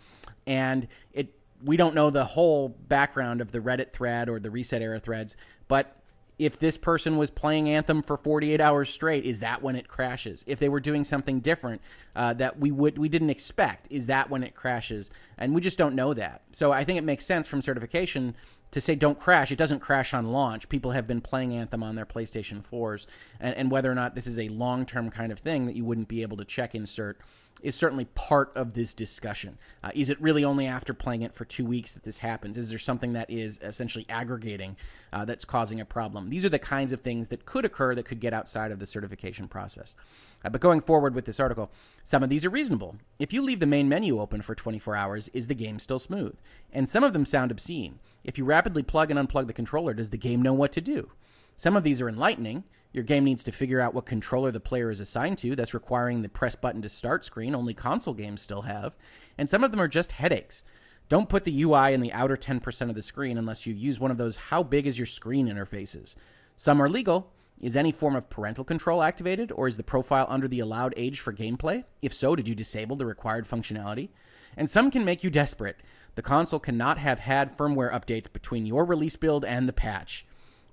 and 0.48 0.88
it 1.12 1.34
we 1.64 1.78
don't 1.78 1.96
know 1.96 2.10
the 2.10 2.26
whole 2.26 2.70
background 2.70 3.42
of 3.42 3.52
the 3.52 3.60
Reddit 3.60 3.94
thread 3.94 4.30
or 4.30 4.40
the 4.40 4.50
ResetEra 4.50 5.02
threads, 5.02 5.36
but 5.68 5.98
if 6.40 6.58
this 6.58 6.78
person 6.78 7.18
was 7.18 7.30
playing 7.30 7.70
Anthem 7.70 8.02
for 8.02 8.18
48 8.18 8.60
hours 8.60 8.90
straight, 8.90 9.24
is 9.24 9.40
that 9.40 9.62
when 9.62 9.76
it 9.76 9.88
crashes? 9.88 10.44
If 10.48 10.60
they 10.60 10.70
were 10.70 10.80
doing 10.80 11.04
something 11.04 11.40
different 11.40 11.82
uh, 12.16 12.34
that 12.34 12.60
we 12.60 12.72
would 12.72 12.98
we 12.98 13.08
didn't 13.08 13.30
expect, 13.30 13.88
is 13.90 14.08
that 14.08 14.30
when 14.30 14.44
it 14.44 14.56
crashes? 14.56 15.10
And 15.38 15.54
we 15.54 15.62
just 15.62 15.78
don't 15.78 15.96
know 15.96 16.14
that. 16.14 16.42
So 16.52 16.72
I 16.72 16.84
think 16.84 16.98
it 16.98 17.04
makes 17.04 17.26
sense 17.26 17.48
from 17.48 17.62
certification 17.62 18.36
to 18.72 18.82
say 18.82 18.96
don't 18.96 19.20
crash. 19.20 19.52
It 19.52 19.58
doesn't 19.58 19.80
crash 19.80 20.14
on 20.14 20.32
launch. 20.32 20.68
People 20.70 20.92
have 20.92 21.06
been 21.06 21.22
playing 21.22 21.54
Anthem 21.54 21.84
on 21.84 21.96
their 21.96 22.06
PlayStation 22.06 22.64
4s, 22.66 23.06
and, 23.40 23.56
and 23.56 23.72
whether 23.72 23.92
or 23.92 23.96
not 23.96 24.16
this 24.16 24.26
is 24.26 24.40
a 24.40 24.48
long 24.50 24.86
term 24.86 25.12
kind 25.12 25.32
of 25.32 25.40
thing 25.40 25.68
that 25.68 25.76
you 25.76 25.86
wouldn't 25.86 26.08
be 26.08 26.24
able 26.24 26.38
to 26.38 26.46
check 26.46 26.74
in 26.74 26.84
CERT 26.84 27.16
is 27.64 27.76
certainly 27.76 28.06
part 28.06 28.52
of 28.56 28.74
this 28.74 28.94
discussion. 28.94 29.58
Uh, 29.84 29.90
is 29.96 30.10
it 30.10 30.22
really 30.22 30.44
only 30.44 30.68
after 30.68 30.94
playing 30.94 31.22
it 31.22 31.34
for 31.34 31.46
two 31.46 31.66
weeks 31.66 31.94
that 31.94 32.04
this 32.04 32.20
happens? 32.20 32.58
Is 32.58 32.70
there 32.70 32.78
something 32.78 33.14
that 33.14 33.30
is 33.30 33.58
essentially 33.64 34.06
aggregating 34.10 34.76
uh, 35.14 35.24
that's 35.24 35.46
causing 35.46 35.80
a 35.80 35.86
problem? 35.86 36.30
These 36.30 36.44
are 36.44 36.50
the 36.50 36.60
kinds 36.60 36.92
of 36.92 37.00
things 37.00 37.30
that 37.30 37.46
could 37.46 37.64
occur 37.64 37.96
that 37.96 38.06
could 38.06 38.20
get 38.20 38.34
outside 38.34 38.72
of 38.72 38.80
the 38.80 38.86
certification 38.86 39.48
process. 39.48 39.96
Uh, 40.44 40.50
but 40.50 40.60
going 40.60 40.82
forward 40.82 41.16
with 41.16 41.24
this 41.24 41.40
article, 41.40 41.72
some 42.04 42.22
of 42.22 42.30
these 42.30 42.44
are 42.44 42.50
reasonable. 42.50 42.98
If 43.18 43.32
you 43.32 43.42
leave 43.42 43.62
the 43.62 43.66
main 43.66 43.88
menu 43.88 44.20
open 44.20 44.42
for 44.42 44.56
24 44.56 44.96
hours, 44.98 45.30
is 45.30 45.48
the 45.48 45.56
game 45.56 45.80
still 45.80 46.00
smooth? 46.00 46.36
And 46.74 46.90
some 46.90 47.04
of 47.04 47.14
them 47.14 47.26
sound 47.26 47.50
obscene. 47.50 48.00
If 48.26 48.38
you 48.38 48.44
rapidly 48.44 48.84
plug 48.84 49.10
and 49.10 49.18
unplug 49.18 49.48
the 49.48 49.54
controller, 49.54 49.94
does 49.94 50.10
the 50.10 50.18
game 50.18 50.42
know 50.42 50.54
what 50.54 50.74
to 50.74 50.82
do? 50.82 51.12
Some 51.56 51.78
of 51.78 51.84
these 51.84 52.02
are 52.02 52.10
enlightening. 52.10 52.66
Your 52.94 53.04
game 53.04 53.24
needs 53.24 53.44
to 53.46 53.52
figure 53.52 53.82
out 53.82 53.96
what 53.96 54.06
controller 54.06 54.52
the 54.52 54.60
player 54.60 54.92
is 54.92 55.00
assigned 55.00 55.40
to, 55.40 55.56
That's 55.56 55.74
requiring 55.74 56.22
the 56.22 56.30
press 56.30 56.56
button 56.56 56.84
to 56.84 56.90
start 56.90 57.26
screen, 57.26 57.56
only 57.56 57.74
console 57.74 58.14
games 58.14 58.42
still 58.42 58.62
have. 58.62 58.96
And 59.38 59.50
some 59.50 59.64
of 59.64 59.72
them 59.72 59.82
are 59.82 59.88
just 59.88 60.14
headaches. 60.14 60.64
Don't 61.10 61.28
put 61.28 61.44
the 61.44 61.64
UI 61.64 61.94
in 61.94 62.02
the 62.02 62.14
outer 62.14 62.38
10% 62.38 62.90
of 62.90 62.96
the 62.96 63.02
screen 63.02 63.38
unless 63.38 63.66
you 63.66 63.74
use 63.74 64.00
one 64.00 64.12
of 64.12 64.18
those 64.18 64.38
how 64.38 64.62
big 64.64 64.86
is 64.86 65.00
your 65.00 65.08
screen 65.08 65.48
interfaces. 65.48 66.16
Some 66.56 66.80
are 66.82 66.88
legal. 66.88 67.32
Is 67.60 67.76
any 67.76 67.92
form 67.92 68.16
of 68.16 68.30
parental 68.30 68.64
control 68.64 69.02
activated, 69.02 69.52
or 69.52 69.68
is 69.68 69.78
the 69.78 69.84
profile 69.84 70.28
under 70.30 70.48
the 70.48 70.60
allowed 70.60 70.94
age 70.98 71.20
for 71.20 71.34
gameplay? 71.34 71.86
If 72.02 72.14
so, 72.14 72.36
did 72.36 72.48
you 72.48 72.56
disable 72.56 72.96
the 72.96 73.06
required 73.06 73.48
functionality? 73.48 74.10
And 74.58 74.70
some 74.70 74.92
can 74.92 75.06
make 75.06 75.24
you 75.24 75.30
desperate. 75.30 75.78
The 76.16 76.22
console 76.22 76.60
cannot 76.60 76.98
have 77.00 77.20
had 77.20 77.58
firmware 77.58 77.92
updates 77.92 78.32
between 78.32 78.66
your 78.66 78.86
release 78.86 79.16
build 79.16 79.46
and 79.46 79.68
the 79.68 79.74
patch. 79.74 80.26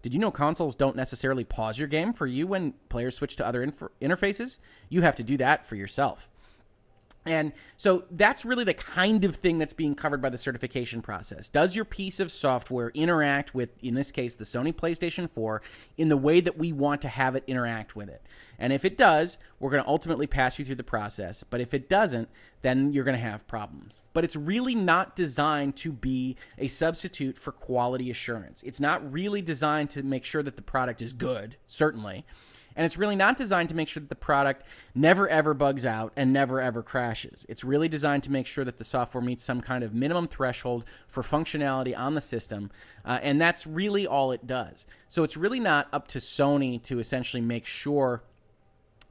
Did 0.02 0.14
you 0.14 0.20
know 0.20 0.30
consoles 0.30 0.74
don't 0.74 0.96
necessarily 0.96 1.44
pause 1.44 1.78
your 1.78 1.88
game 1.88 2.12
for 2.12 2.26
you 2.26 2.46
when 2.46 2.72
players 2.88 3.16
switch 3.16 3.36
to 3.36 3.46
other 3.46 3.62
inf- 3.62 3.82
interfaces? 4.00 4.58
You 4.88 5.02
have 5.02 5.16
to 5.16 5.22
do 5.22 5.36
that 5.36 5.66
for 5.66 5.76
yourself. 5.76 6.30
And 7.26 7.52
so 7.76 8.04
that's 8.10 8.46
really 8.46 8.64
the 8.64 8.74
kind 8.74 9.24
of 9.26 9.36
thing 9.36 9.58
that's 9.58 9.74
being 9.74 9.94
covered 9.94 10.22
by 10.22 10.30
the 10.30 10.38
certification 10.38 11.02
process. 11.02 11.50
Does 11.50 11.76
your 11.76 11.84
piece 11.84 12.18
of 12.18 12.32
software 12.32 12.90
interact 12.90 13.54
with, 13.54 13.70
in 13.82 13.94
this 13.94 14.10
case, 14.10 14.34
the 14.34 14.44
Sony 14.44 14.72
PlayStation 14.72 15.28
4 15.28 15.60
in 15.98 16.08
the 16.08 16.16
way 16.16 16.40
that 16.40 16.56
we 16.56 16.72
want 16.72 17.02
to 17.02 17.08
have 17.08 17.36
it 17.36 17.44
interact 17.46 17.94
with 17.94 18.08
it? 18.08 18.22
And 18.58 18.72
if 18.72 18.86
it 18.86 18.96
does, 18.96 19.38
we're 19.58 19.70
going 19.70 19.82
to 19.82 19.88
ultimately 19.88 20.26
pass 20.26 20.58
you 20.58 20.64
through 20.64 20.76
the 20.76 20.82
process. 20.82 21.42
But 21.42 21.60
if 21.60 21.74
it 21.74 21.90
doesn't, 21.90 22.30
then 22.62 22.92
you're 22.92 23.04
going 23.04 23.16
to 23.16 23.22
have 23.22 23.46
problems. 23.46 24.02
But 24.14 24.24
it's 24.24 24.36
really 24.36 24.74
not 24.74 25.14
designed 25.14 25.76
to 25.76 25.92
be 25.92 26.36
a 26.56 26.68
substitute 26.68 27.36
for 27.36 27.52
quality 27.52 28.10
assurance. 28.10 28.62
It's 28.62 28.80
not 28.80 29.12
really 29.12 29.42
designed 29.42 29.90
to 29.90 30.02
make 30.02 30.24
sure 30.24 30.42
that 30.42 30.56
the 30.56 30.62
product 30.62 31.02
is 31.02 31.12
good, 31.12 31.56
certainly. 31.66 32.24
And 32.80 32.86
it's 32.86 32.96
really 32.96 33.14
not 33.14 33.36
designed 33.36 33.68
to 33.68 33.74
make 33.74 33.88
sure 33.88 34.00
that 34.00 34.08
the 34.08 34.16
product 34.16 34.64
never 34.94 35.28
ever 35.28 35.52
bugs 35.52 35.84
out 35.84 36.14
and 36.16 36.32
never 36.32 36.62
ever 36.62 36.82
crashes. 36.82 37.44
It's 37.46 37.62
really 37.62 37.88
designed 37.88 38.22
to 38.22 38.32
make 38.32 38.46
sure 38.46 38.64
that 38.64 38.78
the 38.78 38.84
software 38.84 39.22
meets 39.22 39.44
some 39.44 39.60
kind 39.60 39.84
of 39.84 39.92
minimum 39.92 40.28
threshold 40.28 40.84
for 41.06 41.22
functionality 41.22 41.94
on 41.94 42.14
the 42.14 42.22
system. 42.22 42.70
Uh, 43.04 43.18
and 43.20 43.38
that's 43.38 43.66
really 43.66 44.06
all 44.06 44.32
it 44.32 44.46
does. 44.46 44.86
So 45.10 45.24
it's 45.24 45.36
really 45.36 45.60
not 45.60 45.88
up 45.92 46.08
to 46.08 46.20
Sony 46.20 46.82
to 46.84 47.00
essentially 47.00 47.42
make 47.42 47.66
sure 47.66 48.22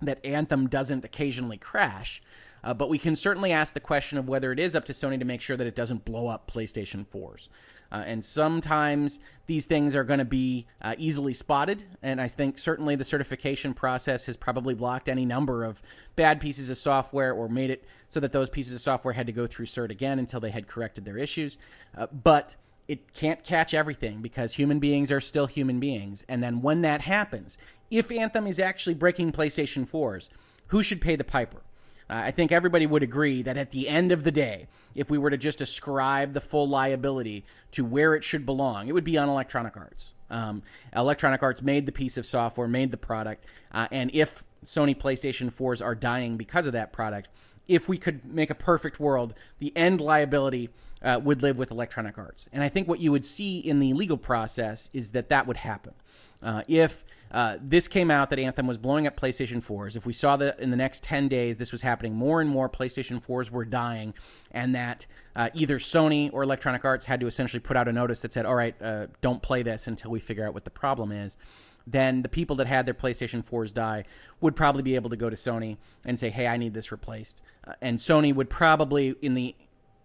that 0.01 0.25
Anthem 0.25 0.67
doesn't 0.67 1.05
occasionally 1.05 1.57
crash. 1.57 2.23
Uh, 2.63 2.73
but 2.73 2.89
we 2.89 2.97
can 2.97 3.15
certainly 3.15 3.51
ask 3.51 3.75
the 3.75 3.79
question 3.79 4.17
of 4.17 4.27
whether 4.27 4.51
it 4.51 4.59
is 4.59 4.75
up 4.75 4.85
to 4.85 4.93
Sony 4.93 5.19
to 5.19 5.25
make 5.25 5.41
sure 5.41 5.55
that 5.55 5.67
it 5.67 5.75
doesn't 5.75 6.05
blow 6.05 6.25
up 6.25 6.51
PlayStation 6.51 7.05
4s. 7.05 7.49
Uh, 7.91 8.03
and 8.05 8.23
sometimes 8.23 9.19
these 9.47 9.65
things 9.65 9.95
are 9.95 10.03
going 10.03 10.19
to 10.19 10.25
be 10.25 10.67
uh, 10.81 10.95
easily 10.97 11.33
spotted. 11.33 11.83
And 12.03 12.21
I 12.21 12.27
think 12.27 12.59
certainly 12.59 12.95
the 12.95 13.03
certification 13.03 13.73
process 13.73 14.25
has 14.25 14.37
probably 14.37 14.73
blocked 14.75 15.09
any 15.09 15.25
number 15.25 15.63
of 15.63 15.81
bad 16.15 16.39
pieces 16.39 16.69
of 16.69 16.77
software 16.77 17.33
or 17.33 17.49
made 17.49 17.69
it 17.69 17.83
so 18.07 18.19
that 18.19 18.31
those 18.31 18.49
pieces 18.49 18.73
of 18.73 18.81
software 18.81 19.13
had 19.13 19.25
to 19.27 19.33
go 19.33 19.47
through 19.47 19.65
CERT 19.65 19.89
again 19.89 20.19
until 20.19 20.39
they 20.39 20.51
had 20.51 20.67
corrected 20.67 21.05
their 21.05 21.17
issues. 21.17 21.57
Uh, 21.97 22.07
but 22.07 22.55
it 22.87 23.13
can't 23.13 23.43
catch 23.43 23.73
everything 23.73 24.21
because 24.21 24.53
human 24.53 24.79
beings 24.79 25.11
are 25.11 25.21
still 25.21 25.45
human 25.45 25.79
beings. 25.79 26.23
And 26.27 26.43
then 26.43 26.61
when 26.61 26.81
that 26.81 27.01
happens, 27.01 27.57
if 27.91 28.11
Anthem 28.11 28.47
is 28.47 28.59
actually 28.59 28.95
breaking 28.95 29.31
PlayStation 29.31 29.87
4s, 29.87 30.29
who 30.67 30.83
should 30.83 31.01
pay 31.01 31.15
the 31.15 31.23
piper? 31.23 31.61
Uh, 32.09 32.21
I 32.25 32.31
think 32.31 32.51
everybody 32.51 32.87
would 32.87 33.03
agree 33.03 33.41
that 33.43 33.57
at 33.57 33.71
the 33.71 33.87
end 33.87 34.11
of 34.11 34.23
the 34.23 34.31
day, 34.31 34.67
if 34.95 35.09
we 35.09 35.17
were 35.17 35.29
to 35.29 35.37
just 35.37 35.61
ascribe 35.61 36.33
the 36.33 36.41
full 36.41 36.67
liability 36.67 37.45
to 37.71 37.85
where 37.85 38.15
it 38.15 38.23
should 38.23 38.45
belong, 38.45 38.87
it 38.87 38.93
would 38.93 39.03
be 39.03 39.17
on 39.17 39.29
Electronic 39.29 39.77
Arts. 39.77 40.13
Um, 40.29 40.63
Electronic 40.95 41.43
Arts 41.43 41.61
made 41.61 41.85
the 41.85 41.91
piece 41.91 42.17
of 42.17 42.25
software, 42.25 42.67
made 42.67 42.91
the 42.91 42.97
product, 42.97 43.45
uh, 43.71 43.87
and 43.91 44.09
if 44.13 44.43
Sony 44.63 44.97
PlayStation 44.97 45.51
4s 45.51 45.83
are 45.83 45.95
dying 45.95 46.37
because 46.37 46.65
of 46.65 46.73
that 46.73 46.91
product, 46.91 47.29
if 47.67 47.87
we 47.87 47.97
could 47.97 48.25
make 48.25 48.49
a 48.49 48.55
perfect 48.55 48.99
world, 48.99 49.33
the 49.59 49.71
end 49.75 50.01
liability 50.01 50.69
uh, 51.03 51.19
would 51.23 51.41
live 51.41 51.57
with 51.57 51.71
Electronic 51.71 52.17
Arts. 52.17 52.49
And 52.51 52.63
I 52.63 52.69
think 52.69 52.87
what 52.87 52.99
you 52.99 53.11
would 53.11 53.25
see 53.25 53.59
in 53.59 53.79
the 53.79 53.93
legal 53.93 54.17
process 54.17 54.89
is 54.91 55.11
that 55.11 55.29
that 55.29 55.47
would 55.47 55.57
happen. 55.57 55.93
Uh, 56.41 56.63
if 56.67 57.05
uh, 57.31 57.57
this 57.61 57.87
came 57.87 58.09
out 58.09 58.29
that 58.29 58.39
Anthem 58.39 58.67
was 58.67 58.77
blowing 58.77 59.05
up 59.05 59.19
PlayStation 59.19 59.63
4s. 59.63 59.95
If 59.95 60.05
we 60.05 60.13
saw 60.13 60.35
that 60.37 60.59
in 60.59 60.71
the 60.71 60.77
next 60.77 61.03
10 61.03 61.27
days, 61.27 61.57
this 61.57 61.71
was 61.71 61.81
happening 61.81 62.15
more 62.15 62.41
and 62.41 62.49
more, 62.49 62.69
PlayStation 62.69 63.23
4s 63.23 63.51
were 63.51 63.65
dying, 63.65 64.13
and 64.51 64.73
that 64.75 65.05
uh, 65.35 65.49
either 65.53 65.77
Sony 65.77 66.29
or 66.33 66.43
Electronic 66.43 66.83
Arts 66.83 67.05
had 67.05 67.19
to 67.19 67.27
essentially 67.27 67.59
put 67.59 67.77
out 67.77 67.87
a 67.87 67.93
notice 67.93 68.21
that 68.21 68.33
said, 68.33 68.45
all 68.45 68.55
right, 68.55 68.75
uh, 68.81 69.07
don't 69.21 69.41
play 69.41 69.63
this 69.63 69.87
until 69.87 70.11
we 70.11 70.19
figure 70.19 70.45
out 70.45 70.53
what 70.53 70.63
the 70.63 70.71
problem 70.71 71.11
is. 71.11 71.37
Then 71.85 72.21
the 72.21 72.29
people 72.29 72.55
that 72.57 72.67
had 72.67 72.85
their 72.85 72.93
PlayStation 72.93 73.43
4s 73.43 73.73
die 73.73 74.05
would 74.41 74.55
probably 74.55 74.83
be 74.83 74.95
able 74.95 75.09
to 75.09 75.15
go 75.15 75.29
to 75.29 75.35
Sony 75.35 75.77
and 76.05 76.19
say, 76.19 76.29
hey, 76.29 76.47
I 76.47 76.57
need 76.57 76.73
this 76.73 76.91
replaced. 76.91 77.41
Uh, 77.65 77.73
and 77.81 77.97
Sony 77.97 78.33
would 78.33 78.49
probably, 78.49 79.15
in 79.21 79.33
the 79.33 79.55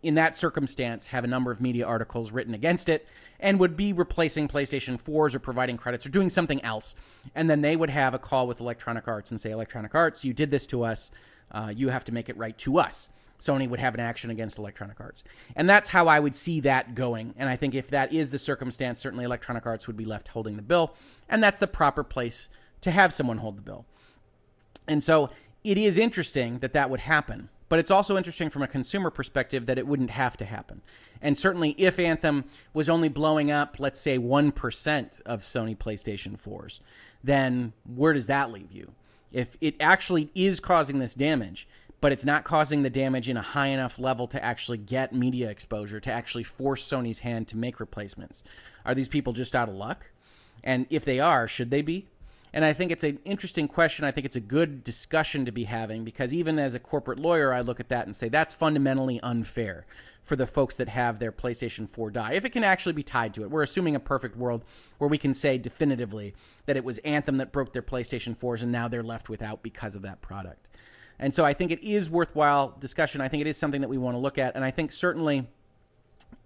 in 0.05 0.15
that 0.15 0.37
circumstance, 0.37 1.07
have 1.07 1.25
a 1.25 1.27
number 1.27 1.51
of 1.51 1.61
media 1.61 1.87
articles 1.87 2.31
written 2.31 2.55
against 2.55 2.89
it 2.89 3.07
and 3.41 3.59
would 3.59 3.77
be 3.77 3.93
replacing 3.93 4.49
PlayStation 4.49 5.01
4s 5.01 5.35
or 5.35 5.39
providing 5.39 5.77
credits 5.77 6.07
or 6.07 6.11
doing 6.11 6.31
something 6.31 6.63
else. 6.63 6.95
And 7.35 7.49
then 7.49 7.63
they 7.63 7.75
would 7.75 7.91
have 7.91 8.15
a 8.15 8.19
call 8.19 8.47
with 8.47 8.61
Electronic 8.61 9.09
Arts 9.09 9.31
and 9.31 9.41
say, 9.41 9.51
Electronic 9.51 9.95
Arts, 9.95 10.25
you 10.25 10.33
did 10.33 10.51
this 10.51 10.67
to 10.69 10.85
us. 10.85 11.11
Uh, 11.51 11.73
you 11.75 11.89
have 11.89 12.05
to 12.05 12.13
make 12.13 12.29
it 12.29 12.37
right 12.37 12.57
to 12.59 12.79
us. 12.79 13.09
Sony 13.41 13.69
would 13.69 13.81
have 13.81 13.95
an 13.95 14.01
action 14.01 14.31
against 14.31 14.59
Electronic 14.59 15.01
Arts. 15.01 15.25
And 15.57 15.69
that's 15.69 15.89
how 15.89 16.07
I 16.07 16.21
would 16.21 16.35
see 16.35 16.61
that 16.61 16.95
going. 16.95 17.35
And 17.37 17.49
I 17.49 17.57
think 17.57 17.75
if 17.75 17.89
that 17.91 18.13
is 18.13 18.31
the 18.31 18.39
circumstance, 18.39 18.99
certainly 18.99 19.25
Electronic 19.25 19.67
Arts 19.67 19.87
would 19.87 19.97
be 19.97 20.05
left 20.05 20.29
holding 20.29 20.57
the 20.57 20.63
bill. 20.63 20.95
And 21.29 21.43
that's 21.43 21.59
the 21.59 21.67
proper 21.67 22.05
place 22.05 22.49
to 22.83 22.91
have 22.91 23.13
someone 23.13 23.39
hold 23.39 23.57
the 23.57 23.63
bill. 23.63 23.87
And 24.87 25.03
so 25.03 25.31
it 25.63 25.79
is 25.79 25.99
interesting 25.99 26.59
that 26.59 26.75
that 26.75 26.91
would 26.91 27.01
happen. 27.01 27.49
But 27.75 27.81
it's 27.81 27.91
also 27.91 28.17
interesting 28.17 28.51
from 28.51 28.63
a 28.63 28.69
consumer 28.69 29.11
perspective 29.11 29.67
that 29.67 29.79
it 29.79 29.87
wouldn't 29.89 30.11
have 30.11 30.37
to 30.37 30.45
happen. 30.45 30.81
And 31.21 31.37
certainly, 31.37 31.71
if 31.71 31.99
Anthem 31.99 32.45
was 32.73 32.89
only 32.89 33.09
blowing 33.09 33.51
up, 33.51 33.81
let's 33.81 34.01
say, 34.01 34.17
1% 34.17 35.21
of 35.23 35.43
Sony 35.43 35.77
PlayStation 35.77 36.39
4s, 36.41 36.79
then 37.25 37.73
where 37.85 38.13
does 38.13 38.29
that 38.29 38.53
leave 38.53 38.71
you? 38.71 38.93
If 39.33 39.57
it 39.61 39.75
actually 39.81 40.31
is 40.37 40.61
causing 40.61 41.01
this 41.01 41.15
damage, 41.15 41.67
but 42.01 42.13
it's 42.13 42.25
not 42.25 42.45
causing 42.45 42.85
the 42.85 42.91
damage 42.91 43.29
in 43.29 43.37
a 43.37 43.43
high 43.43 43.67
enough 43.67 43.99
level 43.99 44.29
to 44.29 44.45
actually 44.45 44.79
get 44.79 45.13
media 45.13 45.51
exposure, 45.51 45.99
to 45.99 46.13
actually 46.13 46.45
force 46.45 46.89
Sony's 46.89 47.19
hand 47.19 47.49
to 47.49 47.57
make 47.57 47.81
replacements, 47.81 48.45
are 48.87 48.95
these 48.95 49.09
people 49.09 49.33
just 49.33 49.57
out 49.57 49.69
of 49.69 49.75
luck? 49.75 50.13
And 50.63 50.87
if 50.91 51.05
they 51.05 51.19
are, 51.19 51.49
should 51.49 51.73
they 51.73 51.83
be? 51.83 52.07
And 52.55 52.65
I 52.65 52.73
think 52.73 52.93
it's 52.93 53.03
an 53.03 53.19
interesting 53.25 53.67
question. 53.67 54.05
I 54.05 54.13
think 54.13 54.25
it's 54.25 54.37
a 54.37 54.41
good 54.41 54.85
discussion 54.85 55.45
to 55.45 55.51
be 55.51 55.65
having 55.65 56.05
because 56.05 56.33
even 56.33 56.57
as 56.61 56.73
a 56.73 56.79
corporate 56.79 57.19
lawyer, 57.19 57.53
I 57.53 57.61
look 57.61 57.81
at 57.81 57.89
that 57.89 58.07
and 58.07 58.15
say 58.15 58.29
that's 58.29 58.55
fundamentally 58.55 59.19
unfair 59.25 59.87
for 60.23 60.37
the 60.37 60.47
folks 60.47 60.77
that 60.77 60.89
have 60.89 61.19
their 61.19 61.33
PlayStation 61.33 61.91
4 61.91 62.13
die. 62.13 62.35
If 62.35 62.45
it 62.45 62.51
can 62.51 62.63
actually 62.63 62.93
be 62.93 63.03
tied 63.03 63.35
to 63.35 63.43
it, 63.43 63.51
we're 63.51 63.65
assuming 63.65 63.97
a 63.97 64.01
perfect 64.01 64.37
world 64.37 64.65
where 64.99 65.09
we 65.09 65.19
can 65.19 65.35
say 65.35 65.59
definitively 65.59 66.33
that 66.67 66.77
it 66.77 66.85
was 66.85 66.99
Anthem 66.99 67.39
that 67.39 67.51
broke 67.51 67.73
their 67.73 67.83
PlayStation 67.83 68.39
4s 68.39 68.63
and 68.63 68.71
now 68.71 68.87
they're 68.87 69.03
left 69.03 69.29
without 69.29 69.65
because 69.65 69.97
of 69.97 70.03
that 70.03 70.23
product. 70.23 70.69
And 71.19 71.35
so 71.35 71.45
I 71.45 71.55
think 71.55 71.73
it 71.73 71.83
is 71.83 72.09
worthwhile 72.09 72.77
discussion. 72.79 73.21
I 73.21 73.27
think 73.27 73.41
it 73.41 73.49
is 73.49 73.57
something 73.57 73.81
that 73.81 73.91
we 73.91 73.99
want 73.99 74.15
to 74.15 74.21
look 74.21 74.39
at. 74.39 74.55
And 74.55 74.65
I 74.65 74.71
think 74.71 74.93
certainly 74.93 75.49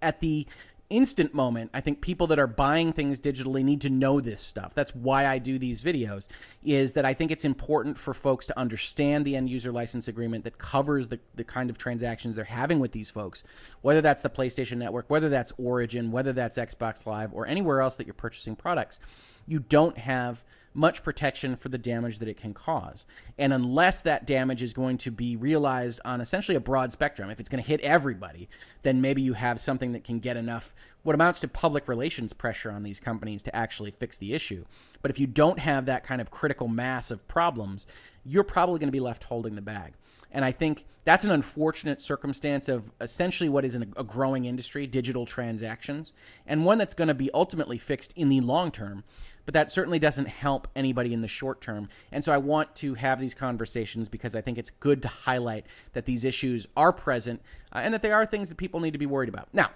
at 0.00 0.20
the 0.20 0.46
instant 0.90 1.34
moment, 1.34 1.70
I 1.74 1.80
think 1.80 2.00
people 2.00 2.26
that 2.28 2.38
are 2.38 2.46
buying 2.46 2.92
things 2.92 3.20
digitally 3.20 3.62
need 3.62 3.80
to 3.82 3.90
know 3.90 4.20
this 4.20 4.40
stuff. 4.40 4.74
That's 4.74 4.94
why 4.94 5.26
I 5.26 5.38
do 5.38 5.58
these 5.58 5.82
videos, 5.82 6.28
is 6.64 6.94
that 6.94 7.04
I 7.04 7.14
think 7.14 7.30
it's 7.30 7.44
important 7.44 7.98
for 7.98 8.14
folks 8.14 8.46
to 8.46 8.58
understand 8.58 9.24
the 9.24 9.36
end 9.36 9.50
user 9.50 9.70
license 9.70 10.08
agreement 10.08 10.44
that 10.44 10.58
covers 10.58 11.08
the, 11.08 11.20
the 11.34 11.44
kind 11.44 11.70
of 11.70 11.78
transactions 11.78 12.36
they're 12.36 12.44
having 12.44 12.78
with 12.78 12.92
these 12.92 13.10
folks, 13.10 13.44
whether 13.82 14.00
that's 14.00 14.22
the 14.22 14.30
PlayStation 14.30 14.78
Network, 14.78 15.10
whether 15.10 15.28
that's 15.28 15.52
Origin, 15.58 16.10
whether 16.10 16.32
that's 16.32 16.56
Xbox 16.56 17.04
Live, 17.06 17.32
or 17.32 17.46
anywhere 17.46 17.80
else 17.80 17.96
that 17.96 18.06
you're 18.06 18.14
purchasing 18.14 18.56
products. 18.56 18.98
You 19.46 19.60
don't 19.60 19.98
have 19.98 20.42
much 20.78 21.02
protection 21.02 21.56
for 21.56 21.68
the 21.68 21.76
damage 21.76 22.18
that 22.20 22.28
it 22.28 22.36
can 22.36 22.54
cause. 22.54 23.04
And 23.36 23.52
unless 23.52 24.00
that 24.02 24.26
damage 24.26 24.62
is 24.62 24.72
going 24.72 24.96
to 24.98 25.10
be 25.10 25.36
realized 25.36 26.00
on 26.04 26.20
essentially 26.20 26.56
a 26.56 26.60
broad 26.60 26.92
spectrum, 26.92 27.30
if 27.30 27.40
it's 27.40 27.48
going 27.48 27.62
to 27.62 27.68
hit 27.68 27.80
everybody, 27.80 28.48
then 28.82 29.00
maybe 29.00 29.20
you 29.20 29.32
have 29.34 29.60
something 29.60 29.92
that 29.92 30.04
can 30.04 30.20
get 30.20 30.36
enough 30.36 30.74
what 31.02 31.14
amounts 31.14 31.40
to 31.40 31.48
public 31.48 31.88
relations 31.88 32.32
pressure 32.32 32.70
on 32.70 32.82
these 32.82 33.00
companies 33.00 33.42
to 33.42 33.54
actually 33.54 33.90
fix 33.90 34.16
the 34.16 34.34
issue. 34.34 34.64
But 35.02 35.10
if 35.10 35.18
you 35.18 35.26
don't 35.26 35.58
have 35.58 35.86
that 35.86 36.04
kind 36.04 36.20
of 36.20 36.30
critical 36.30 36.68
mass 36.68 37.10
of 37.10 37.26
problems, 37.28 37.86
you're 38.24 38.44
probably 38.44 38.78
going 38.78 38.88
to 38.88 38.92
be 38.92 39.00
left 39.00 39.24
holding 39.24 39.54
the 39.54 39.62
bag. 39.62 39.94
And 40.30 40.44
I 40.44 40.52
think 40.52 40.84
that's 41.04 41.24
an 41.24 41.30
unfortunate 41.30 42.02
circumstance 42.02 42.68
of 42.68 42.90
essentially 43.00 43.48
what 43.48 43.64
is 43.64 43.74
a 43.74 44.04
growing 44.04 44.44
industry, 44.44 44.86
digital 44.86 45.24
transactions, 45.24 46.12
and 46.46 46.64
one 46.64 46.78
that's 46.78 46.94
going 46.94 47.08
to 47.08 47.14
be 47.14 47.30
ultimately 47.32 47.78
fixed 47.78 48.12
in 48.14 48.28
the 48.28 48.40
long 48.40 48.70
term 48.70 49.04
but 49.48 49.54
that 49.54 49.72
certainly 49.72 49.98
doesn't 49.98 50.28
help 50.28 50.68
anybody 50.76 51.14
in 51.14 51.22
the 51.22 51.26
short 51.26 51.62
term. 51.62 51.88
And 52.12 52.22
so 52.22 52.34
I 52.34 52.36
want 52.36 52.76
to 52.76 52.92
have 52.92 53.18
these 53.18 53.32
conversations 53.32 54.10
because 54.10 54.34
I 54.34 54.42
think 54.42 54.58
it's 54.58 54.68
good 54.68 55.00
to 55.00 55.08
highlight 55.08 55.64
that 55.94 56.04
these 56.04 56.22
issues 56.22 56.66
are 56.76 56.92
present 56.92 57.40
uh, 57.74 57.78
and 57.78 57.94
that 57.94 58.02
they 58.02 58.12
are 58.12 58.26
things 58.26 58.50
that 58.50 58.56
people 58.56 58.78
need 58.78 58.90
to 58.90 58.98
be 58.98 59.06
worried 59.06 59.30
about. 59.30 59.48
Now, 59.54 59.70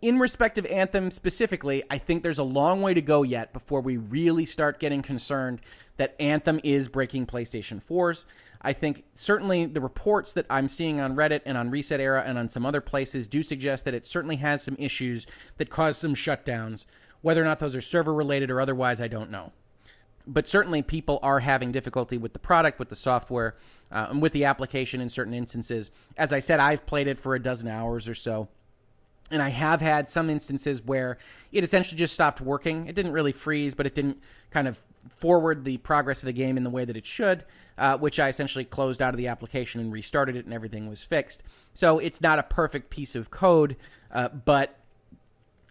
in 0.00 0.18
respect 0.18 0.56
of 0.56 0.64
Anthem 0.64 1.10
specifically, 1.10 1.82
I 1.90 1.98
think 1.98 2.22
there's 2.22 2.38
a 2.38 2.42
long 2.42 2.80
way 2.80 2.94
to 2.94 3.02
go 3.02 3.22
yet 3.22 3.52
before 3.52 3.82
we 3.82 3.98
really 3.98 4.46
start 4.46 4.80
getting 4.80 5.02
concerned 5.02 5.60
that 5.98 6.16
Anthem 6.18 6.58
is 6.64 6.88
breaking 6.88 7.26
PlayStation 7.26 7.82
4s. 7.84 8.24
I 8.60 8.72
think 8.72 9.04
certainly 9.14 9.66
the 9.66 9.80
reports 9.80 10.32
that 10.32 10.46
I'm 10.50 10.68
seeing 10.68 11.00
on 11.00 11.14
Reddit 11.14 11.42
and 11.46 11.56
on 11.56 11.70
ResetEra 11.70 12.26
and 12.26 12.38
on 12.38 12.48
some 12.48 12.66
other 12.66 12.80
places 12.80 13.28
do 13.28 13.42
suggest 13.42 13.84
that 13.84 13.94
it 13.94 14.06
certainly 14.06 14.36
has 14.36 14.62
some 14.62 14.76
issues 14.78 15.26
that 15.58 15.70
cause 15.70 15.98
some 15.98 16.14
shutdowns. 16.14 16.84
Whether 17.20 17.42
or 17.42 17.44
not 17.44 17.60
those 17.60 17.74
are 17.74 17.80
server 17.80 18.14
related 18.14 18.50
or 18.50 18.60
otherwise, 18.60 19.00
I 19.00 19.08
don't 19.08 19.30
know. 19.30 19.52
But 20.26 20.46
certainly, 20.46 20.82
people 20.82 21.18
are 21.22 21.40
having 21.40 21.72
difficulty 21.72 22.18
with 22.18 22.34
the 22.34 22.38
product, 22.38 22.78
with 22.78 22.90
the 22.90 22.96
software, 22.96 23.56
uh, 23.90 24.08
and 24.10 24.20
with 24.20 24.32
the 24.32 24.44
application 24.44 25.00
in 25.00 25.08
certain 25.08 25.32
instances. 25.32 25.90
As 26.18 26.34
I 26.34 26.38
said, 26.38 26.60
I've 26.60 26.84
played 26.84 27.06
it 27.06 27.18
for 27.18 27.34
a 27.34 27.42
dozen 27.42 27.66
hours 27.66 28.06
or 28.06 28.14
so. 28.14 28.48
And 29.30 29.42
I 29.42 29.50
have 29.50 29.80
had 29.80 30.08
some 30.08 30.30
instances 30.30 30.82
where 30.82 31.18
it 31.52 31.64
essentially 31.64 31.98
just 31.98 32.14
stopped 32.14 32.40
working. 32.40 32.86
It 32.86 32.94
didn't 32.94 33.12
really 33.12 33.32
freeze, 33.32 33.74
but 33.74 33.86
it 33.86 33.94
didn't 33.94 34.18
kind 34.50 34.66
of 34.66 34.78
forward 35.16 35.64
the 35.64 35.76
progress 35.78 36.22
of 36.22 36.26
the 36.26 36.32
game 36.32 36.56
in 36.56 36.64
the 36.64 36.70
way 36.70 36.84
that 36.84 36.96
it 36.96 37.06
should, 37.06 37.44
uh, 37.76 37.96
which 37.98 38.18
I 38.18 38.28
essentially 38.28 38.64
closed 38.64 39.02
out 39.02 39.14
of 39.14 39.18
the 39.18 39.28
application 39.28 39.80
and 39.80 39.92
restarted 39.92 40.36
it, 40.36 40.44
and 40.44 40.54
everything 40.54 40.88
was 40.88 41.02
fixed. 41.02 41.42
So 41.74 41.98
it's 41.98 42.20
not 42.20 42.38
a 42.38 42.42
perfect 42.42 42.90
piece 42.90 43.14
of 43.14 43.30
code, 43.30 43.76
uh, 44.10 44.28
but 44.28 44.77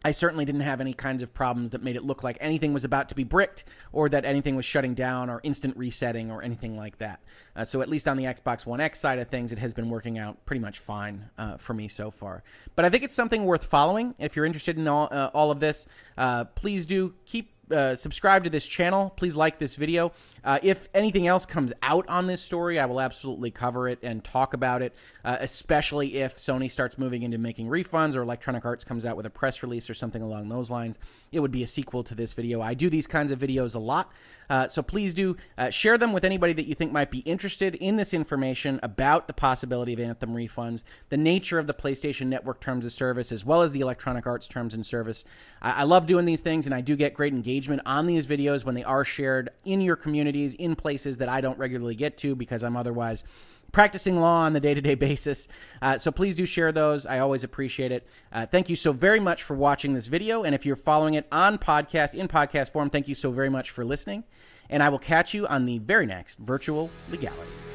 I 0.03 0.11
certainly 0.11 0.45
didn't 0.45 0.61
have 0.61 0.79
any 0.79 0.93
kinds 0.93 1.23
of 1.23 1.33
problems 1.33 1.71
that 1.71 1.83
made 1.83 1.95
it 1.95 2.03
look 2.03 2.23
like 2.23 2.37
anything 2.39 2.73
was 2.73 2.83
about 2.83 3.09
to 3.09 3.15
be 3.15 3.23
bricked 3.23 3.63
or 3.91 4.09
that 4.09 4.25
anything 4.25 4.55
was 4.55 4.65
shutting 4.65 4.93
down 4.93 5.29
or 5.29 5.41
instant 5.43 5.75
resetting 5.75 6.31
or 6.31 6.43
anything 6.43 6.77
like 6.77 6.97
that. 6.99 7.21
Uh, 7.55 7.65
so, 7.65 7.81
at 7.81 7.89
least 7.89 8.07
on 8.07 8.17
the 8.17 8.25
Xbox 8.25 8.65
One 8.65 8.79
X 8.79 8.99
side 8.99 9.19
of 9.19 9.27
things, 9.27 9.51
it 9.51 9.59
has 9.59 9.73
been 9.73 9.89
working 9.89 10.17
out 10.17 10.45
pretty 10.45 10.59
much 10.59 10.79
fine 10.79 11.29
uh, 11.37 11.57
for 11.57 11.73
me 11.73 11.87
so 11.87 12.11
far. 12.11 12.43
But 12.75 12.85
I 12.85 12.89
think 12.89 13.03
it's 13.03 13.15
something 13.15 13.45
worth 13.45 13.65
following. 13.65 14.13
If 14.19 14.35
you're 14.35 14.45
interested 14.45 14.77
in 14.77 14.87
all, 14.87 15.09
uh, 15.11 15.31
all 15.33 15.51
of 15.51 15.59
this, 15.59 15.87
uh, 16.17 16.45
please 16.45 16.85
do 16.85 17.15
keep 17.25 17.53
uh, 17.71 17.95
subscribe 17.95 18.43
to 18.43 18.49
this 18.49 18.65
channel. 18.65 19.09
Please 19.09 19.35
like 19.35 19.59
this 19.59 19.75
video. 19.75 20.11
Uh, 20.47 20.59
if 20.63 20.87
anything 20.93 21.27
else 21.27 21.45
comes 21.45 21.73
out 21.83 22.07
on 22.07 22.25
this 22.25 22.41
story, 22.41 22.79
I 22.79 22.85
will 22.85 23.01
absolutely 23.01 23.51
cover 23.51 23.89
it 23.89 23.99
and 24.01 24.23
talk 24.23 24.53
about 24.53 24.81
it, 24.81 24.95
uh, 25.25 25.35
especially 25.41 26.15
if 26.15 26.37
Sony 26.37 26.71
starts 26.71 26.97
moving 26.97 27.23
into 27.23 27.37
making 27.37 27.67
refunds 27.67 28.15
or 28.15 28.21
Electronic 28.21 28.63
Arts 28.63 28.85
comes 28.85 29.05
out 29.05 29.17
with 29.17 29.25
a 29.25 29.29
press 29.29 29.61
release 29.61 29.89
or 29.89 29.93
something 29.93 30.21
along 30.21 30.47
those 30.47 30.69
lines. 30.69 30.99
It 31.33 31.41
would 31.41 31.51
be 31.51 31.63
a 31.63 31.67
sequel 31.67 32.01
to 32.05 32.15
this 32.15 32.33
video. 32.33 32.61
I 32.61 32.75
do 32.75 32.89
these 32.89 33.07
kinds 33.07 33.33
of 33.33 33.39
videos 33.39 33.75
a 33.75 33.79
lot, 33.79 34.09
uh, 34.49 34.69
so 34.69 34.81
please 34.81 35.13
do 35.13 35.35
uh, 35.57 35.69
share 35.69 35.97
them 35.97 36.13
with 36.13 36.23
anybody 36.23 36.53
that 36.53 36.65
you 36.65 36.75
think 36.75 36.93
might 36.93 37.11
be 37.11 37.19
interested 37.19 37.75
in 37.75 37.97
this 37.97 38.13
information 38.13 38.79
about 38.81 39.27
the 39.27 39.33
possibility 39.33 39.91
of 39.91 39.99
Anthem 39.99 40.33
refunds, 40.33 40.83
the 41.09 41.17
nature 41.17 41.59
of 41.59 41.67
the 41.67 41.73
PlayStation 41.73 42.27
Network 42.27 42.61
terms 42.61 42.85
of 42.85 42.93
service, 42.93 43.33
as 43.33 43.43
well 43.43 43.63
as 43.63 43.73
the 43.73 43.81
Electronic 43.81 44.25
Arts 44.25 44.47
terms 44.47 44.73
and 44.73 44.85
service. 44.85 45.25
I, 45.61 45.81
I 45.81 45.83
love 45.83 46.05
doing 46.05 46.23
these 46.23 46.39
things, 46.39 46.65
and 46.65 46.73
I 46.73 46.79
do 46.79 46.95
get 46.95 47.13
great 47.13 47.33
engagement 47.33 47.81
on 47.85 48.07
these 48.07 48.25
videos 48.25 48.63
when 48.63 48.75
they 48.75 48.85
are 48.85 49.03
shared 49.03 49.49
in 49.65 49.81
your 49.81 49.97
community 49.97 50.36
in 50.45 50.75
places 50.75 51.17
that 51.17 51.29
I 51.29 51.41
don't 51.41 51.57
regularly 51.57 51.95
get 51.95 52.17
to 52.19 52.35
because 52.35 52.63
I'm 52.63 52.77
otherwise 52.77 53.23
practicing 53.71 54.19
law 54.19 54.39
on 54.41 54.53
the 54.53 54.59
day 54.59 54.73
to 54.73 54.81
day 54.81 54.95
basis. 54.95 55.47
Uh, 55.81 55.97
so 55.97 56.11
please 56.11 56.35
do 56.35 56.45
share 56.45 56.71
those. 56.71 57.05
I 57.05 57.19
always 57.19 57.43
appreciate 57.43 57.91
it. 57.91 58.07
Uh, 58.31 58.45
thank 58.45 58.69
you 58.69 58.75
so 58.75 58.91
very 58.93 59.19
much 59.19 59.43
for 59.43 59.55
watching 59.55 59.93
this 59.93 60.07
video. 60.07 60.43
And 60.43 60.55
if 60.55 60.65
you're 60.65 60.75
following 60.75 61.13
it 61.13 61.27
on 61.31 61.57
podcast, 61.57 62.15
in 62.15 62.27
podcast 62.27 62.71
form, 62.71 62.89
thank 62.89 63.07
you 63.07 63.15
so 63.15 63.31
very 63.31 63.49
much 63.49 63.69
for 63.69 63.83
listening. 63.83 64.23
And 64.69 64.83
I 64.83 64.89
will 64.89 64.99
catch 64.99 65.33
you 65.33 65.47
on 65.47 65.65
the 65.65 65.79
very 65.79 66.05
next 66.05 66.39
Virtual 66.39 66.89
Legality. 67.09 67.66